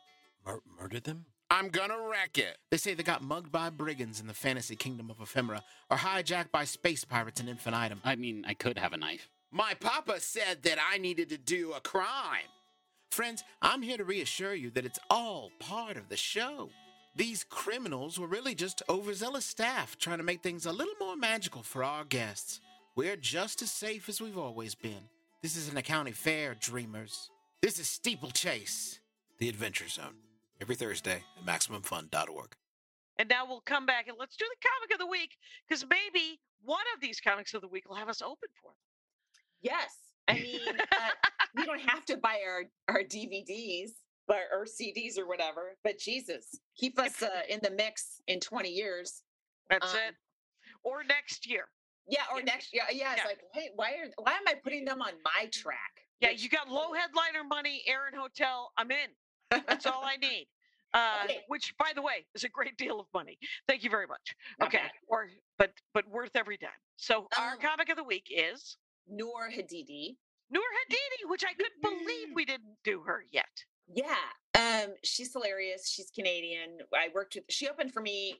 Mur- 0.44 0.60
murdered 0.78 1.04
them? 1.04 1.24
I'm 1.50 1.70
gonna 1.70 1.98
wreck 1.98 2.36
it. 2.36 2.58
They 2.70 2.76
say 2.76 2.92
they 2.92 3.02
got 3.02 3.22
mugged 3.22 3.50
by 3.50 3.70
brigands 3.70 4.20
in 4.20 4.26
the 4.26 4.34
fantasy 4.34 4.76
kingdom 4.76 5.08
of 5.08 5.18
ephemera, 5.18 5.64
or 5.90 5.96
hijacked 5.96 6.52
by 6.52 6.64
space 6.66 7.04
pirates 7.04 7.40
in 7.40 7.48
infinitum. 7.48 8.02
I 8.04 8.16
mean, 8.16 8.44
I 8.46 8.52
could 8.52 8.76
have 8.76 8.92
a 8.92 8.98
knife. 8.98 9.30
My 9.50 9.72
papa 9.72 10.20
said 10.20 10.64
that 10.64 10.76
I 10.78 10.98
needed 10.98 11.30
to 11.30 11.38
do 11.38 11.72
a 11.72 11.80
crime. 11.80 12.50
Friends, 13.10 13.42
I'm 13.62 13.80
here 13.80 13.96
to 13.96 14.04
reassure 14.04 14.52
you 14.54 14.70
that 14.72 14.84
it's 14.84 14.98
all 15.08 15.50
part 15.58 15.96
of 15.96 16.10
the 16.10 16.16
show. 16.18 16.68
These 17.14 17.44
criminals 17.44 18.18
were 18.18 18.26
really 18.26 18.54
just 18.54 18.82
overzealous 18.88 19.44
staff 19.44 19.98
trying 19.98 20.16
to 20.16 20.24
make 20.24 20.42
things 20.42 20.64
a 20.64 20.72
little 20.72 20.94
more 20.98 21.16
magical 21.16 21.62
for 21.62 21.84
our 21.84 22.04
guests. 22.04 22.60
We're 22.96 23.16
just 23.16 23.60
as 23.60 23.70
safe 23.70 24.08
as 24.08 24.20
we've 24.20 24.38
always 24.38 24.74
been. 24.74 25.10
This 25.42 25.56
isn't 25.56 25.76
a 25.76 25.82
county 25.82 26.12
fair, 26.12 26.54
dreamers. 26.54 27.28
This 27.60 27.78
is 27.78 27.86
Steeplechase. 27.86 28.98
The 29.38 29.48
Adventure 29.50 29.88
Zone. 29.88 30.16
Every 30.60 30.74
Thursday 30.74 31.22
at 31.38 31.46
MaximumFun.org. 31.46 32.54
And 33.18 33.28
now 33.28 33.44
we'll 33.46 33.60
come 33.60 33.84
back 33.84 34.08
and 34.08 34.16
let's 34.18 34.36
do 34.36 34.46
the 34.48 34.68
comic 34.68 34.94
of 34.94 34.98
the 34.98 35.10
week 35.10 35.36
because 35.68 35.84
maybe 35.90 36.40
one 36.64 36.84
of 36.94 37.02
these 37.02 37.20
comics 37.20 37.52
of 37.52 37.60
the 37.60 37.68
week 37.68 37.88
will 37.88 37.96
have 37.96 38.08
us 38.08 38.22
open 38.22 38.48
for 38.62 38.70
them. 38.70 38.76
Yes. 39.60 39.96
I 40.28 40.34
mean, 40.34 40.60
uh, 40.68 41.10
we 41.56 41.66
don't 41.66 41.80
have 41.80 42.06
to 42.06 42.16
buy 42.16 42.38
our, 42.46 42.64
our 42.88 43.02
DVDs 43.02 43.90
but, 44.28 44.38
or 44.52 44.64
CDs 44.64 45.18
or 45.18 45.26
whatever, 45.26 45.76
but 45.84 45.98
Jesus, 45.98 46.58
keep 46.76 46.98
us 46.98 47.22
uh, 47.22 47.28
in 47.48 47.60
the 47.62 47.70
mix 47.70 48.20
in 48.28 48.40
20 48.40 48.68
years. 48.68 49.22
That's 49.70 49.92
Um, 49.92 50.00
it. 50.08 50.14
Or 50.84 51.02
next 51.04 51.46
year. 51.46 51.68
Yeah, 52.08 52.22
or 52.32 52.38
Yeah. 52.38 52.44
next 52.44 52.72
year. 52.72 52.82
Yeah, 52.90 53.12
it's 53.12 53.22
Yeah. 53.22 53.26
like, 53.28 53.40
hey, 53.54 53.70
why 53.74 53.92
are 53.94 54.06
why 54.18 54.32
am 54.34 54.46
I 54.48 54.54
putting 54.54 54.84
them 54.84 55.00
on 55.02 55.12
my 55.22 55.46
track? 55.52 55.92
Yeah, 56.20 56.30
Which- 56.30 56.42
you 56.42 56.48
got 56.48 56.68
low 56.68 56.92
headliner 56.92 57.44
money, 57.44 57.82
Aaron 57.86 58.14
Hotel. 58.14 58.72
I'm 58.76 58.90
in. 58.90 59.10
That's 59.50 59.86
all 59.86 60.04
I 60.04 60.16
need. 60.16 60.48
Uh, 60.94 61.22
Okay. 61.24 61.44
Which, 61.48 61.74
by 61.78 61.92
the 61.94 62.02
way, 62.02 62.26
is 62.34 62.44
a 62.44 62.48
great 62.48 62.76
deal 62.76 63.00
of 63.00 63.06
money. 63.14 63.38
Thank 63.66 63.82
you 63.82 63.90
very 63.90 64.06
much. 64.06 64.34
Not 64.58 64.68
okay, 64.68 64.78
bad. 64.78 64.92
or 65.08 65.30
but 65.58 65.72
but 65.94 66.06
worth 66.08 66.34
every 66.36 66.56
dime. 66.58 66.70
So 66.96 67.28
our 67.38 67.52
Um, 67.54 67.60
comic 67.60 67.88
of 67.88 67.96
the 67.96 68.04
week 68.04 68.26
is 68.30 68.76
Nour 69.06 69.50
Hadidi. 69.50 70.16
Nour 70.50 70.62
Hadidi, 70.62 71.28
which 71.30 71.44
I 71.44 71.54
couldn't 71.54 71.80
believe 71.80 72.34
we 72.34 72.44
didn't 72.44 72.82
do 72.82 73.02
her 73.04 73.24
yet. 73.30 73.64
Yeah. 73.92 74.14
Um, 74.54 74.94
she's 75.02 75.32
hilarious. 75.32 75.88
She's 75.88 76.10
Canadian. 76.10 76.78
I 76.94 77.08
worked 77.14 77.34
with 77.36 77.44
she 77.48 77.68
opened 77.68 77.92
for 77.92 78.00
me 78.02 78.34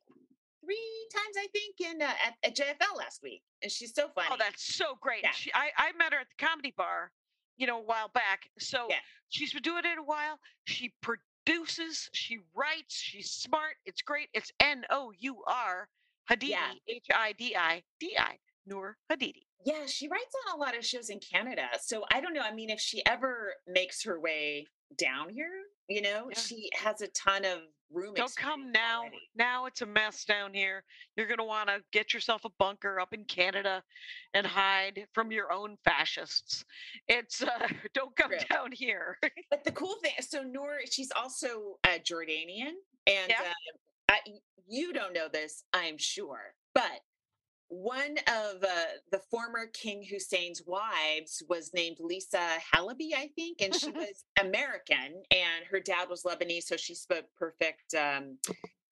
three 0.65 1.07
times, 1.13 1.37
I 1.39 1.47
think, 1.53 1.81
in 1.95 2.03
uh, 2.03 2.11
at, 2.27 2.35
at 2.45 2.57
JFL 2.57 2.97
last 2.97 3.23
week. 3.23 3.43
And 3.63 3.71
she's 3.73 3.95
so 3.95 4.09
funny. 4.15 4.29
Oh, 4.31 4.37
that's 4.39 4.75
so 4.77 4.97
great. 5.01 5.23
Yeah. 5.23 5.31
She, 5.33 5.51
I, 5.55 5.71
I 5.77 5.93
met 5.99 6.13
her 6.13 6.21
at 6.21 6.27
the 6.39 6.45
comedy 6.47 6.73
bar, 6.77 7.11
you 7.57 7.67
know, 7.67 7.79
a 7.81 7.85
while 7.85 8.09
back. 8.15 8.49
So 8.59 8.87
Yeah. 8.89 8.97
she's 9.29 9.53
been 9.53 9.63
doing 9.63 9.85
it 9.85 9.99
a 9.99 10.03
while. 10.03 10.39
She 10.65 10.93
produces, 11.01 12.09
she 12.13 12.39
writes, 12.55 12.95
she's 12.95 13.31
smart. 13.31 13.75
It's 13.87 14.03
great. 14.03 14.29
It's 14.35 14.53
N 14.61 14.85
O 14.91 15.13
U 15.19 15.43
R 15.47 15.89
Hadidi, 16.31 16.55
H 16.89 17.07
I 17.13 17.33
D 17.33 17.57
I 17.59 17.83
D 17.99 18.15
I, 18.19 18.37
Nour 18.67 18.97
Hadidi. 19.11 19.43
Yeah, 19.65 19.87
she 19.87 20.09
writes 20.09 20.35
on 20.49 20.59
a 20.59 20.61
lot 20.61 20.77
of 20.77 20.85
shows 20.85 21.09
in 21.11 21.21
Canada. 21.21 21.69
So 21.81 22.05
I 22.13 22.21
don't 22.21 22.35
know. 22.35 22.41
I 22.43 22.53
mean, 22.55 22.71
if 22.71 22.81
she 22.81 23.05
ever 23.07 23.55
makes 23.67 24.03
her 24.05 24.19
way 24.21 24.67
down 24.99 25.29
here, 25.31 25.51
you 25.89 26.03
know, 26.03 26.29
Yeah. 26.31 26.39
she 26.39 26.69
has 26.75 27.01
a 27.01 27.09
ton 27.09 27.45
of 27.45 27.61
room. 27.91 28.15
Don't 28.15 28.35
come 28.37 28.73
now. 28.73 29.01
already. 29.03 29.19
Now 29.37 29.67
it's 29.67 29.83
a 29.83 29.87
mess 29.87 30.25
down 30.25 30.53
here. 30.55 30.83
You're 31.17 31.27
going 31.27 31.39
to 31.39 31.45
want 31.45 31.69
to 31.69 31.83
get 31.93 32.13
yourself 32.15 32.45
a 32.45 32.51
bunker 32.59 32.99
up 32.99 33.13
in 33.13 33.25
Canada 33.25 33.83
and 34.35 34.47
hide 34.47 35.07
from 35.13 35.31
your 35.31 35.53
own 35.53 35.77
fascists. 35.85 36.65
It's 37.09 37.43
uh, 37.43 37.49
don't 37.95 38.17
come 38.17 38.31
True. 38.31 38.39
down 38.51 38.73
here. 38.73 39.19
But 39.51 39.65
the 39.65 39.73
cool 39.73 39.97
thing, 40.03 40.13
so 40.21 40.43
Nour, 40.43 40.81
she's 40.91 41.11
also 41.15 41.79
a 41.85 41.99
Jordanian, 42.01 42.73
and 43.07 43.29
Yeah. 43.29 43.43
uh, 43.43 43.53
I, 44.09 44.19
you 44.67 44.93
don't 44.93 45.13
know 45.13 45.29
this, 45.29 45.65
I'm 45.75 45.99
sure, 45.99 46.55
but 46.75 47.01
one 47.73 48.19
of 48.29 48.63
uh, 48.63 48.85
the 49.11 49.21
former 49.31 49.65
King 49.73 50.05
Hussein's 50.09 50.63
wives 50.67 51.43
was 51.49 51.73
named 51.73 51.97
Lisa 52.01 52.59
Halaby, 52.75 53.15
I 53.17 53.31
think, 53.35 53.63
and 53.63 53.75
she 53.75 53.91
was 53.93 54.25
American, 54.39 55.23
and 55.31 55.65
her 55.71 55.81
dad 55.81 56.11
was 56.11 56.23
Lebanese, 56.23 56.65
so 56.65 56.77
she 56.77 56.95
spoke 56.95 57.25
perfect 57.39 57.95
um, 57.95 58.37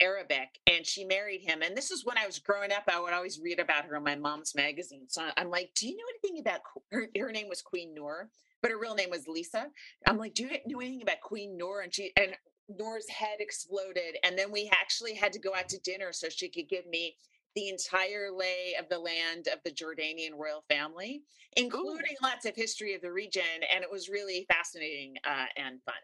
Arabic, 0.01 0.59
and 0.66 0.87
she 0.87 1.05
married 1.05 1.43
him. 1.43 1.61
And 1.61 1.76
this 1.76 1.91
is 1.91 2.07
when 2.07 2.16
I 2.16 2.24
was 2.24 2.39
growing 2.39 2.72
up. 2.72 2.85
I 2.89 2.99
would 2.99 3.12
always 3.12 3.39
read 3.39 3.61
about 3.61 3.85
her 3.85 3.97
in 3.97 4.03
my 4.03 4.16
mom's 4.16 4.55
magazine. 4.55 5.05
So 5.09 5.28
I'm 5.37 5.51
like, 5.51 5.72
"Do 5.76 5.87
you 5.87 5.97
know 5.99 6.05
anything 6.14 6.41
about 6.41 6.61
her?" 6.91 7.07
Her 7.18 7.33
name 7.33 7.51
was 7.51 7.61
Queen 7.61 7.93
Noor, 7.93 8.31
but 8.62 8.70
her 8.70 8.81
real 8.81 8.95
name 8.95 9.11
was 9.11 9.28
Lisa. 9.28 9.66
I'm 10.07 10.16
like, 10.16 10.33
"Do 10.33 10.45
you 10.45 10.59
know 10.66 10.81
anything 10.81 11.03
about 11.03 11.20
Queen 11.20 11.59
Noor?" 11.59 11.83
And 11.83 11.95
she 11.95 12.12
and 12.16 12.35
Nour's 12.66 13.11
head 13.11 13.41
exploded, 13.41 14.16
and 14.24 14.39
then 14.39 14.51
we 14.51 14.70
actually 14.72 15.16
had 15.16 15.35
to 15.35 15.39
go 15.39 15.55
out 15.55 15.68
to 15.68 15.78
dinner 15.81 16.14
so 16.14 16.31
she 16.31 16.49
could 16.49 16.70
give 16.70 16.87
me 16.87 17.16
the 17.55 17.68
entire 17.68 18.30
lay 18.32 18.74
of 18.78 18.88
the 18.88 18.98
land 18.98 19.48
of 19.53 19.61
the 19.64 19.70
Jordanian 19.70 20.34
royal 20.36 20.64
family, 20.68 21.22
including 21.57 22.16
lots 22.22 22.46
of 22.46 22.55
history 22.55 22.94
of 22.94 23.03
the 23.03 23.12
region, 23.12 23.42
and 23.72 23.82
it 23.82 23.90
was 23.90 24.09
really 24.09 24.46
fascinating 24.53 25.16
uh, 25.24 25.46
and 25.57 25.82
fun. 25.84 25.94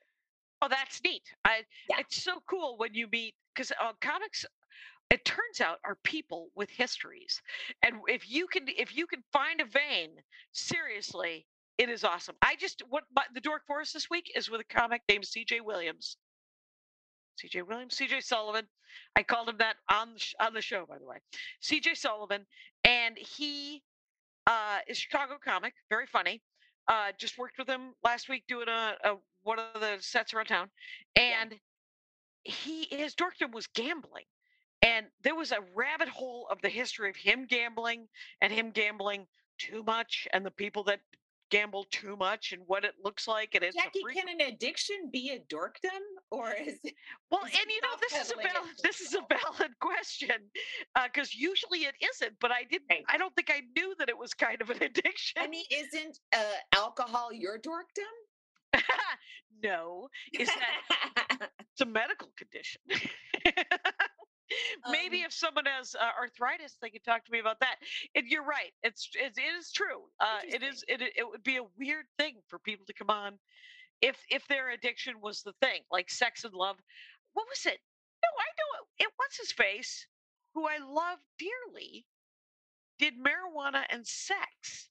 Oh, 0.62 0.68
that's 0.68 1.02
neat. 1.04 1.22
I 1.44 1.62
Yeah. 1.88 1.98
it's 2.00 2.22
so 2.22 2.42
cool 2.48 2.76
when 2.78 2.94
you 2.94 3.06
meet 3.12 3.34
because 3.54 3.72
uh, 3.80 3.92
comics 4.00 4.44
it 5.10 5.24
turns 5.24 5.60
out 5.60 5.78
are 5.84 5.96
people 6.02 6.48
with 6.54 6.68
histories 6.70 7.40
and 7.82 7.96
if 8.08 8.28
you 8.28 8.46
can 8.46 8.66
if 8.76 8.96
you 8.96 9.06
can 9.06 9.22
find 9.32 9.60
a 9.60 9.64
vein 9.64 10.10
seriously 10.52 11.46
it 11.78 11.88
is 11.88 12.04
awesome 12.04 12.34
i 12.42 12.56
just 12.56 12.82
what 12.88 13.04
my, 13.14 13.22
the 13.34 13.40
dork 13.40 13.62
forest 13.66 13.94
this 13.94 14.10
week 14.10 14.32
is 14.34 14.50
with 14.50 14.60
a 14.60 14.64
comic 14.64 15.02
named 15.08 15.24
cj 15.24 15.60
williams 15.60 16.16
cj 17.38 17.66
williams 17.66 17.96
cj 17.96 18.22
sullivan. 18.22 18.66
I 19.14 19.22
called 19.22 19.48
him 19.48 19.58
that 19.58 19.76
on 19.90 20.14
the, 20.14 20.18
sh- 20.18 20.34
on 20.40 20.54
the 20.54 20.62
show 20.62 20.86
by 20.86 20.98
the 20.98 21.06
way. 21.06 21.18
Cj 21.62 21.96
sullivan 21.96 22.46
and 22.84 23.16
he 23.18 23.82
uh 24.46 24.78
is 24.88 24.98
chicago 24.98 25.36
comic 25.42 25.74
very 25.90 26.06
funny. 26.06 26.42
Uh 26.88 27.12
just 27.18 27.38
worked 27.38 27.58
with 27.58 27.68
him 27.68 27.94
last 28.04 28.28
week 28.28 28.44
doing 28.48 28.68
a, 28.68 28.94
a 29.04 29.16
one 29.42 29.58
of 29.58 29.80
the 29.80 29.96
sets 30.00 30.34
around 30.34 30.46
town 30.46 30.68
and 31.14 31.54
he 32.44 32.86
his 32.90 33.14
dorkdom 33.14 33.52
was 33.52 33.66
gambling 33.68 34.24
and 34.82 35.06
there 35.22 35.34
was 35.34 35.52
a 35.52 35.58
rabbit 35.74 36.08
hole 36.08 36.46
of 36.50 36.60
the 36.62 36.68
history 36.68 37.10
of 37.10 37.16
him 37.16 37.46
gambling 37.46 38.06
and 38.40 38.52
him 38.52 38.70
gambling 38.70 39.26
too 39.58 39.82
much 39.82 40.28
and 40.32 40.44
the 40.44 40.50
people 40.50 40.84
that 40.84 41.00
gamble 41.50 41.84
too 41.90 42.16
much 42.16 42.52
and 42.52 42.62
what 42.66 42.84
it 42.84 42.94
looks 43.02 43.28
like 43.28 43.54
and 43.54 43.62
it's 43.64 43.76
Jackie, 43.76 44.00
freak- 44.02 44.16
can 44.18 44.28
an 44.28 44.40
addiction 44.52 44.96
be 45.12 45.30
a 45.30 45.38
dorkdom, 45.54 46.00
or 46.30 46.50
is 46.52 46.78
it? 46.84 46.94
well 47.30 47.44
is 47.44 47.52
and 47.54 47.70
you 47.70 47.80
know 47.82 47.96
this 48.00 48.20
is 48.26 48.32
a 48.32 48.36
valid 48.36 48.70
this 48.82 49.00
is 49.00 49.14
a 49.14 49.20
valid 49.28 49.72
question 49.80 50.36
because 51.04 51.34
usually 51.34 51.80
it 51.80 51.94
isn't 52.12 52.32
but 52.40 52.50
i 52.50 52.64
didn't 52.70 52.86
Right. 52.90 53.04
i 53.08 53.16
don't 53.16 53.34
think 53.34 53.50
i 53.50 53.62
knew 53.76 53.94
that 53.98 54.08
it 54.08 54.18
was 54.18 54.34
kind 54.34 54.60
of 54.60 54.70
an 54.70 54.82
addiction 54.82 55.40
I 55.40 55.46
mean, 55.48 55.64
isn't 55.70 56.18
uh, 56.34 56.38
alcohol 56.74 57.32
your 57.32 57.58
dorkdom? 57.58 58.12
no 59.62 60.08
is 60.38 60.48
that 60.48 61.50
it's 61.60 61.80
a 61.80 61.86
medical 61.86 62.28
condition 62.36 62.80
maybe 64.90 65.20
Um, 65.20 65.26
if 65.26 65.32
someone 65.32 65.66
has 65.66 65.94
uh, 65.94 66.10
arthritis 66.20 66.76
they 66.80 66.90
could 66.90 67.04
talk 67.04 67.24
to 67.24 67.32
me 67.32 67.40
about 67.40 67.60
that. 67.60 67.76
And 68.14 68.26
you're 68.28 68.44
right 68.44 68.72
it's 68.82 69.08
it, 69.14 69.34
it 69.36 69.42
is 69.58 69.72
true 69.72 70.04
uh, 70.20 70.40
it 70.46 70.62
is 70.62 70.84
it, 70.88 71.02
it 71.02 71.28
would 71.28 71.42
be 71.44 71.56
a 71.56 71.64
weird 71.78 72.06
thing 72.18 72.36
for 72.48 72.58
people 72.58 72.86
to 72.86 72.94
come 72.94 73.10
on 73.10 73.38
if 74.02 74.18
if 74.30 74.46
their 74.48 74.70
addiction 74.70 75.20
was 75.20 75.42
the 75.42 75.54
thing 75.62 75.82
like 75.90 76.10
sex 76.10 76.44
and 76.44 76.54
love. 76.54 76.76
What 77.34 77.46
was 77.48 77.66
it? 77.66 77.80
No 78.22 78.28
i 78.40 78.50
know 78.58 78.84
it, 78.98 79.04
it 79.04 79.12
what's 79.16 79.38
his 79.38 79.52
face 79.52 80.06
who 80.54 80.66
i 80.66 80.78
love 80.78 81.18
dearly 81.38 82.06
did 82.98 83.14
marijuana 83.18 83.84
and 83.90 84.06
sex 84.06 84.88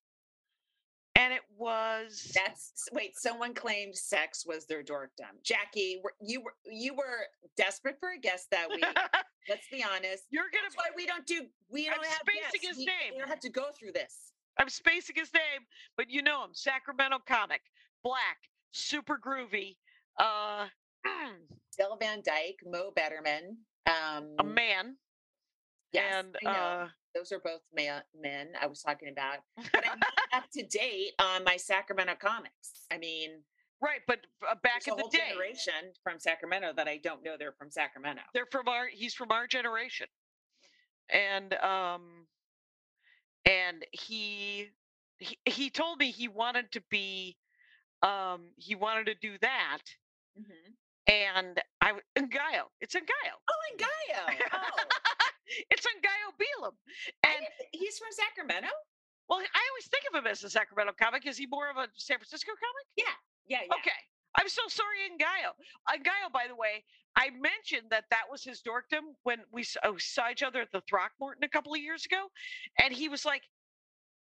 and 1.15 1.33
it 1.33 1.41
was 1.57 2.31
That's 2.35 2.87
wait. 2.91 3.17
Someone 3.17 3.53
claimed 3.53 3.95
sex 3.95 4.45
was 4.45 4.65
their 4.65 4.83
dorkdom. 4.83 5.41
Jackie, 5.43 6.01
you 6.21 6.41
were 6.41 6.53
you 6.65 6.93
were 6.93 7.27
desperate 7.57 7.97
for 7.99 8.11
a 8.11 8.19
guest 8.19 8.47
that 8.51 8.69
week. 8.69 8.85
Let's 9.49 9.67
be 9.71 9.83
honest. 9.83 10.25
you're 10.29 10.43
gonna 10.51 10.63
That's 10.63 10.75
why 10.75 10.89
we 10.95 11.05
don't 11.05 11.25
do. 11.25 11.45
We 11.69 11.87
I'm 11.87 11.95
don't 11.95 12.05
have 12.05 12.21
spacing 12.21 12.41
guests. 12.61 12.67
his 12.67 12.77
we, 12.77 12.85
name. 12.85 13.13
We 13.13 13.19
don't 13.19 13.29
have 13.29 13.39
to 13.41 13.49
go 13.49 13.65
through 13.77 13.93
this. 13.93 14.33
I'm 14.57 14.69
spacing 14.69 15.15
his 15.17 15.33
name, 15.33 15.65
but 15.97 16.09
you 16.09 16.21
know 16.21 16.43
him. 16.43 16.51
Sacramento 16.53 17.17
comic, 17.27 17.61
black, 18.03 18.37
super 18.71 19.17
groovy, 19.17 19.75
uh, 20.19 20.67
Del 21.77 21.97
Van 21.97 22.21
Dyke, 22.25 22.59
Mo 22.65 22.91
Betterman. 22.97 23.55
Um, 23.87 24.29
a 24.39 24.43
man, 24.43 24.95
yes, 25.91 26.23
and 26.25 26.35
uh, 26.47 26.87
those 27.15 27.31
are 27.31 27.39
both 27.39 27.61
ma- 27.75 28.01
men 28.21 28.49
I 28.61 28.67
was 28.67 28.81
talking 28.81 29.09
about. 29.09 29.37
But 29.71 29.83
I'm 29.89 29.99
not 29.99 30.13
up 30.33 30.43
to 30.53 30.63
date 30.63 31.13
on 31.19 31.43
my 31.43 31.57
Sacramento 31.57 32.15
comics. 32.19 32.85
I 32.91 32.97
mean, 32.97 33.41
right, 33.81 34.01
but 34.07 34.19
uh, 34.47 34.55
back 34.61 34.85
in 34.87 34.93
a 34.93 34.95
the 34.97 35.01
whole 35.03 35.09
day, 35.09 35.19
generation 35.29 35.93
from 36.03 36.19
Sacramento 36.19 36.73
that 36.75 36.87
I 36.87 36.97
don't 36.97 37.23
know 37.23 37.35
they're 37.39 37.53
from 37.57 37.71
Sacramento. 37.71 38.21
they're 38.33 38.45
from 38.51 38.67
our. 38.67 38.87
He's 38.87 39.13
from 39.13 39.31
our 39.31 39.47
generation, 39.47 40.07
and 41.09 41.53
um, 41.55 42.27
and 43.45 43.85
he 43.91 44.67
he 45.19 45.37
he 45.45 45.69
told 45.69 45.99
me 45.99 46.11
he 46.11 46.27
wanted 46.27 46.71
to 46.73 46.81
be, 46.89 47.37
um, 48.03 48.49
he 48.57 48.75
wanted 48.75 49.05
to 49.05 49.15
do 49.15 49.37
that, 49.41 49.79
Mhm. 50.39 50.73
and 51.07 51.61
I 51.81 51.93
Ngaio. 52.17 52.63
It's 52.81 52.93
Ngaio. 52.95 53.35
Oh, 53.49 53.61
and 53.71 53.79
Gaio. 53.79 54.47
Oh, 54.53 54.83
it's 55.69 55.85
Ngaio 55.85 56.29
Bealum, 56.39 56.75
I 57.23 57.35
and 57.35 57.45
he's 57.71 57.97
from 57.97 58.09
Sacramento. 58.11 58.73
Well, 59.29 59.39
I 59.39 59.61
always 59.71 59.87
think 59.89 60.05
of 60.09 60.13
him 60.13 60.27
as 60.29 60.43
a 60.43 60.49
Sacramento 60.49 60.93
comic. 61.01 61.25
Is 61.25 61.37
he 61.37 61.47
more 61.47 61.69
of 61.69 61.77
a 61.77 61.87
San 61.95 62.17
Francisco 62.17 62.51
comic? 62.51 62.85
Yeah, 62.95 63.15
yeah, 63.47 63.65
yeah. 63.65 63.75
Okay. 63.79 63.99
I'm 64.37 64.49
so 64.49 64.61
sorry, 64.67 64.97
Ngaio. 65.15 65.55
Ngaio, 65.89 66.27
uh, 66.27 66.29
by 66.31 66.45
the 66.47 66.55
way, 66.55 66.83
I 67.15 67.29
mentioned 67.29 67.87
that 67.91 68.05
that 68.11 68.23
was 68.29 68.43
his 68.43 68.61
dorkdom 68.61 69.15
when 69.23 69.39
we 69.51 69.65
oh, 69.83 69.95
saw 69.97 70.29
each 70.29 70.43
other 70.43 70.61
at 70.61 70.71
the 70.73 70.81
Throckmorton 70.89 71.43
a 71.43 71.49
couple 71.49 71.73
of 71.73 71.79
years 71.79 72.05
ago. 72.05 72.27
And 72.81 72.93
he 72.93 73.07
was 73.07 73.23
like, 73.23 73.43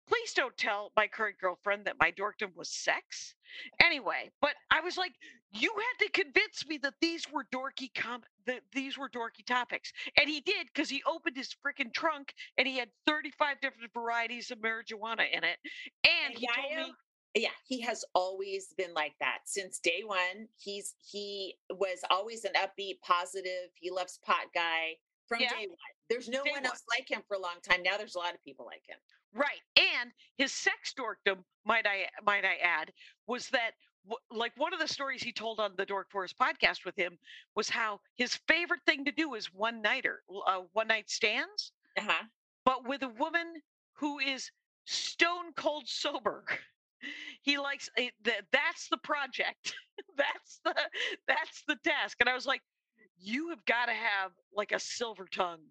please 0.09 0.33
don't 0.35 0.57
tell 0.57 0.93
my 0.97 1.07
current 1.07 1.39
girlfriend 1.39 1.85
that 1.87 1.97
my 2.01 2.13
dorkdom 2.13 2.55
was 2.57 2.69
sex. 2.69 3.35
Anyway, 3.83 4.31
but 4.41 4.53
I 4.71 4.81
was 4.81 4.97
like, 4.97 5.13
you 5.53 5.73
had 5.77 6.07
to 6.07 6.13
convince 6.13 6.67
me 6.67 6.79
that 6.79 6.95
these 7.01 7.31
were 7.31 7.45
dorky 7.53 7.93
com 7.95 8.23
that 8.47 8.63
these 8.73 8.99
were 8.99 9.09
dorky 9.09 9.45
topics. 9.47 9.93
And 10.19 10.29
he 10.29 10.41
did 10.41 10.67
because 10.67 10.91
he 10.91 11.03
opened 11.07 11.37
his 11.37 11.55
freaking 11.65 11.93
trunk 11.93 12.35
and 12.59 12.67
he 12.67 12.77
had 12.79 12.89
35 13.07 13.61
different 13.61 13.93
varieties 13.93 14.51
of 14.51 14.59
marijuana 14.59 15.27
in 15.33 15.45
it. 15.45 15.59
And 16.05 16.35
And 16.35 16.39
he 16.39 16.47
told 16.47 16.75
me 16.75 16.95
yeah 17.35 17.49
he 17.67 17.81
has 17.81 18.05
always 18.15 18.75
been 18.77 18.93
like 18.93 19.15
that 19.21 19.39
since 19.47 19.79
day 19.79 20.03
one 20.05 20.49
he's 20.59 20.97
he 21.01 21.55
was 21.71 22.01
always 22.11 22.45
an 22.45 22.53
upbeat 22.55 23.01
positive 23.01 23.71
he 23.75 23.91
loves 23.91 24.19
pot 24.19 24.47
guy 24.55 24.97
from 25.27 25.41
Yeah. 25.41 25.49
day 25.49 25.67
one 25.67 25.77
there's 26.13 26.29
no 26.29 26.43
one 26.51 26.65
else 26.67 26.83
like 26.91 27.11
him 27.11 27.23
for 27.27 27.35
a 27.35 27.41
long 27.41 27.57
time 27.69 27.83
now 27.83 27.97
there's 27.97 28.15
a 28.15 28.19
lot 28.19 28.35
of 28.35 28.45
people 28.45 28.67
like 28.67 28.83
him 28.87 28.99
Right. 29.35 29.61
And 29.77 30.11
his 30.37 30.53
sex 30.53 30.95
dorkdom, 30.97 31.39
might 31.65 31.87
I 31.87 32.07
might 32.25 32.45
I 32.45 32.57
add, 32.63 32.93
was 33.27 33.49
that 33.49 33.73
like 34.31 34.53
one 34.57 34.75
of 34.75 34.81
the 34.81 34.89
stories 34.89 35.23
he 35.23 35.33
told 35.33 35.61
on 35.61 35.73
the 35.77 35.87
Dork 35.87 36.11
Forest 36.11 36.37
podcast 36.39 36.85
with 36.85 36.97
him 36.97 37.19
was 37.55 37.69
how 37.69 38.01
his 38.17 38.37
favorite 38.49 38.81
thing 38.85 39.05
to 39.05 39.13
do 39.13 39.35
is 39.35 39.47
one 39.55 39.81
nighter, 39.81 40.23
uh, 40.47 40.63
one 40.73 40.89
night 40.89 41.09
stands, 41.09 41.73
uh-huh 41.97 42.25
but 42.65 42.87
with 42.87 43.03
a 43.03 43.09
woman 43.09 43.63
who 43.95 44.19
is 44.19 44.51
stone 44.85 45.53
cold 45.57 45.89
sober. 45.89 46.45
He 47.43 47.59
likes 47.59 47.91
it, 47.97 48.13
that. 48.23 48.43
That's 48.53 48.89
the 48.89 48.99
project. 48.99 49.75
that's 50.17 50.61
the 50.65 50.75
that's 51.27 51.65
the 51.67 51.77
task. 51.83 52.19
And 52.21 52.29
I 52.29 52.35
was 52.35 52.47
like, 52.47 52.61
you 53.19 53.49
have 53.49 53.65
got 53.65 53.87
to 53.87 53.93
have 53.93 54.31
like 54.55 54.71
a 54.71 54.79
silver 54.79 55.27
tongue 55.27 55.63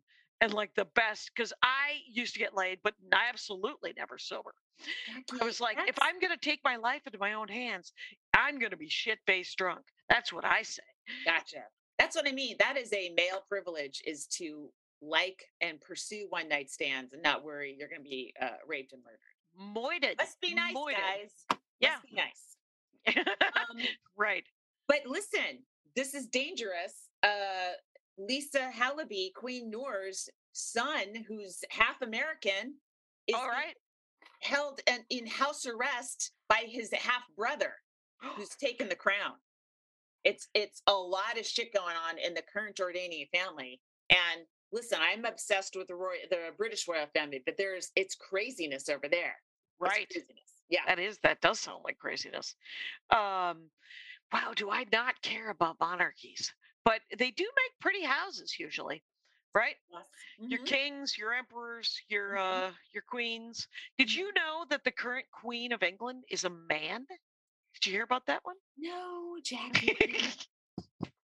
and 0.41 0.53
like 0.53 0.73
the 0.75 0.85
best 0.95 1.31
because 1.35 1.53
I 1.63 1.99
used 2.11 2.33
to 2.33 2.39
get 2.39 2.55
laid, 2.55 2.79
but 2.83 2.95
n- 3.03 3.17
absolutely 3.29 3.93
never 3.97 4.17
sober. 4.17 4.53
I 5.39 5.45
was 5.45 5.61
like, 5.61 5.77
if 5.87 5.95
I'm 6.01 6.19
going 6.19 6.33
to 6.33 6.39
take 6.39 6.59
my 6.63 6.75
life 6.75 7.01
into 7.05 7.19
my 7.19 7.33
own 7.33 7.47
hands, 7.47 7.93
I'm 8.35 8.57
going 8.59 8.71
to 8.71 8.77
be 8.77 8.89
shit 8.89 9.19
faced 9.27 9.57
drunk. 9.57 9.81
That's 10.09 10.33
what 10.33 10.43
I 10.43 10.63
say. 10.63 10.81
gotcha 11.25 11.63
that's 11.99 12.15
what 12.15 12.27
i 12.27 12.31
mean 12.31 12.55
that 12.59 12.77
is 12.77 12.91
a 12.93 13.11
male 13.15 13.43
privilege 13.47 14.01
is 14.07 14.25
to 14.25 14.69
like 15.03 15.43
and 15.61 15.79
pursue 15.81 16.25
one 16.29 16.47
night 16.47 16.69
stands 16.71 17.13
and 17.13 17.21
not 17.21 17.43
worry 17.43 17.75
you're 17.77 17.87
going 17.89 18.01
to 18.01 18.09
be 18.09 18.33
uh, 18.41 18.49
raped 18.67 18.93
and 18.93 19.01
murdered 19.03 19.73
Moited. 19.75 20.17
must 20.17 20.39
be 20.41 20.53
nice 20.55 20.73
moited. 20.73 20.97
guys 20.97 21.59
Yeah. 21.79 21.95
must 21.95 22.03
be 22.09 22.15
nice 22.15 22.55
um, 23.17 23.77
right. 24.17 24.43
But 24.87 24.99
listen, 25.07 25.63
this 25.95 26.13
is 26.13 26.27
dangerous. 26.27 27.09
Uh, 27.23 27.73
Lisa 28.27 28.69
Halaby, 28.75 29.33
Queen 29.33 29.69
Noor's 29.69 30.29
son, 30.53 31.25
who's 31.27 31.63
half 31.69 32.01
American, 32.01 32.75
is 33.27 33.35
All 33.35 33.47
right. 33.49 33.75
held 34.41 34.81
in, 34.87 34.99
in 35.09 35.27
house 35.27 35.65
arrest 35.65 36.31
by 36.49 36.63
his 36.67 36.91
half 36.93 37.23
brother, 37.35 37.73
who's 38.35 38.49
taken 38.61 38.89
the 38.89 38.95
crown. 38.95 39.33
It's 40.23 40.47
it's 40.53 40.81
a 40.87 40.93
lot 40.93 41.39
of 41.39 41.45
shit 41.47 41.73
going 41.73 41.95
on 41.95 42.17
in 42.19 42.33
the 42.35 42.43
current 42.43 42.75
Jordanian 42.75 43.29
family. 43.31 43.81
And 44.09 44.45
listen, 44.71 44.99
I'm 45.01 45.25
obsessed 45.25 45.75
with 45.75 45.87
the 45.87 45.95
royal, 45.95 46.19
the 46.29 46.51
British 46.57 46.87
royal 46.87 47.07
family, 47.15 47.41
but 47.45 47.55
there's 47.57 47.91
it's 47.95 48.15
craziness 48.15 48.89
over 48.89 49.07
there. 49.09 49.35
Right. 49.79 50.11
Yeah. 50.69 50.81
That 50.87 50.99
is 50.99 51.17
that 51.23 51.41
does 51.41 51.59
sound 51.59 51.81
like 51.83 51.97
craziness. 51.97 52.55
Um, 53.09 53.69
wow, 54.31 54.53
do 54.55 54.69
I 54.69 54.85
not 54.91 55.21
care 55.21 55.49
about 55.49 55.79
monarchies? 55.79 56.53
But 56.85 57.01
they 57.17 57.31
do 57.31 57.43
make 57.43 57.79
pretty 57.79 58.03
houses 58.03 58.57
usually, 58.59 59.03
right? 59.53 59.75
Your 60.39 60.59
Mhm. 60.61 60.65
kings, 60.65 61.17
your 61.17 61.33
emperors, 61.33 62.01
your 62.07 62.31
Mhm. 62.35 62.69
uh, 62.71 62.73
your 62.91 63.03
queens. 63.03 63.67
Did 63.97 64.11
you 64.13 64.31
know 64.33 64.65
that 64.69 64.83
the 64.83 64.91
current 64.91 65.29
queen 65.31 65.71
of 65.71 65.83
England 65.83 66.23
is 66.29 66.43
a 66.43 66.49
man? 66.49 67.05
Did 67.75 67.85
you 67.85 67.91
hear 67.93 68.03
about 68.03 68.25
that 68.25 68.43
one? 68.43 68.57
No, 68.77 69.37
Jackie. 69.43 69.95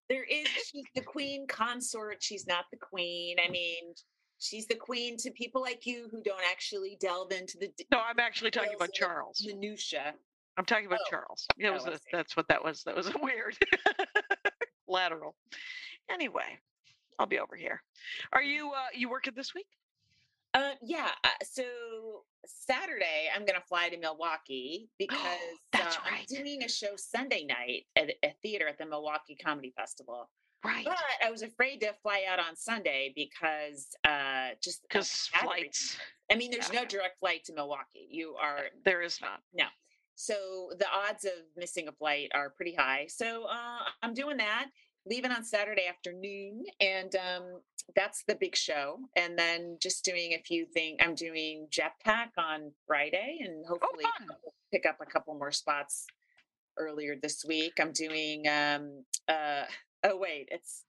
there 0.08 0.22
is 0.24 0.46
she's 0.46 0.84
the 0.94 1.00
queen 1.02 1.48
consort 1.48 2.22
she's 2.22 2.46
not 2.46 2.64
the 2.70 2.76
queen 2.76 3.36
i 3.40 3.48
mean 3.48 3.92
she's 4.38 4.64
the 4.66 4.74
queen 4.76 5.16
to 5.16 5.32
people 5.32 5.60
like 5.60 5.84
you 5.84 6.06
who 6.12 6.22
don't 6.22 6.44
actually 6.48 6.96
delve 7.00 7.32
into 7.32 7.58
the 7.58 7.68
no, 7.90 7.98
I'm 7.98 8.20
actually 8.20 8.52
talking 8.52 8.74
about 8.74 8.92
Charles. 8.92 9.42
minutia 9.44 10.14
I'm 10.56 10.64
talking 10.64 10.86
about 10.86 11.00
Oh. 11.06 11.10
Charles. 11.10 11.46
It 11.58 11.68
was 11.70 11.84
Oh, 11.86 11.90
I 11.90 11.94
a, 11.94 11.98
that's 12.12 12.36
what 12.36 12.46
that 12.48 12.62
was. 12.64 12.82
That 12.84 12.94
was 12.96 13.08
a 13.08 13.18
weird 13.20 13.58
lateral. 14.88 15.34
Anyway, 16.10 16.58
I'll 17.18 17.26
be 17.26 17.38
over 17.38 17.56
here. 17.56 17.82
Are 18.32 18.42
you 18.42 18.70
uh 18.72 18.88
you 18.94 19.08
working 19.08 19.34
this 19.36 19.54
week? 19.54 19.66
Uh, 20.54 20.72
yeah. 20.82 21.10
uh, 21.22 21.28
So 21.42 21.64
Saturday, 22.46 23.28
I'm 23.34 23.42
going 23.44 23.60
to 23.60 23.66
fly 23.66 23.90
to 23.90 23.98
Milwaukee 23.98 24.88
because 24.98 25.18
That's 25.72 25.96
uh, 25.96 26.00
right. 26.10 26.26
I'm 26.30 26.36
doing 26.36 26.62
a 26.62 26.68
show 26.68 26.96
Sunday 26.96 27.44
night 27.44 27.84
at 27.94 28.10
a 28.24 28.34
theater 28.42 28.66
at 28.66 28.78
the 28.78 28.86
Milwaukee 28.86 29.36
Comedy 29.36 29.74
Festival. 29.76 30.30
Right. 30.64 30.84
But 30.84 30.96
I 31.24 31.30
was 31.30 31.42
afraid 31.42 31.80
to 31.82 31.92
fly 32.02 32.24
out 32.28 32.38
on 32.38 32.56
Sunday 32.56 33.12
because 33.14 33.88
uh, 34.04 34.48
just 34.62 34.82
Because 34.82 35.28
flights, 35.40 35.96
I 36.32 36.34
mean, 36.34 36.50
there's 36.50 36.70
yeah. 36.72 36.80
no 36.80 36.86
direct 36.86 37.20
flight 37.20 37.44
to 37.44 37.52
Milwaukee. 37.52 38.08
You 38.10 38.34
are 38.40 38.60
there 38.84 39.02
is 39.02 39.20
not. 39.20 39.40
So 40.16 40.70
the 40.78 40.86
odds 40.88 41.24
of 41.24 41.32
missing 41.56 41.88
a 41.88 41.92
flight 41.92 42.30
are 42.34 42.50
pretty 42.50 42.74
high. 42.74 43.06
So 43.08 43.44
uh, 43.44 43.84
I'm 44.02 44.14
doing 44.14 44.38
that, 44.38 44.68
leaving 45.04 45.30
on 45.30 45.44
Saturday 45.44 45.86
afternoon, 45.86 46.64
and 46.80 47.14
um, 47.14 47.60
that's 47.94 48.24
the 48.26 48.34
big 48.34 48.56
show. 48.56 48.98
And 49.14 49.38
then 49.38 49.76
just 49.80 50.04
doing 50.04 50.32
a 50.32 50.42
few 50.42 50.64
things. 50.64 50.96
I'm 51.00 51.14
doing 51.14 51.68
Jetpack 51.70 52.30
on 52.38 52.72
Friday, 52.86 53.38
and 53.44 53.64
hopefully 53.66 54.04
fun. 54.04 54.36
pick 54.72 54.86
up 54.86 54.96
a 55.02 55.06
couple 55.06 55.34
more 55.34 55.52
spots 55.52 56.06
earlier 56.78 57.14
this 57.22 57.44
week. 57.46 57.74
I'm 57.78 57.92
doing. 57.92 58.48
Um, 58.48 59.04
uh, 59.28 59.64
oh 60.04 60.16
wait, 60.16 60.48
it's 60.50 60.84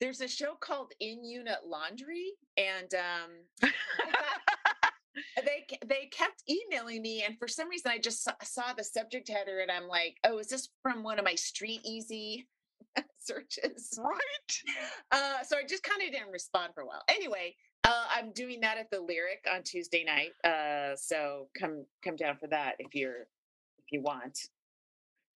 there's 0.00 0.20
a 0.20 0.28
show 0.28 0.54
called 0.58 0.92
In 0.98 1.24
Unit 1.24 1.58
Laundry, 1.64 2.32
and 2.56 2.92
um, 2.94 3.70
they 5.44 5.66
they 5.86 6.06
kept 6.12 6.42
emailing 6.48 7.02
me 7.02 7.24
and 7.24 7.38
for 7.38 7.48
some 7.48 7.68
reason 7.68 7.90
i 7.90 7.98
just 7.98 8.24
saw, 8.24 8.32
saw 8.42 8.72
the 8.76 8.84
subject 8.84 9.28
header 9.28 9.60
and 9.60 9.70
i'm 9.70 9.88
like 9.88 10.16
oh 10.24 10.38
is 10.38 10.48
this 10.48 10.68
from 10.82 11.02
one 11.02 11.18
of 11.18 11.24
my 11.24 11.34
StreetEasy 11.34 12.46
searches 13.18 13.98
right. 13.98 14.62
uh 15.12 15.42
so 15.44 15.56
i 15.58 15.62
just 15.68 15.82
kind 15.82 16.02
of 16.02 16.12
didn't 16.12 16.32
respond 16.32 16.72
for 16.74 16.82
a 16.82 16.86
while 16.86 17.02
anyway 17.08 17.54
uh 17.84 18.04
i'm 18.14 18.32
doing 18.32 18.60
that 18.60 18.78
at 18.78 18.90
the 18.90 19.00
lyric 19.00 19.46
on 19.52 19.62
tuesday 19.62 20.04
night 20.04 20.30
uh 20.44 20.96
so 20.96 21.48
come 21.58 21.84
come 22.04 22.16
down 22.16 22.36
for 22.38 22.48
that 22.48 22.74
if 22.80 22.94
you're 22.94 23.22
if 23.78 23.92
you 23.92 24.02
want 24.02 24.38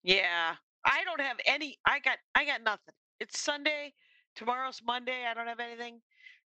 Yeah. 0.02 0.54
I 0.84 1.04
don't 1.04 1.20
have 1.20 1.38
any 1.46 1.78
I 1.86 2.00
got 2.00 2.18
I 2.34 2.46
got 2.46 2.62
nothing. 2.62 2.94
It's 3.20 3.40
Sunday. 3.40 3.94
Tomorrow's 4.36 4.82
Monday. 4.86 5.24
I 5.28 5.34
don't 5.34 5.48
have 5.48 5.60
anything. 5.60 6.00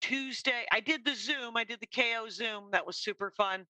Tuesday. 0.03 0.67
I 0.73 0.81
did 0.81 1.05
the 1.05 1.15
Zoom. 1.15 1.57
I 1.57 1.65
did 1.65 1.81
the 1.81 1.87
KO 1.87 2.29
Zoom. 2.29 2.65
That 2.73 2.87
was 2.87 2.99
super 2.99 3.33
fun. 3.37 3.67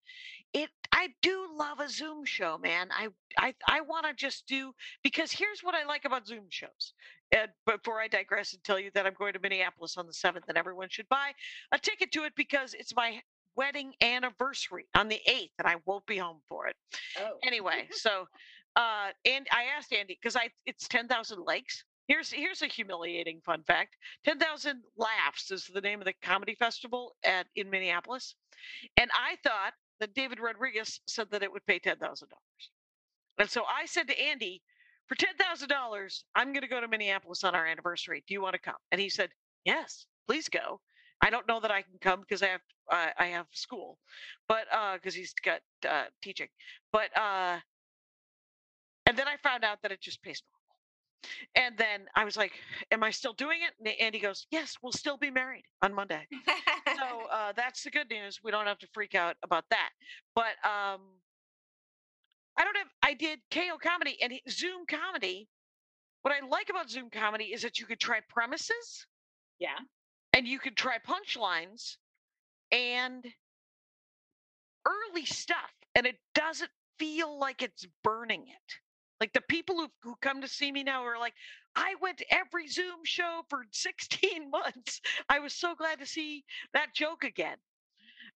It 0.54 0.70
I 0.92 1.10
do 1.22 1.48
love 1.56 1.80
a 1.80 1.88
Zoom 1.88 2.24
show, 2.24 2.58
man. 2.58 2.88
I 2.92 3.08
I 3.38 3.54
I 3.68 3.82
want 3.82 4.06
to 4.06 4.14
just 4.14 4.46
do 4.48 4.74
because 5.04 5.32
here's 5.32 5.62
what 5.62 5.74
I 5.76 5.84
like 5.84 6.04
about 6.06 6.26
Zoom 6.26 6.46
shows. 6.50 6.94
And 7.34 7.50
before 7.66 8.00
I 8.00 8.08
digress 8.08 8.54
and 8.54 8.64
tell 8.64 8.78
you 8.78 8.90
that 8.94 9.06
I'm 9.06 9.14
going 9.14 9.34
to 9.34 9.40
Minneapolis 9.40 9.96
on 9.96 10.06
the 10.06 10.12
7th 10.12 10.48
and 10.48 10.58
everyone 10.58 10.88
should 10.90 11.08
buy 11.08 11.32
a 11.72 11.78
ticket 11.78 12.12
to 12.12 12.24
it 12.24 12.34
because 12.36 12.74
it's 12.74 12.94
my 12.96 13.20
wedding 13.56 13.94
anniversary 14.02 14.86
on 14.94 15.08
the 15.08 15.20
8th 15.28 15.50
and 15.58 15.68
I 15.68 15.76
won't 15.86 16.06
be 16.06 16.18
home 16.18 16.40
for 16.48 16.66
it 16.68 16.76
oh 17.20 17.36
anyway, 17.44 17.88
so 17.92 18.26
uh 18.76 19.10
and 19.26 19.46
I 19.52 19.64
asked 19.76 19.92
Andy 19.92 20.18
because 20.20 20.36
I 20.36 20.50
it's 20.66 20.88
ten 20.88 21.08
thousand 21.08 21.44
likes. 21.46 21.84
Here's 22.12 22.30
here's 22.30 22.60
a 22.60 22.66
humiliating 22.66 23.40
fun 23.40 23.62
fact. 23.62 23.96
Ten 24.22 24.38
thousand 24.38 24.82
laughs 24.98 25.50
is 25.50 25.70
the 25.72 25.80
name 25.80 25.98
of 25.98 26.04
the 26.04 26.12
comedy 26.20 26.54
festival 26.54 27.16
at 27.24 27.46
in 27.56 27.70
Minneapolis. 27.70 28.34
And 28.98 29.10
I 29.14 29.36
thought 29.42 29.72
that 29.98 30.12
David 30.12 30.38
Rodriguez 30.38 31.00
said 31.06 31.30
that 31.30 31.42
it 31.42 31.50
would 31.50 31.64
pay 31.64 31.78
ten 31.78 31.96
thousand 31.96 32.28
dollars. 32.28 32.70
And 33.38 33.48
so 33.48 33.62
I 33.64 33.86
said 33.86 34.08
to 34.08 34.20
Andy, 34.20 34.60
for 35.06 35.14
ten 35.14 35.34
thousand 35.38 35.70
dollars, 35.70 36.24
I'm 36.34 36.52
gonna 36.52 36.68
go 36.68 36.82
to 36.82 36.86
Minneapolis 36.86 37.44
on 37.44 37.54
our 37.54 37.66
anniversary. 37.66 38.22
Do 38.28 38.34
you 38.34 38.42
want 38.42 38.52
to 38.56 38.60
come? 38.60 38.76
And 38.90 39.00
he 39.00 39.08
said, 39.08 39.30
Yes, 39.64 40.04
please 40.28 40.50
go. 40.50 40.80
I 41.22 41.30
don't 41.30 41.48
know 41.48 41.60
that 41.60 41.70
I 41.70 41.80
can 41.80 41.96
come 41.98 42.20
because 42.20 42.42
I 42.42 42.48
have 42.48 42.60
uh, 42.90 43.08
I 43.18 43.26
have 43.28 43.46
school, 43.52 43.96
but 44.48 44.66
because 44.96 45.14
he's 45.14 45.32
got 45.42 45.60
uh, 45.88 46.04
teaching. 46.22 46.48
But 46.92 47.08
uh, 47.16 47.60
and 49.06 49.16
then 49.16 49.28
I 49.28 49.36
found 49.42 49.64
out 49.64 49.78
that 49.80 49.92
it 49.92 50.02
just 50.02 50.22
pays 50.22 50.42
normal. 50.46 50.61
And 51.54 51.76
then 51.78 52.06
I 52.16 52.24
was 52.24 52.36
like, 52.36 52.52
"Am 52.90 53.02
I 53.02 53.10
still 53.10 53.32
doing 53.32 53.60
it?" 53.62 53.74
And 53.78 53.88
Andy 54.00 54.18
goes, 54.18 54.46
"Yes, 54.50 54.76
we'll 54.82 54.92
still 54.92 55.16
be 55.16 55.30
married 55.30 55.64
on 55.82 55.94
Monday." 55.94 56.26
so 56.96 57.26
uh, 57.32 57.52
that's 57.54 57.84
the 57.84 57.90
good 57.90 58.10
news. 58.10 58.40
We 58.42 58.50
don't 58.50 58.66
have 58.66 58.78
to 58.78 58.88
freak 58.92 59.14
out 59.14 59.36
about 59.42 59.64
that. 59.70 59.90
But 60.34 60.54
um, 60.64 61.00
I 62.58 62.64
don't 62.64 62.76
have. 62.76 62.88
I 63.02 63.14
did 63.14 63.40
KO 63.50 63.78
comedy 63.82 64.18
and 64.22 64.32
Zoom 64.48 64.86
comedy. 64.86 65.48
What 66.22 66.34
I 66.34 66.46
like 66.46 66.70
about 66.70 66.90
Zoom 66.90 67.10
comedy 67.10 67.46
is 67.46 67.62
that 67.62 67.78
you 67.78 67.86
could 67.86 68.00
try 68.00 68.20
premises 68.28 69.06
yeah 69.62 69.78
and 70.32 70.46
you 70.46 70.58
could 70.58 70.76
try 70.76 70.98
punchlines 70.98 71.96
and 72.72 73.24
early 74.86 75.24
stuff 75.24 75.70
and 75.94 76.04
it 76.04 76.16
doesn't 76.34 76.70
feel 76.98 77.38
like 77.38 77.62
it's 77.62 77.86
burning 78.02 78.42
it 78.42 78.74
like 79.22 79.32
the 79.34 79.40
people 79.42 79.76
who, 79.76 79.86
who 80.02 80.16
come 80.20 80.40
to 80.40 80.48
see 80.48 80.72
me 80.72 80.82
now 80.82 81.04
are 81.04 81.16
like 81.16 81.34
i 81.76 81.94
went 82.02 82.18
to 82.18 82.34
every 82.34 82.66
zoom 82.66 83.04
show 83.04 83.42
for 83.48 83.64
16 83.70 84.50
months. 84.50 85.00
I 85.28 85.38
was 85.38 85.54
so 85.54 85.76
glad 85.76 86.00
to 86.00 86.06
see 86.06 86.44
that 86.74 86.92
joke 86.92 87.22
again. 87.22 87.56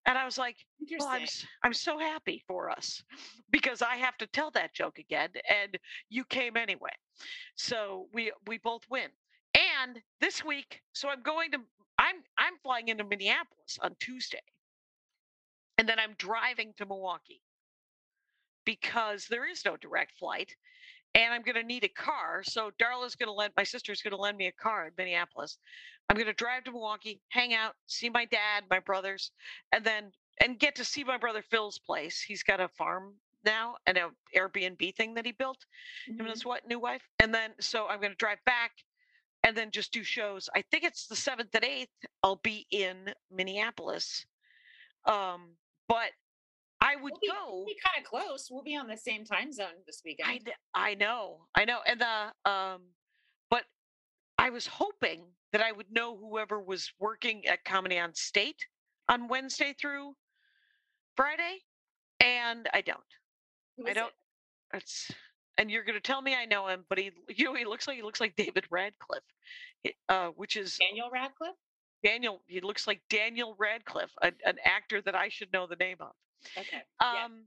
And 0.06 0.16
i 0.16 0.24
was 0.24 0.38
like 0.38 0.58
well, 1.00 1.08
I'm, 1.08 1.26
I'm 1.64 1.74
so 1.74 1.98
happy 1.98 2.44
for 2.46 2.70
us 2.70 3.02
because 3.50 3.82
I 3.82 3.96
have 3.96 4.16
to 4.18 4.28
tell 4.28 4.52
that 4.52 4.74
joke 4.74 4.98
again, 5.00 5.30
and 5.50 5.76
you 6.08 6.24
came 6.24 6.56
anyway. 6.56 6.94
So 7.56 8.06
we 8.14 8.32
we 8.46 8.58
both 8.58 8.82
win. 8.88 9.08
And 9.54 10.00
this 10.20 10.44
week, 10.44 10.82
so 10.92 11.08
I'm 11.08 11.22
going 11.22 11.50
to 11.52 11.58
I'm 11.98 12.16
I'm 12.38 12.54
flying 12.62 12.88
into 12.88 13.02
Minneapolis 13.02 13.78
on 13.82 13.96
Tuesday, 13.98 14.46
and 15.78 15.88
then 15.88 15.98
I'm 15.98 16.14
driving 16.18 16.72
to 16.76 16.86
Milwaukee 16.86 17.42
because 18.64 19.26
there 19.28 19.48
is 19.48 19.64
no 19.64 19.76
direct 19.76 20.12
flight, 20.18 20.54
and 21.14 21.32
I'm 21.32 21.42
going 21.42 21.56
to 21.56 21.62
need 21.62 21.84
a 21.84 21.88
car. 21.88 22.42
So 22.44 22.70
Darla's 22.78 23.14
going 23.14 23.28
to 23.28 23.32
lend 23.32 23.52
my 23.56 23.64
sister's 23.64 24.02
going 24.02 24.12
to 24.12 24.20
lend 24.20 24.36
me 24.36 24.46
a 24.46 24.52
car 24.52 24.86
in 24.86 24.92
Minneapolis. 24.98 25.58
I'm 26.08 26.16
going 26.16 26.26
to 26.26 26.32
drive 26.32 26.64
to 26.64 26.72
Milwaukee, 26.72 27.20
hang 27.28 27.54
out, 27.54 27.74
see 27.86 28.08
my 28.08 28.26
dad, 28.26 28.64
my 28.70 28.78
brothers, 28.78 29.32
and 29.72 29.84
then 29.84 30.12
and 30.40 30.58
get 30.58 30.76
to 30.76 30.84
see 30.84 31.02
my 31.02 31.16
brother 31.16 31.42
Phil's 31.42 31.78
place. 31.78 32.20
He's 32.20 32.42
got 32.42 32.60
a 32.60 32.68
farm 32.68 33.14
now 33.44 33.76
and 33.86 33.96
a 33.96 34.10
Airbnb 34.36 34.94
thing 34.94 35.14
that 35.14 35.24
he 35.24 35.32
built. 35.32 35.64
Him 36.06 36.20
and 36.20 36.30
his 36.30 36.44
what 36.44 36.66
new 36.68 36.78
wife. 36.78 37.02
And 37.20 37.34
then 37.34 37.52
so 37.60 37.86
I'm 37.88 38.00
going 38.00 38.12
to 38.12 38.16
drive 38.16 38.44
back 38.44 38.72
and 39.42 39.56
then 39.56 39.70
just 39.70 39.92
do 39.92 40.02
shows. 40.02 40.48
I 40.54 40.62
think 40.70 40.84
it's 40.84 41.06
the 41.06 41.16
seventh 41.16 41.54
and 41.54 41.64
eighth. 41.64 41.90
I'll 42.22 42.40
be 42.42 42.66
in 42.70 43.14
Minneapolis. 43.30 44.26
Um, 45.06 45.50
but 45.88 46.10
I 46.86 46.94
would 46.96 47.12
we'll 47.12 47.20
be, 47.20 47.28
go. 47.28 47.64
be 47.66 47.76
kind 47.84 48.04
of 48.04 48.08
close 48.08 48.48
we'll 48.50 48.62
be 48.62 48.76
on 48.76 48.86
the 48.86 48.96
same 48.96 49.24
time 49.24 49.52
zone 49.52 49.82
this 49.86 50.02
weekend 50.04 50.48
I, 50.74 50.90
I 50.90 50.94
know, 50.94 51.46
I 51.54 51.64
know, 51.64 51.80
and 51.86 52.00
the 52.00 52.50
um, 52.50 52.82
but 53.50 53.64
I 54.38 54.50
was 54.50 54.66
hoping 54.66 55.24
that 55.52 55.60
I 55.60 55.72
would 55.72 55.90
know 55.90 56.16
whoever 56.16 56.60
was 56.60 56.92
working 56.98 57.46
at 57.46 57.64
Comedy 57.64 57.98
on 57.98 58.14
State 58.14 58.66
on 59.08 59.28
Wednesday 59.28 59.74
through 59.80 60.14
Friday, 61.16 61.58
and 62.20 62.68
I 62.72 62.82
don't. 62.82 62.98
I 63.86 63.92
don't. 63.92 64.12
It's 64.74 65.10
and 65.58 65.70
you're 65.70 65.84
gonna 65.84 66.00
tell 66.00 66.20
me 66.20 66.34
I 66.34 66.44
know 66.44 66.68
him, 66.68 66.84
but 66.88 66.98
he, 66.98 67.10
you 67.28 67.46
know, 67.46 67.54
he 67.54 67.64
looks 67.64 67.88
like 67.88 67.96
he 67.96 68.02
looks 68.02 68.20
like 68.20 68.36
David 68.36 68.64
Radcliffe, 68.70 69.22
uh, 70.08 70.28
which 70.28 70.56
is 70.56 70.76
daniel 70.76 71.08
radcliffe 71.12 71.54
Daniel. 72.04 72.42
He 72.46 72.60
looks 72.60 72.86
like 72.86 73.00
Daniel 73.08 73.56
Radcliffe, 73.58 74.12
an 74.22 74.56
actor 74.64 75.00
that 75.02 75.14
I 75.14 75.28
should 75.28 75.52
know 75.52 75.66
the 75.66 75.76
name 75.76 75.96
of. 76.00 76.12
Okay 76.58 76.82
yeah. 77.00 77.24
Um, 77.24 77.46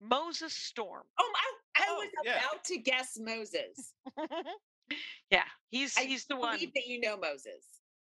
Moses 0.00 0.52
Storm. 0.54 1.04
oh 1.18 1.32
I, 1.34 1.82
I 1.82 1.86
Oh, 1.88 1.96
was 1.98 2.10
yeah. 2.24 2.38
about 2.38 2.64
to 2.64 2.78
guess 2.78 3.18
moses 3.18 3.94
yeah, 5.30 5.44
he's 5.70 5.96
I 5.96 6.04
he's 6.04 6.26
the 6.26 6.36
one. 6.36 6.50
I 6.50 6.56
believe 6.56 6.74
that 6.74 6.86
you 6.86 7.00
know 7.00 7.16
moses 7.16 7.64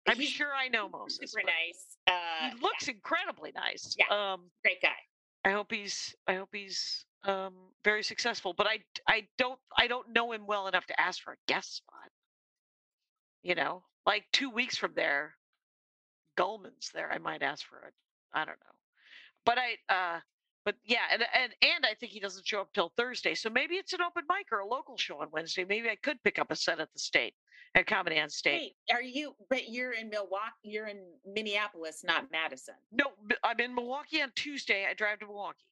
I'm 0.08 0.16
He's 0.16 0.28
sure 0.30 0.54
I 0.54 0.68
know 0.68 0.88
Moses. 0.88 1.30
super 1.32 1.42
nice 1.46 1.98
uh 2.06 2.50
He 2.54 2.62
looks 2.62 2.88
incredibly 2.88 3.52
nice. 3.54 3.94
Yeah. 3.98 4.06
Um, 4.32 4.50
great 4.64 4.80
guy 4.80 4.96
I 5.44 5.50
hope 5.50 5.70
he's 5.70 6.14
I 6.26 6.34
hope 6.34 6.48
he's 6.52 7.04
um 7.24 7.54
very 7.84 8.02
successful. 8.02 8.54
But 8.54 8.66
I 8.66 8.78
I 9.06 9.28
don't 9.38 9.58
I 9.76 9.86
don't 9.86 10.08
know 10.10 10.32
him 10.32 10.46
well 10.46 10.66
enough 10.66 10.86
to 10.86 11.00
ask 11.00 11.22
for 11.22 11.32
a 11.34 11.36
guest 11.46 11.76
spot. 11.76 12.10
You 13.42 13.54
know, 13.54 13.84
like 14.06 14.24
two 14.32 14.50
weeks 14.50 14.76
from 14.76 14.94
there, 14.94 15.36
Gulman's 16.38 16.90
there. 16.92 17.10
I 17.12 17.18
might 17.18 17.42
ask 17.42 17.66
for 17.66 17.78
a. 17.78 17.92
I 18.38 18.44
don't 18.44 18.58
know. 18.60 18.77
But 19.48 19.56
I 19.56 19.78
uh 19.88 20.20
but 20.66 20.74
yeah, 20.84 20.98
and 21.10 21.22
and 21.34 21.54
and 21.62 21.86
I 21.86 21.94
think 21.94 22.12
he 22.12 22.20
doesn't 22.20 22.46
show 22.46 22.60
up 22.60 22.68
till 22.74 22.92
Thursday. 22.98 23.34
So 23.34 23.48
maybe 23.48 23.76
it's 23.76 23.94
an 23.94 24.02
open 24.02 24.24
mic 24.28 24.48
or 24.52 24.58
a 24.58 24.66
local 24.66 24.98
show 24.98 25.22
on 25.22 25.28
Wednesday. 25.32 25.64
Maybe 25.64 25.88
I 25.88 25.96
could 25.96 26.22
pick 26.22 26.38
up 26.38 26.50
a 26.50 26.56
set 26.56 26.80
at 26.80 26.92
the 26.92 26.98
state 26.98 27.32
at 27.74 27.86
Comedy 27.86 28.20
on 28.20 28.28
State. 28.28 28.74
Wait, 28.90 28.94
are 28.94 29.00
you? 29.00 29.34
But 29.48 29.70
you're 29.70 29.92
in 29.92 30.10
Milwaukee. 30.10 30.52
You're 30.64 30.88
in 30.88 31.02
Minneapolis, 31.26 32.04
not 32.04 32.30
Madison. 32.30 32.74
No, 32.92 33.06
I'm 33.42 33.58
in 33.60 33.74
Milwaukee 33.74 34.20
on 34.20 34.32
Tuesday. 34.36 34.86
I 34.88 34.92
drive 34.92 35.20
to 35.20 35.26
Milwaukee. 35.26 35.64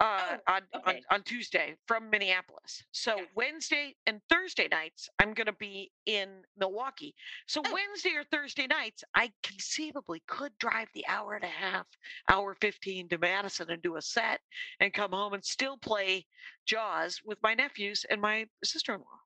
Uh, 0.00 0.36
on, 0.48 0.62
on 0.74 0.80
okay. 0.80 1.02
on 1.10 1.22
Tuesday 1.22 1.74
from 1.86 2.10
Minneapolis. 2.10 2.82
So 2.92 3.16
Yeah. 3.16 3.24
Wednesday 3.36 3.94
and 4.06 4.20
Thursday 4.28 4.68
nights, 4.70 5.08
I'm 5.20 5.34
going 5.34 5.46
to 5.46 5.52
be 5.52 5.92
in 6.06 6.42
Milwaukee. 6.58 7.14
So 7.46 7.62
Oh. 7.64 7.72
Wednesday 7.72 8.14
or 8.16 8.24
Thursday 8.24 8.66
nights, 8.66 9.04
I 9.14 9.32
conceivably 9.42 10.22
could 10.26 10.56
drive 10.58 10.88
the 10.94 11.06
hour 11.06 11.34
and 11.34 11.44
a 11.44 11.48
half, 11.48 11.86
hour 12.28 12.54
15 12.60 13.08
to 13.10 13.18
Madison 13.18 13.70
and 13.70 13.82
do 13.82 13.96
a 13.96 14.02
set 14.02 14.40
and 14.80 14.92
come 14.92 15.12
home 15.12 15.34
and 15.34 15.44
still 15.44 15.76
play 15.78 16.26
Jaws 16.66 17.20
with 17.24 17.38
my 17.42 17.54
nephews 17.54 18.04
and 18.10 18.20
my 18.20 18.46
sister 18.64 18.94
in 18.94 19.00
law. 19.00 19.20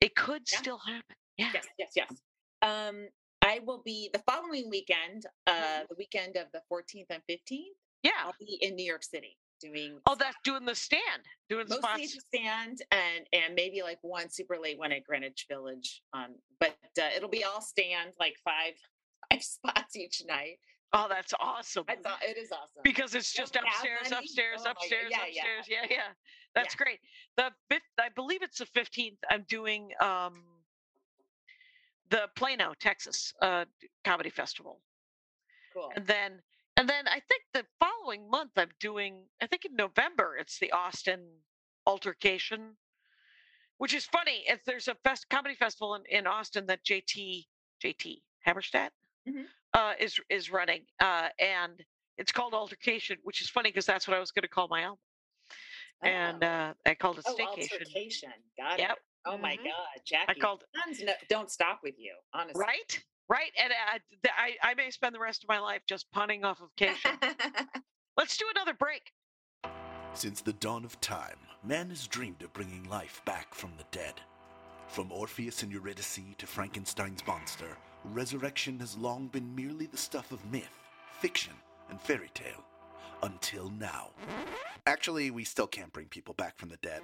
It 0.00 0.14
could 0.16 0.42
Yeah. 0.50 0.58
still 0.58 0.78
happen. 0.78 1.16
Yeah. 1.36 1.50
Yes, 1.54 1.66
yes, 1.78 1.92
yes. 1.96 2.12
Um, 2.62 3.08
I 3.42 3.60
will 3.60 3.82
be 3.82 4.10
the 4.12 4.18
following 4.20 4.68
weekend, 4.68 5.24
uh, 5.46 5.84
the 5.88 5.94
weekend 5.96 6.36
of 6.36 6.52
the 6.52 6.60
14th 6.70 7.06
and 7.08 7.22
15th. 7.26 7.74
Yeah. 8.02 8.10
I'll 8.18 8.34
be 8.38 8.58
in 8.60 8.76
New 8.76 8.84
York 8.84 9.02
City 9.02 9.38
doing 9.60 9.98
Oh, 10.06 10.14
that's 10.14 10.36
doing 10.44 10.64
the 10.64 10.74
stand, 10.74 11.22
doing 11.48 11.66
mostly 11.68 12.06
spots. 12.06 12.14
the 12.14 12.38
stand 12.38 12.82
and 12.90 13.26
and 13.32 13.54
maybe 13.54 13.82
like 13.82 13.98
one 14.02 14.28
super 14.30 14.56
late 14.60 14.78
one 14.78 14.92
at 14.92 15.04
Greenwich 15.04 15.46
Village. 15.48 16.02
Um, 16.12 16.34
but 16.58 16.76
uh, 17.00 17.08
it'll 17.16 17.28
be 17.28 17.44
all 17.44 17.60
stand 17.60 18.12
like 18.18 18.36
five 18.44 18.74
five 19.30 19.42
spots 19.42 19.96
each 19.96 20.22
night. 20.26 20.58
Oh, 20.92 21.06
that's 21.08 21.32
awesome. 21.38 21.84
I 21.88 21.94
thought 21.96 22.18
it 22.22 22.36
is 22.36 22.50
awesome. 22.50 22.80
because 22.82 23.14
it's 23.14 23.32
just 23.32 23.54
have 23.54 23.64
upstairs, 23.64 24.10
upstairs, 24.10 24.62
Oh 24.66 24.70
upstairs, 24.72 25.04
yeah, 25.10 25.18
yeah. 25.30 25.42
upstairs. 25.60 25.66
Yeah, 25.68 25.86
yeah. 25.96 26.12
That's 26.54 26.74
great. 26.74 26.98
The 27.36 27.52
fifth, 27.70 27.82
I 28.00 28.08
believe 28.16 28.42
it's 28.42 28.58
the 28.58 28.66
fifteenth. 28.66 29.18
I'm 29.30 29.44
doing 29.48 29.90
um 30.00 30.42
the 32.10 32.28
Plano, 32.34 32.74
Texas, 32.80 33.32
uh, 33.40 33.64
comedy 34.04 34.30
festival, 34.30 34.80
cool. 35.72 35.90
and 35.94 36.04
then 36.08 36.42
and 36.76 36.88
then 36.88 37.06
I 37.08 37.20
think 37.28 37.42
the 37.52 37.64
following 37.78 38.30
month 38.30 38.52
I'm 38.56 38.70
doing. 38.80 39.26
I 39.42 39.46
think 39.46 39.64
in 39.64 39.76
November 39.76 40.36
it's 40.38 40.58
the 40.58 40.72
Austin 40.72 41.26
Altercation, 41.86 42.76
which 43.78 43.94
is 43.94 44.06
funny. 44.06 44.44
If 44.46 44.64
there's 44.64 44.88
a 44.88 44.94
fest 45.04 45.28
comedy 45.30 45.54
festival 45.54 45.94
in, 45.94 46.02
in 46.06 46.26
Austin 46.26 46.66
that 46.66 46.84
JT 46.84 47.46
JT 47.84 48.22
Habersaat 48.46 48.90
Mhm. 49.28 49.46
uh, 49.74 49.94
is 49.98 50.18
is 50.28 50.50
running, 50.50 50.86
uh, 51.00 51.28
and 51.38 51.84
it's 52.18 52.32
called 52.32 52.54
Altercation, 52.54 53.18
which 53.22 53.40
is 53.40 53.48
funny 53.50 53.70
because 53.70 53.86
that's 53.86 54.06
what 54.08 54.16
I 54.16 54.20
was 54.20 54.30
going 54.30 54.42
to 54.42 54.48
call 54.48 54.68
my 54.68 54.82
album, 54.82 54.98
and 56.02 56.42
Oh. 56.42 56.46
uh, 56.46 56.74
I 56.86 56.94
called 56.94 57.18
it 57.18 57.24
oh, 57.28 57.34
Staycation. 57.34 57.72
altercation. 57.72 58.32
Got 58.56 58.78
Yep. 58.78 58.90
it. 58.92 58.98
Oh 59.26 59.36
my 59.38 59.56
Mhm. 59.56 59.64
God, 59.66 60.02
Jackie. 60.06 60.40
I 60.40 60.44
called 60.44 60.64
puns 60.74 61.00
no, 61.02 61.12
don't 61.28 61.50
stop 61.50 61.82
with 61.82 61.98
you, 61.98 62.16
honestly. 62.32 62.60
right, 62.62 63.04
right, 63.30 63.52
and 63.62 63.72
uh, 63.72 64.28
I 64.36 64.70
I 64.70 64.74
may 64.74 64.90
spend 64.90 65.14
the 65.14 65.20
rest 65.20 65.42
of 65.42 65.48
my 65.48 65.58
life 65.58 65.82
just 65.88 66.10
punning 66.12 66.44
off 66.44 66.60
of 66.60 66.74
cation. 66.76 67.12
Let's 68.16 68.36
do 68.36 68.44
another 68.54 68.74
break. 68.74 69.12
Since 70.12 70.40
the 70.42 70.52
dawn 70.54 70.84
of 70.84 71.00
time, 71.00 71.38
man 71.64 71.88
has 71.90 72.06
dreamed 72.06 72.42
of 72.42 72.52
bringing 72.52 72.88
life 72.90 73.22
back 73.24 73.54
from 73.54 73.70
the 73.78 73.84
dead. 73.92 74.14
From 74.88 75.12
Orpheus 75.12 75.62
and 75.62 75.70
Eurydice 75.70 76.18
to 76.38 76.46
Frankenstein's 76.46 77.24
monster, 77.26 77.76
resurrection 78.04 78.80
has 78.80 78.98
long 78.98 79.28
been 79.28 79.54
merely 79.54 79.86
the 79.86 79.96
stuff 79.96 80.32
of 80.32 80.44
myth, 80.50 80.80
fiction, 81.20 81.52
and 81.90 82.00
fairy 82.00 82.30
tale. 82.34 82.64
Until 83.22 83.70
now. 83.70 84.10
Actually, 84.86 85.30
we 85.30 85.44
still 85.44 85.66
can't 85.66 85.92
bring 85.92 86.06
people 86.06 86.34
back 86.34 86.58
from 86.58 86.70
the 86.70 86.78
dead. 86.78 87.02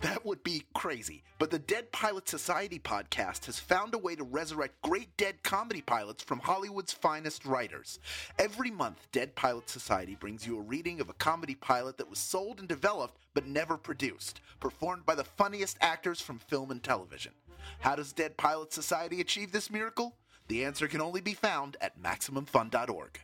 That 0.00 0.24
would 0.24 0.44
be 0.44 0.62
crazy, 0.74 1.24
but 1.40 1.50
the 1.50 1.58
Dead 1.58 1.90
Pilot 1.90 2.28
Society 2.28 2.78
podcast 2.78 3.46
has 3.46 3.58
found 3.58 3.94
a 3.94 3.98
way 3.98 4.14
to 4.14 4.22
resurrect 4.22 4.80
great 4.82 5.16
dead 5.16 5.42
comedy 5.42 5.80
pilots 5.80 6.22
from 6.22 6.38
Hollywood's 6.38 6.92
finest 6.92 7.44
writers. 7.44 7.98
Every 8.38 8.70
month, 8.70 9.08
Dead 9.10 9.34
Pilot 9.34 9.68
Society 9.68 10.14
brings 10.14 10.46
you 10.46 10.56
a 10.56 10.62
reading 10.62 11.00
of 11.00 11.08
a 11.08 11.14
comedy 11.14 11.56
pilot 11.56 11.96
that 11.98 12.08
was 12.08 12.20
sold 12.20 12.60
and 12.60 12.68
developed 12.68 13.18
but 13.34 13.48
never 13.48 13.76
produced, 13.76 14.40
performed 14.60 15.04
by 15.04 15.16
the 15.16 15.24
funniest 15.24 15.76
actors 15.80 16.20
from 16.20 16.38
film 16.38 16.70
and 16.70 16.82
television. 16.82 17.32
How 17.80 17.96
does 17.96 18.12
Dead 18.12 18.36
Pilot 18.36 18.72
Society 18.72 19.20
achieve 19.20 19.50
this 19.50 19.68
miracle? 19.68 20.16
The 20.46 20.64
answer 20.64 20.86
can 20.86 21.00
only 21.00 21.20
be 21.20 21.34
found 21.34 21.76
at 21.80 22.00
MaximumFun.org. 22.00 23.20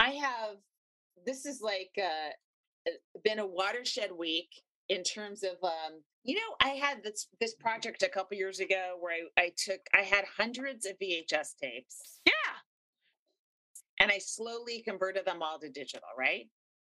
I 0.00 0.10
have 0.10 0.56
this 1.24 1.46
is 1.46 1.60
like 1.62 1.92
uh 1.96 2.90
been 3.22 3.38
a 3.38 3.46
watershed 3.46 4.10
week 4.10 4.48
in 4.92 5.02
terms 5.02 5.42
of 5.42 5.52
um 5.62 6.02
you 6.22 6.34
know 6.34 6.56
I 6.60 6.70
had 6.70 7.02
this 7.02 7.28
this 7.40 7.54
project 7.54 8.02
a 8.02 8.08
couple 8.08 8.36
years 8.36 8.60
ago 8.60 8.96
where 9.00 9.14
I, 9.38 9.42
I 9.44 9.52
took 9.56 9.80
I 9.94 10.02
had 10.02 10.24
hundreds 10.36 10.86
of 10.86 10.98
VHS 11.02 11.56
tapes 11.60 12.20
Yeah. 12.26 12.32
and 14.00 14.10
I 14.10 14.18
slowly 14.18 14.82
converted 14.82 15.24
them 15.24 15.42
all 15.42 15.58
to 15.60 15.68
digital, 15.70 16.08
right? 16.18 16.48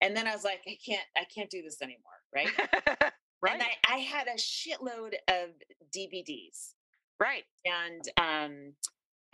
And 0.02 0.16
then 0.16 0.28
I 0.28 0.34
was 0.36 0.44
like, 0.44 0.62
I 0.68 0.78
can't 0.86 1.06
I 1.16 1.24
can't 1.34 1.50
do 1.50 1.62
this 1.62 1.82
anymore, 1.82 2.20
right? 2.34 2.50
right. 3.42 3.54
And 3.54 3.62
I, 3.64 3.96
I 3.96 3.98
had 4.00 4.28
a 4.28 4.36
shitload 4.38 5.14
of 5.30 5.50
DVDs 5.96 6.74
right. 7.20 7.44
and 7.66 8.02
um 8.18 8.74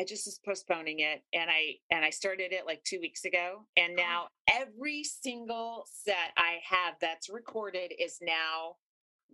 I 0.01 0.03
just 0.03 0.25
was 0.25 0.39
postponing 0.43 0.99
it 1.01 1.21
and 1.31 1.47
I 1.47 1.75
and 1.91 2.03
I 2.03 2.09
started 2.09 2.51
it 2.51 2.65
like 2.65 2.83
2 2.85 2.99
weeks 2.99 3.23
ago 3.25 3.67
and 3.77 3.95
now 3.95 4.29
every 4.51 5.03
single 5.03 5.85
set 5.91 6.31
I 6.37 6.57
have 6.67 6.95
that's 6.99 7.29
recorded 7.29 7.93
is 7.99 8.17
now 8.19 8.77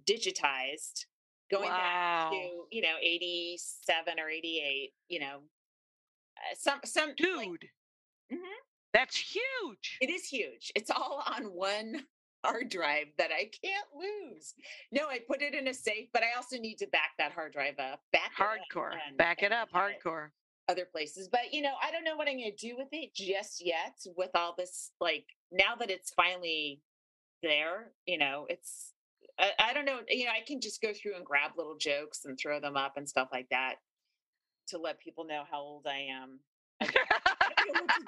digitized 0.05 1.05
going 1.49 1.69
back 1.69 2.31
to 2.31 2.65
you 2.69 2.81
know 2.81 2.95
87 3.01 4.19
or 4.19 4.29
88 4.29 4.91
you 5.07 5.19
know 5.21 5.37
uh, 6.37 6.55
some 6.55 6.79
some 6.83 7.13
Dude. 7.15 7.37
like, 7.37 7.71
Mhm. 8.33 8.39
That's 8.93 9.15
huge. 9.15 9.97
it 10.01 10.09
is 10.09 10.25
huge 10.25 10.71
it's 10.75 10.91
all 10.91 11.23
on 11.27 11.45
one 11.45 12.05
hard 12.43 12.67
drive 12.69 13.07
that 13.17 13.31
I 13.31 13.49
can't 13.63 13.87
lose 13.95 14.53
no 14.91 15.07
I 15.07 15.19
put 15.25 15.41
it 15.41 15.53
in 15.53 15.69
a 15.69 15.73
safe 15.73 16.09
but 16.11 16.23
I 16.23 16.35
also 16.35 16.57
need 16.57 16.75
to 16.79 16.87
back 16.87 17.11
that 17.19 17.31
hard 17.31 17.53
drive 17.53 17.79
up 17.79 18.01
back 18.11 18.31
it 18.37 18.41
up 18.43 18.49
Hardcore. 18.69 18.91
and- 19.07 19.17
Back 19.17 19.43
it 19.43 19.53
up. 19.53 19.69
Hardcore. 19.71 20.31
Other 20.69 20.85
places. 20.85 21.27
But 21.31 21.51
you 21.53 21.61
know, 21.61 21.73
I 21.81 21.91
don't 21.91 22.03
know 22.03 22.15
what 22.15 22.27
I'm 22.27 22.37
going 22.37 22.51
to 22.55 22.67
do 22.67 22.75
with 22.77 22.89
it 22.91 23.13
just 23.13 23.65
yet. 23.65 23.95
With 24.15 24.31
all 24.35 24.53
this, 24.57 24.91
like 24.99 25.25
now 25.51 25.75
that 25.79 25.89
it's 25.89 26.11
finally 26.11 26.81
there, 27.43 27.91
you 28.05 28.17
know, 28.17 28.45
it's 28.49 28.93
I, 29.39 29.51
I 29.59 29.73
don't 29.73 29.85
know. 29.85 29.99
You 30.09 30.25
know, 30.25 30.31
I 30.31 30.43
can 30.45 30.61
just 30.61 30.81
go 30.81 30.93
through 30.93 31.15
and 31.15 31.25
grab 31.25 31.51
little 31.57 31.77
jokes 31.77 32.25
and 32.25 32.37
throw 32.37 32.59
them 32.59 32.75
up 32.77 32.93
and 32.97 33.07
stuff 33.07 33.29
like 33.31 33.47
that 33.49 33.75
to 34.69 34.77
let 34.77 34.99
people 34.99 35.25
know 35.25 35.43
how 35.49 35.59
old 35.61 35.87
I 35.87 36.07
am. 36.11 36.39
I 36.81 36.85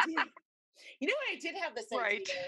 what. 0.08 0.26
You 1.02 1.08
know 1.08 1.14
what 1.28 1.36
I 1.36 1.40
did 1.40 1.56
have 1.62 1.76
this 1.76 1.88
Right. 1.92 2.22
idea 2.22 2.48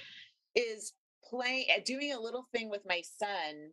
is 0.56 0.94
playing 1.30 1.66
uh, 1.76 1.82
doing 1.86 2.14
a 2.14 2.20
little 2.20 2.48
thing 2.54 2.70
with 2.70 2.82
my 2.88 3.02
son 3.02 3.72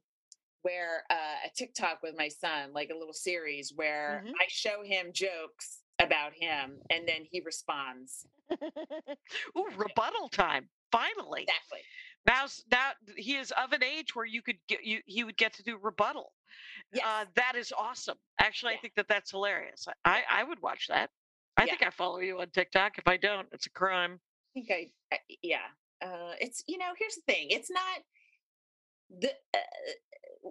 where 0.62 1.04
uh, 1.10 1.46
a 1.46 1.50
TikTok 1.56 2.02
with 2.02 2.16
my 2.18 2.28
son, 2.28 2.72
like 2.72 2.90
a 2.90 2.96
little 2.98 3.12
series 3.14 3.72
where 3.74 4.24
Mhm. 4.26 4.32
I 4.40 4.46
show 4.48 4.82
him 4.82 5.12
jokes 5.12 5.84
about 6.00 6.32
him 6.32 6.78
and 6.90 7.06
then 7.08 7.22
he 7.30 7.40
responds. 7.44 8.26
Ooh, 9.56 9.66
rebuttal 9.76 10.28
time. 10.28 10.68
Finally. 10.92 11.42
Exactly. 11.42 11.80
Now's 12.26 12.64
now 12.70 12.90
he 13.16 13.36
is 13.36 13.52
of 13.52 13.72
an 13.72 13.82
age 13.82 14.14
where 14.14 14.24
you 14.26 14.42
could 14.42 14.56
get 14.68 14.84
you 14.84 15.00
he 15.06 15.24
would 15.24 15.36
get 15.36 15.52
to 15.54 15.62
do 15.62 15.78
rebuttal. 15.80 16.32
Yes. 16.92 17.04
Uh, 17.06 17.24
that 17.36 17.54
is 17.56 17.72
awesome. 17.76 18.16
Actually, 18.40 18.74
I 18.74 18.78
think 18.78 18.94
that 18.96 19.06
that's 19.08 19.30
hilarious. 19.30 19.86
I, 20.04 20.22
I 20.30 20.44
would 20.44 20.60
watch 20.62 20.86
that. 20.88 21.10
I 21.56 21.64
Yeah. 21.64 21.72
think 21.72 21.82
I 21.86 21.90
follow 21.90 22.18
you 22.20 22.40
on 22.40 22.50
TikTok. 22.50 22.98
If 22.98 23.06
I 23.08 23.16
don't, 23.16 23.48
it's 23.52 23.66
a 23.66 23.70
crime. 23.70 24.20
I 24.22 24.60
think 24.60 24.70
I, 24.70 25.14
I 25.14 25.18
yeah. 25.42 25.58
Uh, 26.00 26.32
it's 26.40 26.62
you 26.66 26.78
know 26.78 26.92
here's 26.98 27.14
the 27.16 27.22
thing. 27.32 27.48
It's 27.50 27.70
not 27.70 28.00
the 29.20 29.30
uh, 29.54 30.50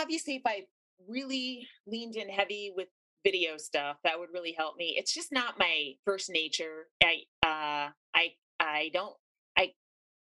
obviously 0.00 0.36
if 0.36 0.42
I 0.46 0.64
really 1.08 1.66
leaned 1.86 2.16
in 2.16 2.28
heavy 2.28 2.72
with 2.74 2.88
video 3.24 3.56
stuff 3.56 3.96
that 4.04 4.18
would 4.18 4.30
really 4.32 4.52
help 4.52 4.76
me. 4.76 4.94
It's 4.98 5.12
just 5.12 5.32
not 5.32 5.58
my 5.58 5.92
first 6.04 6.30
nature. 6.30 6.86
I 7.02 7.22
uh 7.42 7.90
I 8.14 8.32
I 8.60 8.90
don't 8.92 9.14
I 9.56 9.72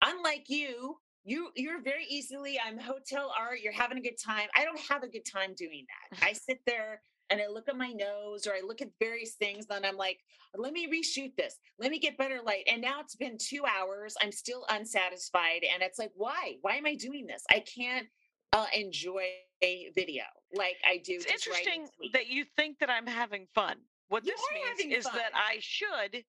unlike 0.05 0.47
you. 0.49 0.97
You 1.25 1.51
you're 1.57 1.83
very 1.83 2.07
easily 2.09 2.59
I'm 2.59 2.79
hotel 2.79 3.33
art. 3.39 3.61
You're 3.63 3.73
having 3.73 3.99
a 3.99 4.03
good 4.03 4.19
time. 4.25 4.49
I 4.57 4.65
don't 4.65 4.81
have 4.89 5.03
a 5.03 5.09
good 5.09 5.27
time 5.31 5.55
doing 5.57 5.85
that. 6.13 6.25
I 6.25 6.33
sit 6.49 6.61
there 6.67 7.03
and 7.31 7.41
I 7.41 7.47
look 7.49 7.69
at 7.69 7.77
my 7.77 7.93
nose 7.93 8.47
or 8.47 8.53
I 8.53 8.63
look 8.67 8.81
at 8.81 8.89
various 8.99 9.35
things 9.35 9.67
and 9.71 9.85
I'm 9.85 9.97
like, 9.97 10.21
let 10.57 10.73
me 10.73 10.87
reshoot 10.87 11.37
this. 11.37 11.57
Let 11.79 11.91
me 11.91 11.99
get 11.99 12.17
better 12.17 12.41
light. 12.45 12.65
And 12.71 12.81
now 12.81 13.01
it's 13.01 13.17
been 13.17 13.37
two 13.39 13.65
hours. 13.67 14.15
I'm 14.23 14.33
still 14.33 14.65
unsatisfied. 14.71 15.63
And 15.73 15.83
it's 15.83 15.99
like, 15.99 16.13
why? 16.15 16.57
Why 16.63 16.77
am 16.77 16.87
I 16.87 16.95
doing 16.95 17.27
this? 17.27 17.43
I 17.51 17.61
can't 17.61 18.07
uh, 18.53 18.67
enjoy 18.75 19.25
a 19.63 19.91
video 19.95 20.25
like 20.55 20.77
I 20.87 20.99
do. 20.99 21.15
It's 21.15 21.27
interesting 21.27 21.89
that 22.13 22.29
you 22.29 22.45
think 22.57 22.79
that 22.79 22.91
I'm 22.91 23.07
having 23.07 23.47
fun. 23.55 23.77
What 24.09 24.25
You 24.25 24.33
this 24.33 24.87
means 24.87 24.99
is 24.99 25.05
that. 25.05 25.31
I 25.35 25.59
should 25.61 26.25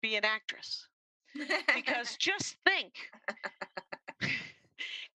be 0.00 0.16
an 0.16 0.24
actress. 0.24 0.88
because 1.74 2.16
just 2.20 2.56
think 2.66 2.92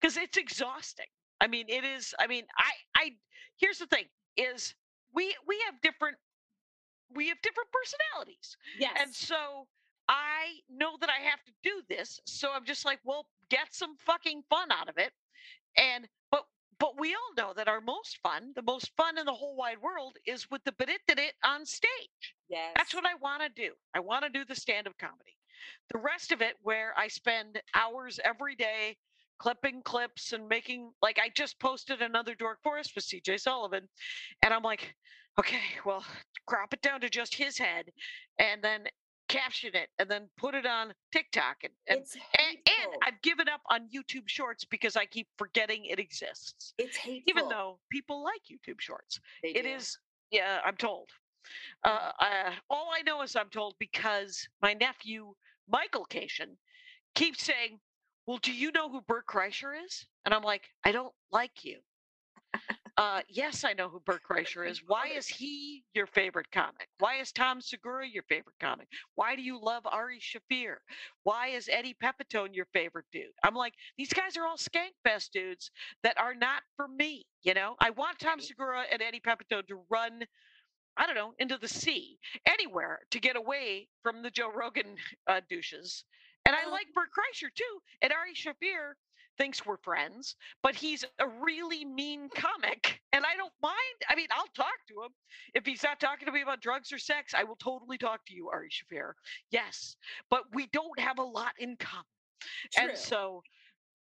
because 0.02 0.18
it's 0.18 0.36
exhausting 0.36 1.06
i 1.42 1.46
mean 1.46 1.66
it 1.70 1.84
is 1.84 2.16
i 2.20 2.26
mean 2.26 2.44
i 2.58 2.72
i 2.96 3.12
here's 3.58 3.78
the 3.78 3.86
thing 3.86 4.06
is 4.36 4.74
we 5.14 5.36
we 5.48 5.62
have 5.68 5.80
different 5.82 6.18
we 7.14 7.28
have 7.28 7.40
different 7.44 7.70
personalities 7.72 8.58
yes. 8.80 8.98
and 9.00 9.14
so 9.14 9.68
I 10.10 10.60
know 10.70 10.96
that 11.02 11.10
I 11.10 11.22
have 11.30 11.44
to 11.46 11.52
do 11.64 11.82
this, 11.90 12.20
so 12.26 12.52
I'm 12.54 12.64
just 12.64 12.86
like, 12.86 13.00
well, 13.04 13.26
get 13.50 13.74
some 13.74 13.98
fucking 13.98 14.44
fun 14.50 14.72
out 14.72 14.88
of 14.90 14.98
it. 14.98 15.12
And 15.78 16.08
but 16.32 16.44
but 16.80 17.00
we 17.00 17.14
all 17.14 17.34
know 17.36 17.54
that 17.56 17.68
our 17.68 17.82
most 17.82 18.20
fun, 18.24 18.52
the 18.56 18.62
most 18.62 18.92
fun 18.98 19.18
in 19.18 19.26
the 19.26 19.34
whole 19.34 19.56
wide 19.56 19.82
world, 19.82 20.16
is 20.26 20.50
with 20.50 20.64
the 20.64 20.72
bit 20.74 20.90
it 20.90 21.02
that 21.08 21.20
it 21.20 21.34
on 21.44 21.66
stage. 21.66 22.36
Yes. 22.50 22.74
That's 22.76 22.94
what 22.94 23.06
I 23.06 23.16
want 23.16 23.44
to 23.44 23.50
do. 23.50 23.74
I 23.96 24.00
want 24.00 24.24
to 24.24 24.30
do 24.30 24.46
the 24.46 24.56
stand 24.56 24.88
up 24.88 24.98
comedy. 25.00 25.38
The 25.92 26.00
rest 26.00 26.32
of 26.32 26.42
it, 26.42 26.56
where 26.62 26.94
I 26.98 27.08
spend 27.08 27.60
hours 27.74 28.20
every 28.24 28.56
day 28.56 28.98
clipping 29.40 29.82
clips 29.84 30.34
and 30.34 30.48
making, 30.48 30.92
like, 31.02 31.20
I 31.20 31.30
just 31.36 31.60
posted 31.60 32.02
another 32.02 32.36
Dork 32.36 32.60
Forest 32.64 32.94
with 32.96 33.06
CJ 33.06 33.40
Sullivan. 33.40 33.88
And 34.44 34.54
I'm 34.54 34.64
like, 34.64 34.96
okay, 35.40 35.62
well, 35.86 36.04
crop 36.48 36.74
it 36.74 36.82
down 36.82 37.02
to 37.02 37.10
just 37.10 37.36
his 37.36 37.58
head 37.58 37.86
and 38.40 38.62
then 38.64 38.86
caption 39.28 39.72
it 39.76 39.90
and 40.00 40.10
then 40.10 40.30
put 40.38 40.56
it 40.56 40.66
on 40.66 40.94
TikTok. 41.12 41.58
And, 41.64 41.74
and, 41.88 42.00
it's 42.00 42.16
and, 42.16 42.58
and 42.58 42.94
I've 43.06 43.22
given 43.22 43.48
up 43.50 43.62
on 43.70 43.90
YouTube 43.90 44.28
Shorts 44.28 44.66
because 44.66 44.96
I 44.96 45.06
keep 45.06 45.28
forgetting 45.38 45.86
it 45.86 46.00
exists. 46.00 46.74
it's 46.78 46.98
hateful. 46.98 47.24
Even 47.30 47.50
though 47.50 47.80
people 47.92 48.24
like 48.24 48.42
YouTube 48.52 48.80
Shorts. 48.80 49.20
They 49.44 49.50
It 49.50 49.64
do. 49.64 49.70
is, 49.70 49.98
yeah, 50.32 50.60
I'm 50.66 50.78
told. 50.78 51.10
Uh, 51.84 52.12
uh, 52.20 52.52
all 52.70 52.90
I 52.94 53.02
know 53.04 53.22
is 53.22 53.36
I'm 53.36 53.50
told 53.50 53.76
because 53.80 54.48
my 54.62 54.74
nephew, 54.74 55.34
Michael 55.70 56.06
Kashian, 56.10 56.58
keeps 57.16 57.44
saying, 57.44 57.80
Well, 58.26 58.40
do 58.42 58.52
you 58.54 58.72
know 58.72 58.90
who 58.90 59.02
Bert 59.02 59.26
Kreischer 59.28 59.74
is? 59.86 60.06
And 60.26 60.34
I'm 60.34 60.44
like, 60.44 60.64
I 60.86 60.92
don't 60.92 61.14
like 61.32 61.64
you. 61.64 61.80
Uh, 62.98 63.22
yes, 63.30 63.64
I 63.64 63.74
know 63.74 63.90
who 63.90 64.00
Bert 64.00 64.22
Kreischer 64.28 64.68
is. 64.68 64.82
Why 64.88 65.10
is 65.16 65.28
he 65.28 65.84
your 65.94 66.08
favorite 66.08 66.50
comic? 66.52 66.90
Why 66.98 67.18
is 67.18 67.32
Tom 67.32 67.62
Segura 67.62 68.08
your 68.08 68.24
favorite 68.24 68.56
comic? 68.60 68.88
Why 69.14 69.36
do 69.36 69.44
you 69.44 69.60
love 69.62 69.86
Ari 69.86 70.20
Shaffir? 70.20 70.78
Why 71.24 71.50
is 71.50 71.70
Eddie 71.72 71.96
Pepitone 72.04 72.56
your 72.56 72.66
favorite 72.74 73.06
dude? 73.12 73.34
I'm 73.44 73.54
like, 73.54 73.74
these 74.00 74.12
guys 74.12 74.36
are 74.36 74.48
all 74.48 74.58
skankfest 74.58 75.30
dudes 75.32 75.70
that 76.02 76.20
are 76.20 76.34
not 76.34 76.64
for 76.76 76.88
me. 76.88 77.28
You 77.44 77.54
know, 77.54 77.76
I 77.80 77.92
want 77.92 78.18
Tom 78.18 78.40
Segura 78.40 78.84
and 78.92 79.00
Eddie 79.02 79.22
Pepitone 79.22 79.68
to 79.68 79.80
run, 79.92 80.24
I 80.98 81.06
don't 81.06 81.16
know, 81.16 81.34
into 81.38 81.60
the 81.60 81.68
sea, 81.68 82.18
anywhere 82.48 83.00
to 83.12 83.20
get 83.20 83.36
away 83.36 83.90
from 84.02 84.24
the 84.24 84.32
Joe 84.32 84.52
Rogan 84.52 84.96
uh, 85.28 85.42
douches. 85.48 86.04
And 86.48 86.56
I 86.56 86.68
like 86.72 86.88
Bert 86.96 87.10
Kreischer 87.12 87.54
too. 87.54 87.80
And 88.02 88.12
Ari 88.12 88.34
Shaffir 88.34 88.94
thinks 89.38 89.66
we're 89.66 89.78
friends, 89.78 90.36
but 90.64 90.76
he's 90.76 91.04
a 91.20 91.28
really 91.28 91.86
mean 91.86 92.30
comic. 92.36 93.00
And 93.14 93.24
I 93.26 93.36
don't 93.36 93.54
mind. 93.62 93.76
I 94.10 94.16
mean, 94.16 94.28
I'll 94.32 94.48
talk 94.56 94.74
to 94.90 95.04
him. 95.04 95.12
If 95.54 95.66
he's 95.66 95.84
not 95.84 96.00
talking 96.00 96.26
to 96.26 96.32
me 96.32 96.42
about 96.42 96.62
drugs 96.62 96.92
or 96.92 96.98
sex, 96.98 97.34
I 97.34 97.44
will 97.44 97.56
totally 97.58 97.98
talk 97.98 98.26
to 98.28 98.34
you, 98.36 98.50
Ari 98.50 98.70
Shaffir. 98.70 99.12
Yes. 99.52 99.96
But 100.30 100.44
we 100.54 100.68
don't 100.74 101.00
have 101.00 101.20
a 101.20 101.24
lot 101.24 101.54
in 101.60 101.76
common. 101.78 102.04
True. 102.74 102.90
And 102.90 102.98
so, 102.98 103.42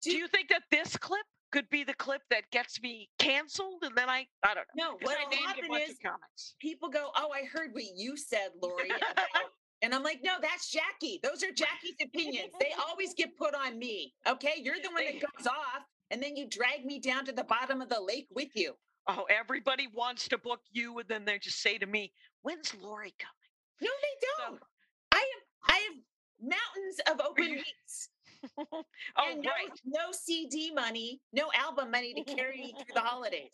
do, 0.01 0.11
Do- 0.11 0.17
you 0.17 0.27
think 0.27 0.49
that 0.49 0.63
this 0.71 0.97
clip 0.97 1.25
could 1.51 1.69
be 1.69 1.83
the 1.83 1.93
clip 1.93 2.21
that 2.31 2.43
gets 2.51 2.81
me 2.81 3.09
canceled? 3.19 3.83
And 3.83 3.95
then 3.95 4.09
I, 4.09 4.27
I 4.43 4.53
don't 4.53 4.67
know. 4.75 4.91
no, 4.91 4.97
'cause 4.97 5.15
I 5.17 5.29
named 5.29 5.43
a 5.43 5.47
happen 5.47 5.67
bunch 5.69 5.89
is 5.89 5.97
comics. 6.03 6.55
people 6.59 6.89
go, 6.89 7.11
"Oh, 7.15 7.31
I 7.31 7.43
heard 7.45 7.71
what 7.73 7.83
you 7.95 8.17
said, 8.17 8.49
Laurie." 8.61 8.89
about-" 8.89 8.99
and 9.85 9.93
I'm 9.93 10.03
like, 10.03 10.21
"No, 10.23 10.33
that's 10.41 10.69
Jackie. 10.71 11.19
Those 11.23 11.43
are 11.43 11.51
Jackie's 11.51 11.95
opinions. 12.03 12.51
They 12.59 12.71
always 12.89 13.13
get 13.13 13.37
put 13.37 13.53
on 13.53 13.77
me. 13.77 14.13
Okay, 14.27 14.55
you're 14.57 14.81
the 14.81 14.89
one 14.89 15.05
that 15.05 15.21
goes 15.21 15.47
off, 15.47 15.83
and 16.11 16.21
then 16.21 16.35
you 16.35 16.47
drag 16.49 16.85
me 16.85 16.99
down 16.99 17.23
to 17.25 17.31
the 17.31 17.43
bottom 17.43 17.81
of 17.81 17.89
the 17.89 18.01
lake 18.01 18.27
with 18.31 18.49
you. 18.55 18.73
Oh, 19.07 19.25
everybody 19.29 19.87
wants 19.93 20.27
to 20.29 20.37
book 20.39 20.61
you, 20.71 20.97
and 20.99 21.07
then 21.07 21.23
they 21.25 21.37
just 21.37 21.61
say 21.61 21.77
to 21.77 21.85
me, 21.85 22.11
"When's 22.41 22.73
Laurie 22.81 23.13
coming?" 23.19 23.51
No, 23.81 23.91
they 24.01 24.27
don't. 24.49 24.63
I 25.11 25.17
have 25.17 25.75
I 25.77 25.77
have 25.77 25.97
mountains 26.41 26.99
of 27.11 27.21
open 27.21 27.43
you- 27.45 27.55
weeks 27.57 28.09
oh, 28.57 28.83
and 29.29 29.41
no, 29.41 29.49
right, 29.51 29.79
no 29.85 30.11
CD 30.11 30.71
money, 30.71 31.21
no 31.33 31.49
album 31.55 31.91
money 31.91 32.13
to 32.13 32.35
carry 32.35 32.57
me 32.57 32.73
through 32.77 32.93
the 32.93 33.01
holidays. 33.01 33.53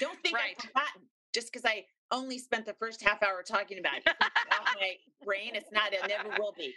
Don't 0.00 0.18
think 0.22 0.36
Right. 0.36 0.54
I've 0.58 0.64
forgotten 0.64 1.02
just 1.32 1.52
because 1.52 1.64
I 1.64 1.84
only 2.10 2.38
spent 2.38 2.66
the 2.66 2.74
first 2.74 3.02
half 3.02 3.22
hour 3.22 3.42
talking 3.42 3.78
about 3.78 3.98
it. 3.98 4.08
Off 4.08 4.74
my 4.78 4.92
brain. 5.24 5.52
It's 5.54 5.72
not. 5.72 5.92
It 5.92 6.00
never 6.06 6.30
will 6.38 6.54
be. 6.56 6.74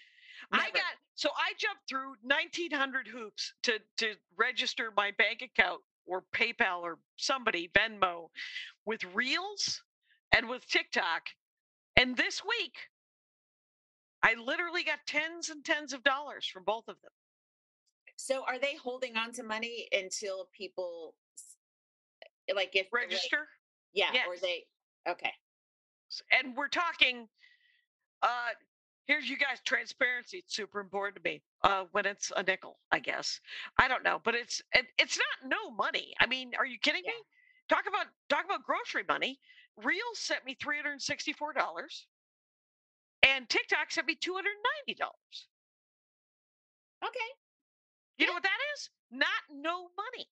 I 0.51 0.69
got 0.71 0.83
so 1.15 1.29
I 1.37 1.53
jumped 1.57 1.87
through 1.89 2.15
1900 2.21 3.07
hoops 3.07 3.53
to 3.63 3.79
to 3.97 4.13
register 4.37 4.91
my 4.95 5.11
bank 5.17 5.41
account 5.41 5.81
or 6.05 6.23
PayPal 6.33 6.81
or 6.81 6.99
somebody 7.15 7.69
Venmo 7.75 8.29
with 8.85 9.03
Reels 9.13 9.81
and 10.35 10.47
with 10.47 10.67
TikTok. 10.67 11.23
And 11.95 12.15
this 12.15 12.43
week 12.45 12.73
I 14.21 14.35
literally 14.35 14.83
got 14.83 14.99
tens 15.07 15.49
and 15.49 15.63
tens 15.63 15.93
of 15.93 16.03
dollars 16.03 16.45
from 16.45 16.63
both 16.63 16.87
of 16.87 16.95
them. 17.01 17.11
So 18.17 18.43
are 18.47 18.59
they 18.59 18.75
holding 18.75 19.17
on 19.17 19.31
to 19.33 19.43
money 19.43 19.87
until 19.91 20.49
people 20.55 21.15
like 22.53 22.75
if 22.75 22.87
like- 22.93 23.11
Yeah, 23.95 24.11
or 24.27 24.37
they 24.37 24.65
okay. 25.07 25.31
And 26.31 26.55
we're 26.55 26.67
talking 26.69 27.27
uh 28.23 28.49
here's 29.07 29.29
you 29.29 29.37
guys 29.37 29.59
transparency 29.65 30.37
it's 30.39 30.55
super 30.55 30.79
important 30.79 31.15
to 31.17 31.29
me 31.29 31.41
uh 31.63 31.85
when 31.91 32.05
it's 32.05 32.31
a 32.35 32.43
nickel 32.43 32.79
i 32.91 32.99
guess. 32.99 33.39
I 33.79 33.87
don't 33.87 34.03
know 34.03 34.21
but 34.23 34.35
it's 34.35 34.61
it, 34.73 34.87
it's 34.97 35.17
not 35.17 35.49
no 35.49 35.71
money 35.71 36.13
i 36.19 36.25
mean 36.27 36.53
are 36.57 36.65
you 36.65 36.79
kidding 36.79 37.03
Yeah. 37.05 37.11
me? 37.11 37.17
Talk 37.69 37.85
about 37.87 38.07
talk 38.29 38.45
about 38.45 38.63
grocery 38.63 39.03
money. 39.07 39.39
Real 39.83 40.11
sent 40.13 40.45
me 40.45 40.55
$364 40.55 42.05
and 43.23 43.49
tiktok 43.49 43.91
sent 43.91 44.07
me 44.07 44.15
$290 44.15 44.97
Okay. 47.03 47.29
you 48.17 48.25
know 48.27 48.33
what 48.33 48.43
that 48.43 48.57
is? 48.75 48.89
Not 49.11 49.41
no 49.51 49.89
money 49.97 50.27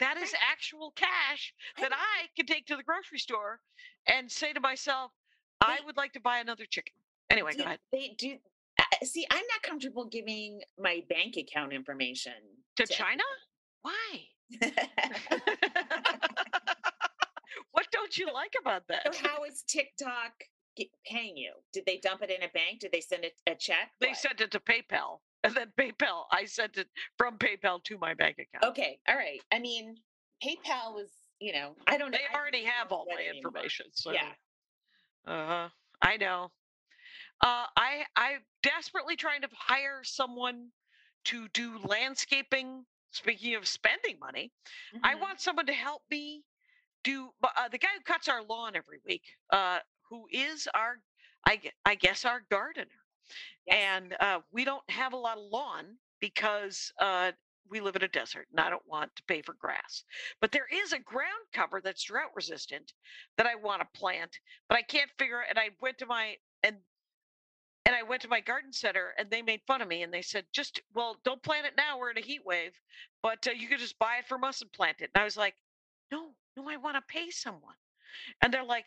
that 0.00 0.16
is 0.18 0.32
actual 0.50 0.92
cash 0.96 1.54
that 1.78 1.92
i 1.92 2.26
can 2.36 2.46
take 2.46 2.66
to 2.66 2.76
the 2.76 2.82
grocery 2.82 3.18
store 3.18 3.60
and 4.06 4.30
say 4.30 4.52
to 4.52 4.60
myself 4.60 5.12
i 5.60 5.78
would 5.84 5.96
like 5.96 6.12
to 6.12 6.20
buy 6.20 6.38
another 6.38 6.64
chicken 6.66 6.94
anyway 7.30 7.52
do 7.52 7.58
go 7.58 7.64
ahead 7.64 7.78
They 7.92 8.14
do 8.18 8.38
see, 9.04 9.26
I'm 9.30 9.44
not 9.50 9.62
comfortable 9.62 10.04
giving 10.06 10.60
my 10.78 11.02
bank 11.08 11.36
account 11.36 11.72
information 11.72 12.32
to 12.76 12.86
China? 12.86 13.22
Why? 13.82 14.26
what 17.72 17.86
don't 17.90 18.16
you 18.16 18.32
like 18.32 18.54
about 18.60 18.82
So 18.88 19.10
that? 19.10 19.16
how 19.16 19.44
is 19.44 19.62
TikTok 19.66 20.32
paying 21.04 21.36
you? 21.36 21.52
Did 21.72 21.84
they 21.86 21.98
dump 21.98 22.22
it 22.22 22.30
in 22.30 22.42
a 22.42 22.48
bank? 22.48 22.80
Did 22.80 22.92
they 22.92 23.00
send 23.00 23.24
it 23.24 23.34
a 23.46 23.54
check? 23.54 23.92
They 24.00 24.08
What? 24.08 24.16
sent 24.16 24.40
it 24.40 24.50
to 24.52 24.60
PayPal, 24.60 25.20
and 25.44 25.54
then 25.54 25.72
PayPal, 25.78 26.24
I 26.30 26.44
sent 26.46 26.76
it 26.76 26.88
from 27.16 27.38
PayPal 27.38 27.82
to 27.84 27.98
my 27.98 28.14
bank 28.14 28.38
account. 28.38 28.64
Okay, 28.72 28.98
all 29.08 29.16
right. 29.16 29.40
I 29.52 29.58
mean, 29.58 29.96
PayPal 30.42 30.94
was, 30.94 31.10
you 31.40 31.52
know, 31.52 31.74
I 31.86 31.96
don't 31.98 32.10
know. 32.10 32.18
They 32.18 32.24
I 32.34 32.38
already 32.38 32.64
have 32.64 32.92
all 32.92 33.06
my 33.10 33.22
information. 33.22 33.86
So, 33.92 34.12
Yeah. 34.12 34.32
uh, 35.26 35.68
I 36.02 36.16
know. 36.16 36.50
Uh, 37.42 37.66
I 37.76 38.04
I'm 38.16 38.40
desperately 38.62 39.16
trying 39.16 39.42
to 39.42 39.48
hire 39.52 40.02
someone 40.02 40.68
to 41.26 41.48
do 41.48 41.78
landscaping. 41.84 42.84
Speaking 43.12 43.54
of 43.54 43.66
spending 43.66 44.18
money, 44.18 44.52
I 45.02 45.14
Mhm. 45.14 45.20
want 45.20 45.40
someone 45.40 45.66
to 45.66 45.72
help 45.72 46.02
me 46.10 46.44
do 47.02 47.32
uh, 47.42 47.68
the 47.68 47.78
guy 47.78 47.88
who 47.96 48.00
cuts 48.02 48.28
our 48.28 48.42
lawn 48.42 48.76
every 48.76 48.98
week, 49.04 49.22
uh, 49.50 49.80
who 50.10 50.26
is 50.30 50.68
our, 50.74 50.96
I, 51.46 51.60
I 51.84 51.94
guess, 51.94 52.24
our 52.24 52.42
gardener. 52.50 52.86
Yes. 53.66 53.76
And 53.76 54.16
uh, 54.20 54.40
we 54.52 54.64
don't 54.64 54.88
have 54.90 55.12
a 55.12 55.16
lot 55.16 55.38
of 55.38 55.44
lawn 55.50 55.96
because 56.20 56.92
uh, 57.00 57.32
we 57.68 57.80
live 57.80 57.96
in 57.96 58.02
a 58.04 58.08
desert 58.08 58.46
and 58.50 58.60
I 58.60 58.70
don't 58.70 58.86
want 58.86 59.14
to 59.16 59.22
pay 59.24 59.42
for 59.42 59.54
grass. 59.54 60.04
But 60.40 60.52
there 60.52 60.66
is 60.72 60.92
a 60.92 60.98
ground 60.98 61.46
cover 61.52 61.80
that's 61.82 62.04
drought 62.04 62.30
resistant 62.34 62.92
that 63.36 63.46
I 63.46 63.54
want 63.54 63.80
to 63.80 63.98
plant, 63.98 64.38
but 64.68 64.78
I 64.78 64.82
can't 64.82 65.10
figure 65.18 65.40
And 65.48 65.58
I 65.58 65.70
went 65.80 65.98
to 65.98 66.06
my 66.06 66.36
and 66.62 66.76
and 67.84 67.94
I 67.94 68.02
went 68.02 68.22
to 68.22 68.28
my 68.28 68.40
garden 68.40 68.72
center 68.72 69.14
and 69.16 69.30
they 69.30 69.42
made 69.42 69.60
fun 69.66 69.80
of 69.80 69.86
me 69.86 70.02
and 70.02 70.12
they 70.12 70.22
said, 70.22 70.44
just 70.52 70.80
well, 70.94 71.16
don't 71.24 71.42
plant 71.42 71.66
it 71.66 71.74
now. 71.76 71.98
We're 71.98 72.10
in 72.10 72.18
a 72.18 72.22
heat 72.22 72.44
wave, 72.44 72.72
but 73.22 73.46
uh, 73.46 73.52
you 73.52 73.68
could 73.68 73.78
just 73.78 73.98
buy 73.98 74.16
it 74.18 74.28
from 74.28 74.44
us 74.44 74.60
and 74.60 74.72
plant 74.72 75.00
it. 75.00 75.10
And 75.14 75.20
I 75.20 75.24
was 75.24 75.36
like, 75.36 75.54
no, 76.10 76.30
no, 76.56 76.68
I 76.68 76.76
want 76.76 76.96
to 76.96 77.02
pay 77.08 77.30
someone. 77.30 77.74
And 78.42 78.52
they're 78.52 78.64
like, 78.64 78.86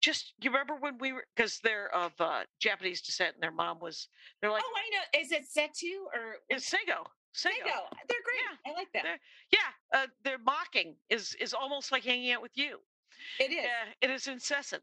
just 0.00 0.34
you 0.40 0.50
remember 0.50 0.76
when 0.76 0.98
we 0.98 1.12
were 1.12 1.24
because 1.36 1.58
they're 1.62 1.94
of 1.94 2.12
uh, 2.20 2.42
Japanese 2.60 3.00
descent 3.02 3.34
and 3.34 3.42
their 3.42 3.50
mom 3.52 3.78
was 3.80 4.08
they're 4.40 4.50
like 4.50 4.62
oh, 4.64 4.72
I 4.76 4.96
know. 4.96 5.20
Is 5.20 5.32
it 5.32 5.44
Setu 5.44 6.04
or 6.14 6.36
it's 6.48 6.66
Sego. 6.66 7.04
Sego. 7.32 7.54
Sego? 7.64 7.70
They're 8.08 8.18
great. 8.24 8.40
Yeah, 8.64 8.72
I 8.72 8.74
like 8.76 8.92
them. 8.92 9.02
they're- 9.04 9.20
Yeah, 9.52 9.98
uh, 10.00 10.06
their 10.24 10.38
mocking 10.38 10.96
is 11.10 11.34
is 11.40 11.54
almost 11.54 11.92
like 11.92 12.04
hanging 12.04 12.32
out 12.32 12.42
with 12.42 12.52
you. 12.56 12.78
It 13.38 13.50
is. 13.52 13.64
Yeah, 13.64 13.92
it 14.00 14.10
is 14.10 14.26
incessant. 14.26 14.82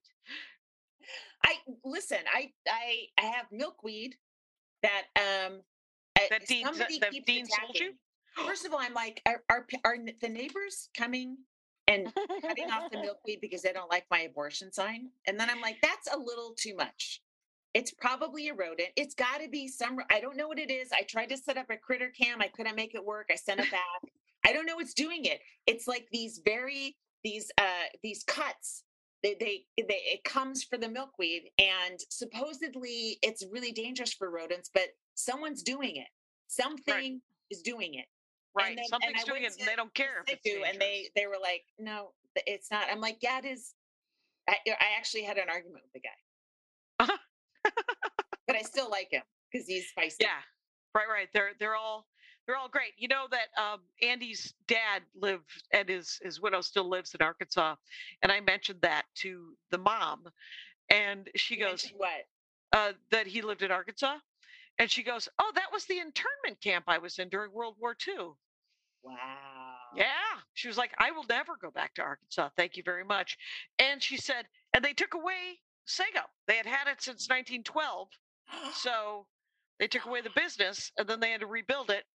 I 1.43 1.55
listen. 1.83 2.19
I 2.33 2.51
I 2.69 3.05
I 3.17 3.25
have 3.25 3.45
milkweed 3.51 4.15
that 4.83 5.03
um 5.15 5.61
uh, 6.19 6.21
That 6.29 6.45
Dean- 6.47 6.63
that- 6.63 6.73
somebody 6.75 6.99
that 6.99 7.11
keeps 7.11 7.25
Dean 7.25 7.45
sold 7.45 7.79
you? 7.79 7.93
First 8.45 8.65
of 8.67 8.73
all, 8.73 8.79
I'm 8.79 8.93
like, 8.93 9.21
are, 9.25 9.41
are 9.49 9.65
are 9.83 9.97
the 10.21 10.29
neighbors 10.29 10.89
coming 10.95 11.37
and 11.87 12.13
cutting 12.41 12.69
off 12.71 12.91
the 12.91 12.97
milkweed 13.01 13.41
because 13.41 13.61
they 13.61 13.73
don't 13.73 13.89
like 13.89 14.05
my 14.11 14.21
abortion 14.21 14.71
sign? 14.71 15.09
And 15.27 15.39
then 15.39 15.49
I'm 15.49 15.61
like, 15.61 15.77
that's 15.81 16.13
a 16.13 16.17
little 16.17 16.53
too 16.57 16.75
much. 16.75 17.21
It's 17.73 17.91
probably 17.91 18.47
a 18.49 18.53
rodent. 18.53 18.89
It's 18.95 19.13
got 19.13 19.41
to 19.41 19.49
be 19.49 19.67
some. 19.67 19.99
I 20.09 20.19
don't 20.19 20.37
know 20.37 20.47
what 20.47 20.59
it 20.59 20.71
is. 20.71 20.89
I 20.91 21.03
tried 21.03 21.29
to 21.29 21.37
set 21.37 21.57
up 21.57 21.69
a 21.69 21.77
critter 21.77 22.09
cam. 22.09 22.41
I 22.41 22.47
couldn't 22.47 22.75
make 22.75 22.95
it 22.95 23.05
work. 23.05 23.27
I 23.31 23.35
sent 23.35 23.59
it 23.59 23.69
back. 23.71 24.11
I 24.45 24.53
don't 24.53 24.65
know 24.65 24.75
what's 24.75 24.93
doing 24.93 25.25
it. 25.25 25.41
It's 25.67 25.87
like 25.87 26.07
these 26.11 26.41
very 26.43 26.95
these 27.23 27.51
uh 27.57 27.87
these 28.01 28.23
cuts. 28.23 28.83
They, 29.23 29.35
they 29.39 29.65
they 29.77 30.01
it 30.05 30.23
comes 30.23 30.63
for 30.63 30.77
the 30.77 30.89
milkweed, 30.89 31.49
and 31.59 31.99
supposedly 32.09 33.17
it's 33.21 33.45
really 33.51 33.71
dangerous 33.71 34.13
for 34.13 34.31
rodents. 34.31 34.69
But 34.73 34.89
someone's 35.15 35.63
doing 35.63 35.97
it. 35.97 36.07
Something 36.47 37.21
is 37.51 37.61
doing 37.61 37.95
it. 37.95 38.05
Right. 38.57 38.75
then- 38.75 38.85
Something's 38.85 39.23
doing 39.23 39.43
it 39.43 39.53
and 39.59 39.67
they 39.67 39.75
don't 39.75 39.93
care 39.93 40.19
if 40.19 40.25
They 40.43 40.49
do, 40.49 40.63
and 40.63 40.79
they 40.79 41.09
they 41.15 41.27
were 41.27 41.37
like, 41.41 41.63
no, 41.79 42.11
it's 42.35 42.69
not. 42.71 42.85
I'm 42.91 43.01
like, 43.01 43.17
yeah, 43.21 43.39
it 43.39 43.45
is. 43.45 43.73
I, 44.49 44.55
I 44.67 44.97
actually 44.97 45.23
had 45.23 45.37
an 45.37 45.49
argument 45.49 45.83
with 45.83 45.93
the 45.93 45.99
guy, 47.07 47.17
but 48.47 48.55
I 48.55 48.61
still 48.61 48.89
like 48.89 49.09
him 49.11 49.23
because 49.51 49.67
he's 49.67 49.89
spicy. 49.89 50.17
Yeah. 50.21 50.39
Right, 50.95 51.07
right. 51.11 51.27
They're 51.33 51.51
they're 51.59 51.75
all 51.75 52.07
they're 52.45 52.55
all 52.55 52.69
great. 52.69 52.91
You 52.97 53.07
know 53.09 53.25
that 53.31 53.47
um, 53.61 53.81
Andy's 54.01 54.53
dad 54.67 55.03
lived 55.15 55.43
and 55.73 55.87
his 55.89 56.17
his 56.23 56.39
widow 56.41 56.61
still 56.61 56.87
lives 56.89 57.13
in 57.13 57.21
Arkansas, 57.21 57.75
and 58.23 58.31
I 58.31 58.39
mentioned 58.39 58.79
that 58.81 59.03
to 59.15 59.53
the 59.69 59.77
mom, 59.77 60.23
and 60.89 61.29
she 61.35 61.55
You 61.57 61.65
goes 61.65 61.91
what? 61.97 62.25
uh, 62.73 62.93
that 63.11 63.27
he 63.27 63.41
lived 63.41 63.63
in 63.63 63.71
Arkansas, 63.71 64.17
and 64.79 64.89
she 64.89 65.03
goes, 65.03 65.27
"Oh, 65.39 65.51
that 65.55 65.71
was 65.73 65.85
the 65.85 65.99
internment 65.99 66.61
camp 66.63 66.85
I 66.87 66.97
was 66.99 67.19
in 67.19 67.27
during 67.29 67.51
World 67.51 67.75
War 67.79 67.95
II." 68.07 68.29
Wow. 69.07 69.15
Yeah. 69.95 70.11
She 70.53 70.67
was 70.67 70.77
like, 70.77 70.91
I 70.99 71.11
will 71.11 71.25
never 71.29 71.53
go 71.61 71.71
back 71.71 71.93
to 71.95 72.01
Arkansas. 72.01 72.49
Thank 72.57 72.77
you 72.77 72.83
very 72.83 73.03
much. 73.03 73.37
And 73.79 74.01
she 74.01 74.17
said, 74.17 74.45
and 74.73 74.83
they 74.83 74.93
took 74.93 75.13
away 75.13 75.59
Sego. 75.85 76.21
They 76.47 76.57
had 76.57 76.65
had 76.65 76.87
it 76.87 77.01
since 77.01 77.27
1912. 77.29 78.09
So 78.73 79.25
they 79.79 79.87
took 79.87 80.05
away 80.05 80.21
the 80.21 80.29
business 80.35 80.91
and 80.97 81.07
then 81.07 81.19
they 81.19 81.31
had 81.31 81.41
to 81.41 81.47
rebuild 81.47 81.89
it. 81.89 82.05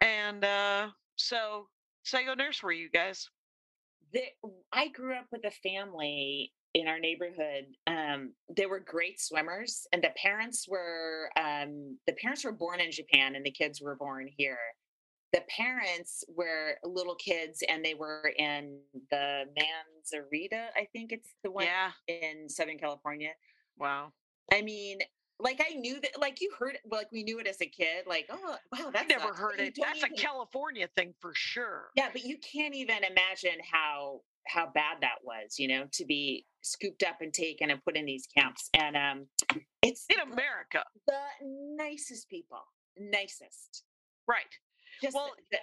And 0.00 0.44
uh, 0.44 0.88
so 1.16 1.68
Sego 2.04 2.34
Nursery, 2.34 2.78
you 2.78 2.90
guys. 2.90 3.28
the, 4.12 4.22
I 4.72 4.88
grew 4.88 5.14
up 5.16 5.26
with 5.32 5.44
a 5.44 5.50
family 5.50 6.52
in 6.74 6.88
our 6.88 7.00
neighborhood. 7.00 7.64
Um, 7.86 8.32
they 8.54 8.66
were 8.66 8.80
great 8.80 9.20
swimmers, 9.20 9.86
and 9.92 10.02
the 10.02 10.12
parents 10.22 10.66
were 10.68 11.30
um, 11.38 11.98
the 12.06 12.12
parents 12.12 12.44
were 12.44 12.52
born 12.52 12.80
in 12.80 12.92
Japan, 12.92 13.34
and 13.34 13.44
the 13.44 13.50
kids 13.50 13.80
were 13.80 13.96
born 13.96 14.28
here. 14.36 14.58
The 15.32 15.42
parents 15.48 16.24
were 16.28 16.76
little 16.84 17.16
kids, 17.16 17.62
and 17.68 17.84
they 17.84 17.94
were 17.94 18.32
in 18.38 18.78
the 19.10 19.44
Manzanar, 19.58 20.68
I 20.76 20.86
think 20.92 21.12
it's 21.12 21.34
the 21.42 21.50
one 21.50 21.64
Yeah. 21.64 21.92
in 22.08 22.48
Southern 22.48 22.78
California. 22.78 23.32
Wow. 23.76 24.12
I 24.52 24.62
mean, 24.62 25.00
like 25.38 25.60
I 25.60 25.74
knew 25.74 26.00
that, 26.00 26.18
like 26.18 26.40
you 26.40 26.50
heard, 26.58 26.78
like 26.90 27.10
we 27.12 27.22
knew 27.24 27.38
it 27.40 27.46
as 27.46 27.60
a 27.60 27.66
kid. 27.66 28.06
Like, 28.06 28.26
oh 28.30 28.56
wow, 28.72 28.88
I 28.88 28.90
that 28.92 29.08
never 29.08 29.24
sucks," 29.28 29.38
heard 29.40 29.60
it. 29.60 29.76
That's 29.78 30.02
a 30.02 30.08
California 30.08 30.88
thing 30.96 31.12
for 31.20 31.32
sure. 31.34 31.90
yeah, 31.96 32.08
but 32.12 32.24
you 32.24 32.38
can't 32.38 32.74
even 32.74 33.04
imagine 33.04 33.58
how 33.70 34.22
how 34.46 34.70
bad 34.72 34.98
that 35.00 35.16
was, 35.24 35.58
you 35.58 35.66
know, 35.68 35.86
to 35.92 36.04
be 36.06 36.46
scooped 36.62 37.02
up 37.02 37.20
and 37.20 37.34
taken 37.34 37.68
and 37.70 37.82
put 37.84 37.96
in 37.96 38.06
these 38.06 38.26
camps. 38.28 38.70
And 38.74 38.96
um 38.96 39.26
it's 39.82 40.06
In 40.08 40.20
America. 40.20 40.84
the 41.06 41.20
nicest 41.76 42.30
people, 42.30 42.62
nicest. 42.96 43.84
Right. 44.26 44.54
Just 45.02 45.14
Well, 45.14 45.32
the- 45.50 45.58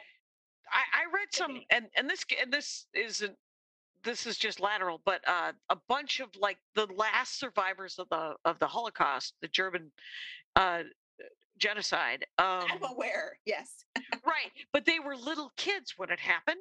I, 0.72 1.02
I 1.02 1.06
read 1.14 1.28
some, 1.32 1.62
and 1.70 1.86
and 1.96 2.10
this 2.10 2.26
and 2.42 2.52
this 2.52 2.88
isn't. 2.94 3.36
This 4.04 4.26
is 4.26 4.38
just 4.38 4.60
lateral, 4.60 5.02
but 5.06 5.22
uh, 5.28 5.54
a 5.70 5.78
bunch 5.88 6.20
of 6.20 6.30
like 6.36 6.58
the 6.76 6.88
last 6.88 7.40
survivors 7.40 8.00
of 8.00 8.10
the 8.10 8.36
of 8.44 8.60
the 8.60 8.68
Holocaust, 8.68 9.34
the 9.42 9.48
German 9.48 9.92
uh, 10.58 10.84
genocide. 11.58 12.26
Um, 12.38 12.66
I'm 12.72 12.84
aware. 12.92 13.38
Yes. 13.46 13.86
right, 14.26 14.52
but 14.74 14.86
they 14.86 15.00
were 15.00 15.16
little 15.16 15.52
kids 15.58 15.94
when 15.96 16.10
it 16.10 16.20
happened, 16.20 16.60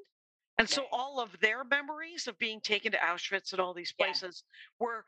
and 0.58 0.68
so 0.68 0.84
all 0.92 1.18
of 1.20 1.30
their 1.40 1.64
memories 1.64 2.28
of 2.28 2.38
being 2.38 2.60
taken 2.60 2.92
to 2.92 2.98
Auschwitz 2.98 3.52
and 3.52 3.60
all 3.60 3.74
these 3.74 3.92
Yeah. 3.98 4.06
places 4.06 4.44
were 4.78 5.04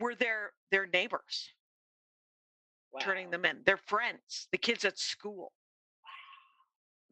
were 0.00 0.14
their 0.14 0.52
their 0.72 0.86
neighbors 0.86 1.50
turning 3.00 3.30
them 3.30 3.44
in, 3.44 3.58
their 3.66 3.76
friends, 3.76 4.48
the 4.50 4.58
kids 4.58 4.84
at 4.84 4.98
school. 4.98 5.52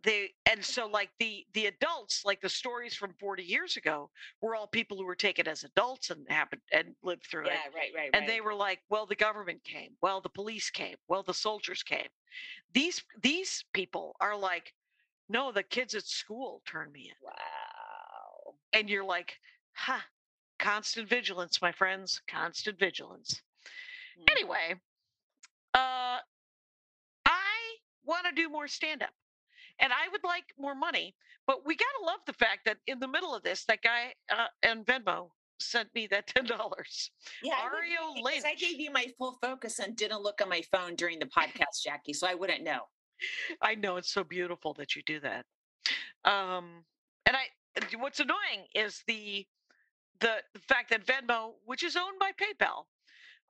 They 0.03 0.35
and 0.47 0.65
so 0.65 0.87
like 0.87 1.11
the 1.19 1.47
the 1.53 1.67
adults, 1.67 2.25
like 2.25 2.41
the 2.41 2.49
stories 2.49 2.95
from 2.95 3.15
40 3.15 3.43
years 3.43 3.77
ago, 3.77 4.11
were 4.41 4.55
all 4.55 4.67
people 4.69 4.97
who 4.97 5.05
were 5.05 5.17
taken 5.17 5.49
as 5.49 5.65
adults 5.65 6.11
and 6.11 6.29
happened 6.31 6.63
and 6.73 6.95
lived 7.03 7.27
through 7.27 7.47
Yeah, 7.47 7.55
it. 7.55 7.61
right, 7.75 7.93
right, 7.95 8.13
And 8.13 8.23
right. 8.23 8.29
they 8.29 8.41
were 8.41 8.55
like, 8.55 8.83
well, 8.89 9.07
the 9.07 9.17
government 9.17 9.65
came, 9.65 9.97
well, 10.01 10.21
the 10.21 10.29
police 10.31 10.71
came, 10.71 10.97
well, 11.09 11.23
the 11.23 11.35
soldiers 11.35 11.83
came. 11.83 12.09
These 12.73 13.05
these 13.21 13.65
people 13.73 14.17
are 14.21 14.37
like, 14.37 14.75
no, 15.29 15.53
the 15.53 15.63
kids 15.63 15.95
at 15.95 16.05
school 16.07 16.63
turned 16.67 16.93
me 16.93 17.09
in. 17.11 17.17
wow. 17.23 18.55
And 18.73 18.89
you're 18.89 19.05
like, 19.05 19.41
huh, 19.73 20.03
constant 20.59 21.09
vigilance, 21.09 21.61
my 21.63 21.73
friends, 21.73 22.23
constant 22.29 22.79
vigilance. 22.79 23.43
Hmm. 24.17 24.25
Anyway, 24.31 24.75
uh, 25.75 26.21
I 27.27 27.77
want 28.05 28.27
to 28.27 28.33
do 28.33 28.49
more 28.49 28.69
stand 28.69 29.03
up 29.03 29.15
and 29.81 29.93
I 29.93 30.09
would 30.11 30.25
like 30.25 30.45
more 30.59 30.75
money, 30.75 31.15
but 31.47 31.67
we 31.67 31.77
got 31.77 31.87
to 32.01 32.07
love 32.07 32.21
the 32.27 32.33
fact 32.33 32.65
that 32.65 32.79
in 32.87 32.99
the 32.99 33.09
middle 33.09 33.35
of 33.35 33.43
this, 33.43 33.65
that 33.65 33.83
guy 33.83 34.15
uh, 34.31 34.47
and 34.63 34.85
Venmo 34.85 35.29
sent 35.59 35.95
me 35.95 36.07
that 36.09 36.27
$10. 36.35 36.49
Yeah, 37.43 37.55
I 37.55 37.65
wouldn't 37.65 37.83
Ario 37.83 38.17
know 38.17 38.23
because 38.25 38.45
I 38.45 38.55
gave 38.55 38.81
you 38.81 38.91
my 38.91 39.07
full 39.19 39.39
focus 39.43 39.79
and 39.79 39.97
didn't 39.97 40.23
look 40.23 40.41
on 40.43 40.49
my 40.49 40.63
phone 40.73 40.95
during 40.95 41.19
the 41.19 41.27
podcast, 41.39 41.83
Jackie, 41.85 42.13
so 42.13 42.27
I 42.27 42.35
wouldn't 42.35 42.63
know. 42.63 42.81
I 43.63 43.75
know 43.75 43.97
it's 43.97 44.13
so 44.13 44.25
beautiful 44.25 44.75
that 44.75 44.95
you 44.95 45.03
do 45.03 45.21
that. 45.21 45.47
Um, 46.25 46.85
and 47.25 47.37
I, 47.37 47.97
what's 47.99 48.21
annoying 48.21 48.67
is 48.75 49.03
the, 49.07 49.47
the 50.21 50.37
the 50.55 50.61
fact 50.61 50.91
that 50.91 51.07
Venmo, 51.07 51.53
which 51.65 51.83
is 51.83 51.97
owned 51.97 52.19
by 52.19 52.33
PayPal, 52.33 52.85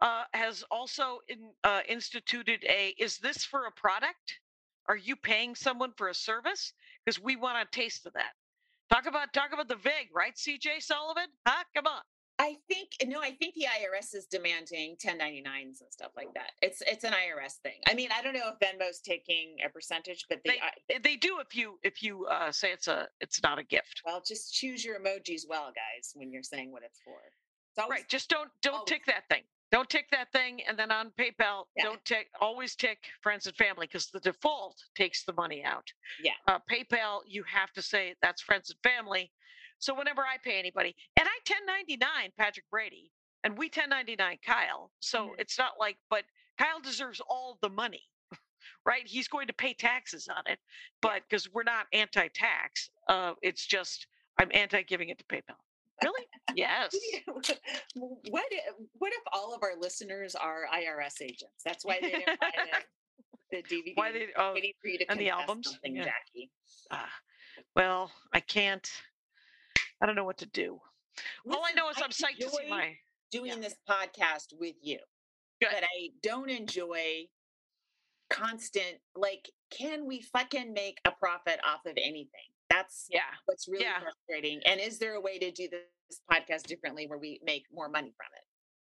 uh, 0.00 0.24
has 0.34 0.62
also 0.70 1.20
in, 1.28 1.50
uh, 1.64 1.80
instituted 1.88 2.64
a. 2.64 2.94
Is 2.98 3.18
this 3.18 3.44
for 3.44 3.66
a 3.66 3.72
product? 3.72 4.40
Are 4.88 4.96
you 4.96 5.16
paying 5.16 5.54
someone 5.54 5.92
for 5.96 6.08
a 6.08 6.14
service? 6.14 6.72
Because 7.04 7.20
we 7.20 7.36
want 7.36 7.58
a 7.58 7.70
taste 7.70 8.06
of 8.06 8.12
that. 8.14 8.32
Talk 8.90 9.06
about 9.06 9.32
talk 9.32 9.52
about 9.52 9.68
the 9.68 9.76
vig, 9.76 10.08
right, 10.14 10.34
CJ 10.34 10.80
Sullivan? 10.80 11.26
Huh? 11.46 11.64
Come 11.74 11.86
on. 11.86 12.02
I 12.38 12.56
think 12.68 12.90
no, 13.06 13.20
I 13.22 13.30
think 13.30 13.54
the 13.54 13.62
IRS 13.64 14.14
is 14.14 14.26
demanding 14.26 14.96
1099s 15.02 15.80
and 15.80 15.90
stuff 15.90 16.10
like 16.16 16.32
that. 16.34 16.52
It's 16.60 16.82
it's 16.86 17.02
an 17.02 17.12
IRS 17.12 17.54
thing. 17.62 17.80
I 17.88 17.94
mean, 17.94 18.10
I 18.16 18.22
don't 18.22 18.34
know 18.34 18.50
if 18.52 18.58
Venmo's 18.60 19.00
taking 19.00 19.56
a 19.64 19.70
percentage, 19.70 20.26
but 20.28 20.40
they, 20.44 20.60
They 20.88 20.98
they 20.98 21.16
do 21.16 21.38
if 21.40 21.56
you 21.56 21.78
if 21.82 22.02
you 22.02 22.26
uh, 22.26 22.52
say 22.52 22.72
it's 22.72 22.88
a 22.88 23.08
it's 23.20 23.42
not 23.42 23.58
a 23.58 23.64
gift. 23.64 24.02
well, 24.04 24.22
just 24.24 24.52
choose 24.54 24.84
your 24.84 25.00
emojis 25.00 25.42
well, 25.48 25.68
guys, 25.74 26.12
when 26.14 26.30
you're 26.30 26.42
saying 26.42 26.70
what 26.72 26.82
it's 26.84 27.00
for. 27.04 27.16
It's 27.70 27.78
always 27.82 28.00
Right. 28.00 28.08
Just 28.08 28.28
don't 28.28 28.50
don't 28.60 28.74
always- 28.74 28.88
tick 28.88 29.06
that 29.06 29.28
thing. 29.30 29.42
Don't 29.76 29.90
tick 29.90 30.08
that 30.10 30.32
thing, 30.32 30.62
and 30.66 30.78
then 30.78 30.90
on 30.90 31.10
PayPal, 31.20 31.66
Yeah. 31.76 31.82
don't 31.82 32.02
tick. 32.06 32.30
Always 32.40 32.74
tick 32.74 33.10
friends 33.20 33.46
and 33.46 33.54
family 33.58 33.86
because 33.86 34.06
the 34.06 34.20
default 34.20 34.82
takes 34.94 35.22
the 35.22 35.34
money 35.34 35.62
out. 35.62 35.92
Yeah. 36.18 36.32
Uh, 36.46 36.60
PayPal, 36.60 37.20
you 37.26 37.42
have 37.42 37.74
to 37.74 37.82
say 37.82 38.14
that's 38.22 38.40
friends 38.40 38.70
and 38.70 38.80
family. 38.82 39.30
So 39.78 39.92
whenever 39.92 40.24
I 40.24 40.38
pay 40.38 40.58
anybody, 40.58 40.96
and 41.18 41.28
I 41.28 41.38
1099 41.44 42.32
Patrick 42.38 42.64
Brady, 42.70 43.12
and 43.44 43.58
we 43.58 43.68
1099 43.68 44.38
Kyle. 44.38 44.92
So 45.00 45.28
Mhm. 45.28 45.40
it's 45.40 45.58
not 45.58 45.78
like, 45.78 45.98
but 46.08 46.24
Kyle 46.56 46.80
deserves 46.80 47.20
all 47.20 47.58
the 47.60 47.68
money, 47.68 48.08
right? 48.86 49.06
He's 49.06 49.28
going 49.28 49.46
to 49.48 49.52
pay 49.52 49.74
taxes 49.74 50.26
on 50.26 50.46
it, 50.46 50.58
but 51.02 51.24
because 51.28 51.50
we're 51.50 51.64
not 51.64 51.86
anti-tax, 51.92 52.88
uh, 53.08 53.34
it's 53.42 53.66
just 53.66 54.06
I'm 54.38 54.50
anti 54.54 54.84
giving 54.84 55.10
it 55.10 55.18
to 55.18 55.24
PayPal. 55.26 55.60
Really? 56.02 56.26
yes. 56.54 56.94
what 57.94 58.44
if, 58.50 58.74
what 58.98 59.12
if 59.12 59.22
all 59.32 59.54
of 59.54 59.62
our 59.62 59.72
listeners 59.80 60.34
are 60.34 60.64
IRS 60.72 61.22
agents? 61.22 61.62
That's 61.64 61.84
why 61.84 61.98
they 62.00 62.10
didn't 62.10 62.40
buy 62.40 62.50
the, 63.50 63.62
the 63.62 63.62
DVD. 63.62 63.92
Why 63.94 64.12
they? 64.12 64.26
Oh, 64.36 64.52
waiting 64.54 64.72
for 64.80 64.88
you 64.88 64.98
to 64.98 65.10
and 65.10 65.18
the 65.20 65.30
albums? 65.30 65.70
something, 65.70 65.96
Yeah. 65.96 66.04
Jackie. 66.04 66.50
ah, 66.90 67.08
well, 67.74 68.10
I 68.32 68.40
can't. 68.40 68.88
I 70.02 70.06
don't 70.06 70.16
know 70.16 70.24
what 70.24 70.38
to 70.38 70.46
do. 70.46 70.78
All 71.50 71.62
I 71.64 71.72
know 71.72 71.88
is 71.88 71.96
I'm 71.96 72.10
psyched 72.10 72.40
to 72.40 72.50
see 72.50 72.68
my. 72.68 72.96
doing 73.30 73.60
this 73.60 73.74
podcast 73.88 74.52
with 74.58 74.74
you. 74.82 74.98
Good. 75.62 75.70
But 75.72 75.84
I 75.84 76.10
don't 76.22 76.50
enjoy 76.50 77.28
constant 78.28 78.98
like 79.14 79.50
can 79.70 80.04
we 80.06 80.20
fucking 80.20 80.72
make 80.72 80.98
a 81.04 81.10
profit 81.12 81.58
off 81.64 81.86
of 81.86 81.92
anything? 81.96 82.50
That's 82.76 83.06
Yeah. 83.10 83.22
what's 83.46 83.66
really 83.68 83.84
Yeah. 83.84 84.00
frustrating. 84.00 84.60
And 84.66 84.80
is 84.80 84.98
there 84.98 85.14
a 85.14 85.20
way 85.20 85.38
to 85.38 85.50
do 85.50 85.68
this 85.68 86.20
podcast 86.30 86.64
differently 86.64 87.06
where 87.06 87.18
we 87.18 87.40
make 87.42 87.64
more 87.72 87.88
money 87.88 88.12
from 88.16 88.26
it? 88.36 88.42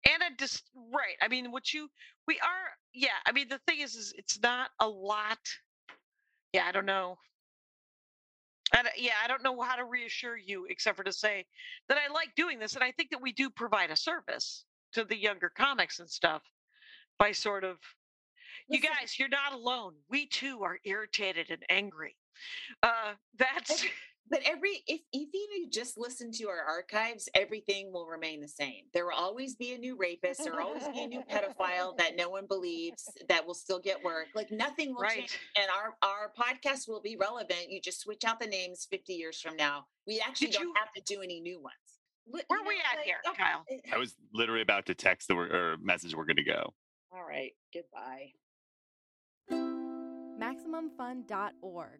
and 0.03 0.23
a 0.23 0.35
dis- 0.35 0.63
right 0.73 1.15
i 1.21 1.27
mean 1.27 1.51
what 1.51 1.71
you 1.75 1.87
we 2.25 2.39
are 2.39 2.75
yeah 2.91 3.09
i 3.27 3.31
mean 3.31 3.47
the 3.49 3.59
thing 3.67 3.81
is 3.81 3.93
is 3.95 4.11
it's 4.17 4.39
not 4.41 4.71
a 4.79 4.87
lot 4.89 5.37
yeah 6.53 6.65
i 6.65 6.71
don't 6.71 6.87
know 6.87 7.15
I 8.73 8.81
don't- 8.81 8.97
yeah 8.97 9.13
i 9.23 9.27
don't 9.27 9.43
know 9.43 9.61
how 9.61 9.75
to 9.75 9.85
reassure 9.85 10.35
you 10.35 10.65
except 10.71 10.97
for 10.97 11.03
to 11.03 11.13
say 11.13 11.45
that 11.87 11.99
i 11.99 12.11
like 12.11 12.33
doing 12.35 12.57
this 12.57 12.73
and 12.73 12.83
i 12.83 12.91
think 12.93 13.11
that 13.11 13.21
we 13.21 13.31
do 13.31 13.51
provide 13.51 13.91
a 13.91 13.95
service 13.95 14.65
to 14.93 15.05
the 15.05 15.15
younger 15.15 15.49
comics 15.49 15.99
and 15.99 16.09
stuff 16.09 16.41
by 17.19 17.31
sort 17.31 17.63
of 17.63 17.77
you 18.67 18.79
guys, 18.79 19.19
you're 19.19 19.27
not 19.29 19.53
alone. 19.53 19.93
We 20.09 20.27
too 20.27 20.63
are 20.63 20.79
irritated 20.85 21.51
and 21.51 21.63
angry. 21.69 22.15
Uh, 22.83 23.13
that's 23.37 23.85
But 24.29 24.43
every 24.45 24.81
if 24.87 25.01
if 25.11 25.29
you 25.33 25.67
just 25.69 25.97
listen 25.97 26.31
to 26.33 26.47
our 26.47 26.61
archives, 26.61 27.27
everything 27.35 27.91
will 27.91 28.05
remain 28.07 28.39
the 28.39 28.47
same. 28.47 28.83
There 28.93 29.03
will 29.05 29.15
always 29.17 29.55
be 29.55 29.73
a 29.73 29.77
new 29.77 29.97
rapist. 29.97 30.41
There 30.41 30.53
will 30.53 30.61
always 30.61 30.87
be 30.87 31.01
a 31.03 31.07
new 31.07 31.21
pedophile 31.29 31.97
that 31.97 32.15
no 32.15 32.29
one 32.29 32.45
believes 32.47 33.09
that 33.27 33.45
will 33.45 33.55
still 33.55 33.79
get 33.79 34.01
work. 34.05 34.27
Like 34.33 34.49
nothing 34.49 34.93
will 34.95 35.01
Right. 35.01 35.17
change, 35.17 35.37
and 35.57 35.67
our 35.69 35.97
our 36.01 36.31
podcast 36.39 36.87
will 36.87 37.01
be 37.01 37.17
relevant. 37.17 37.69
You 37.71 37.81
just 37.81 37.99
switch 37.99 38.23
out 38.23 38.39
the 38.39 38.47
names 38.47 38.87
fifty 38.89 39.15
years 39.15 39.41
from 39.41 39.57
now. 39.57 39.87
We 40.07 40.21
actually 40.25 40.47
Did 40.47 40.59
don't 40.59 40.67
you- 40.67 40.73
have 40.77 40.93
to 40.93 41.01
do 41.13 41.21
any 41.21 41.41
new 41.41 41.59
ones. 41.59 41.75
Where 42.25 42.43
you 42.49 42.63
we 42.65 42.75
know, 42.75 42.81
at 42.89 42.97
like, 42.99 43.05
here, 43.07 43.17
oh, 43.25 43.33
Kyle? 43.37 43.65
eh, 43.69 43.79
I 43.93 43.97
was 43.97 44.15
literally 44.33 44.61
about 44.61 44.85
to 44.85 44.95
text 44.95 45.27
the 45.27 45.35
wor- 45.35 45.51
or 45.51 45.77
message 45.81 46.15
we're 46.15 46.23
gonna 46.25 46.43
go. 46.45 46.73
All 47.11 47.23
right, 47.27 47.51
goodbye. 47.73 48.31
MaximumFun.org. 50.39 51.99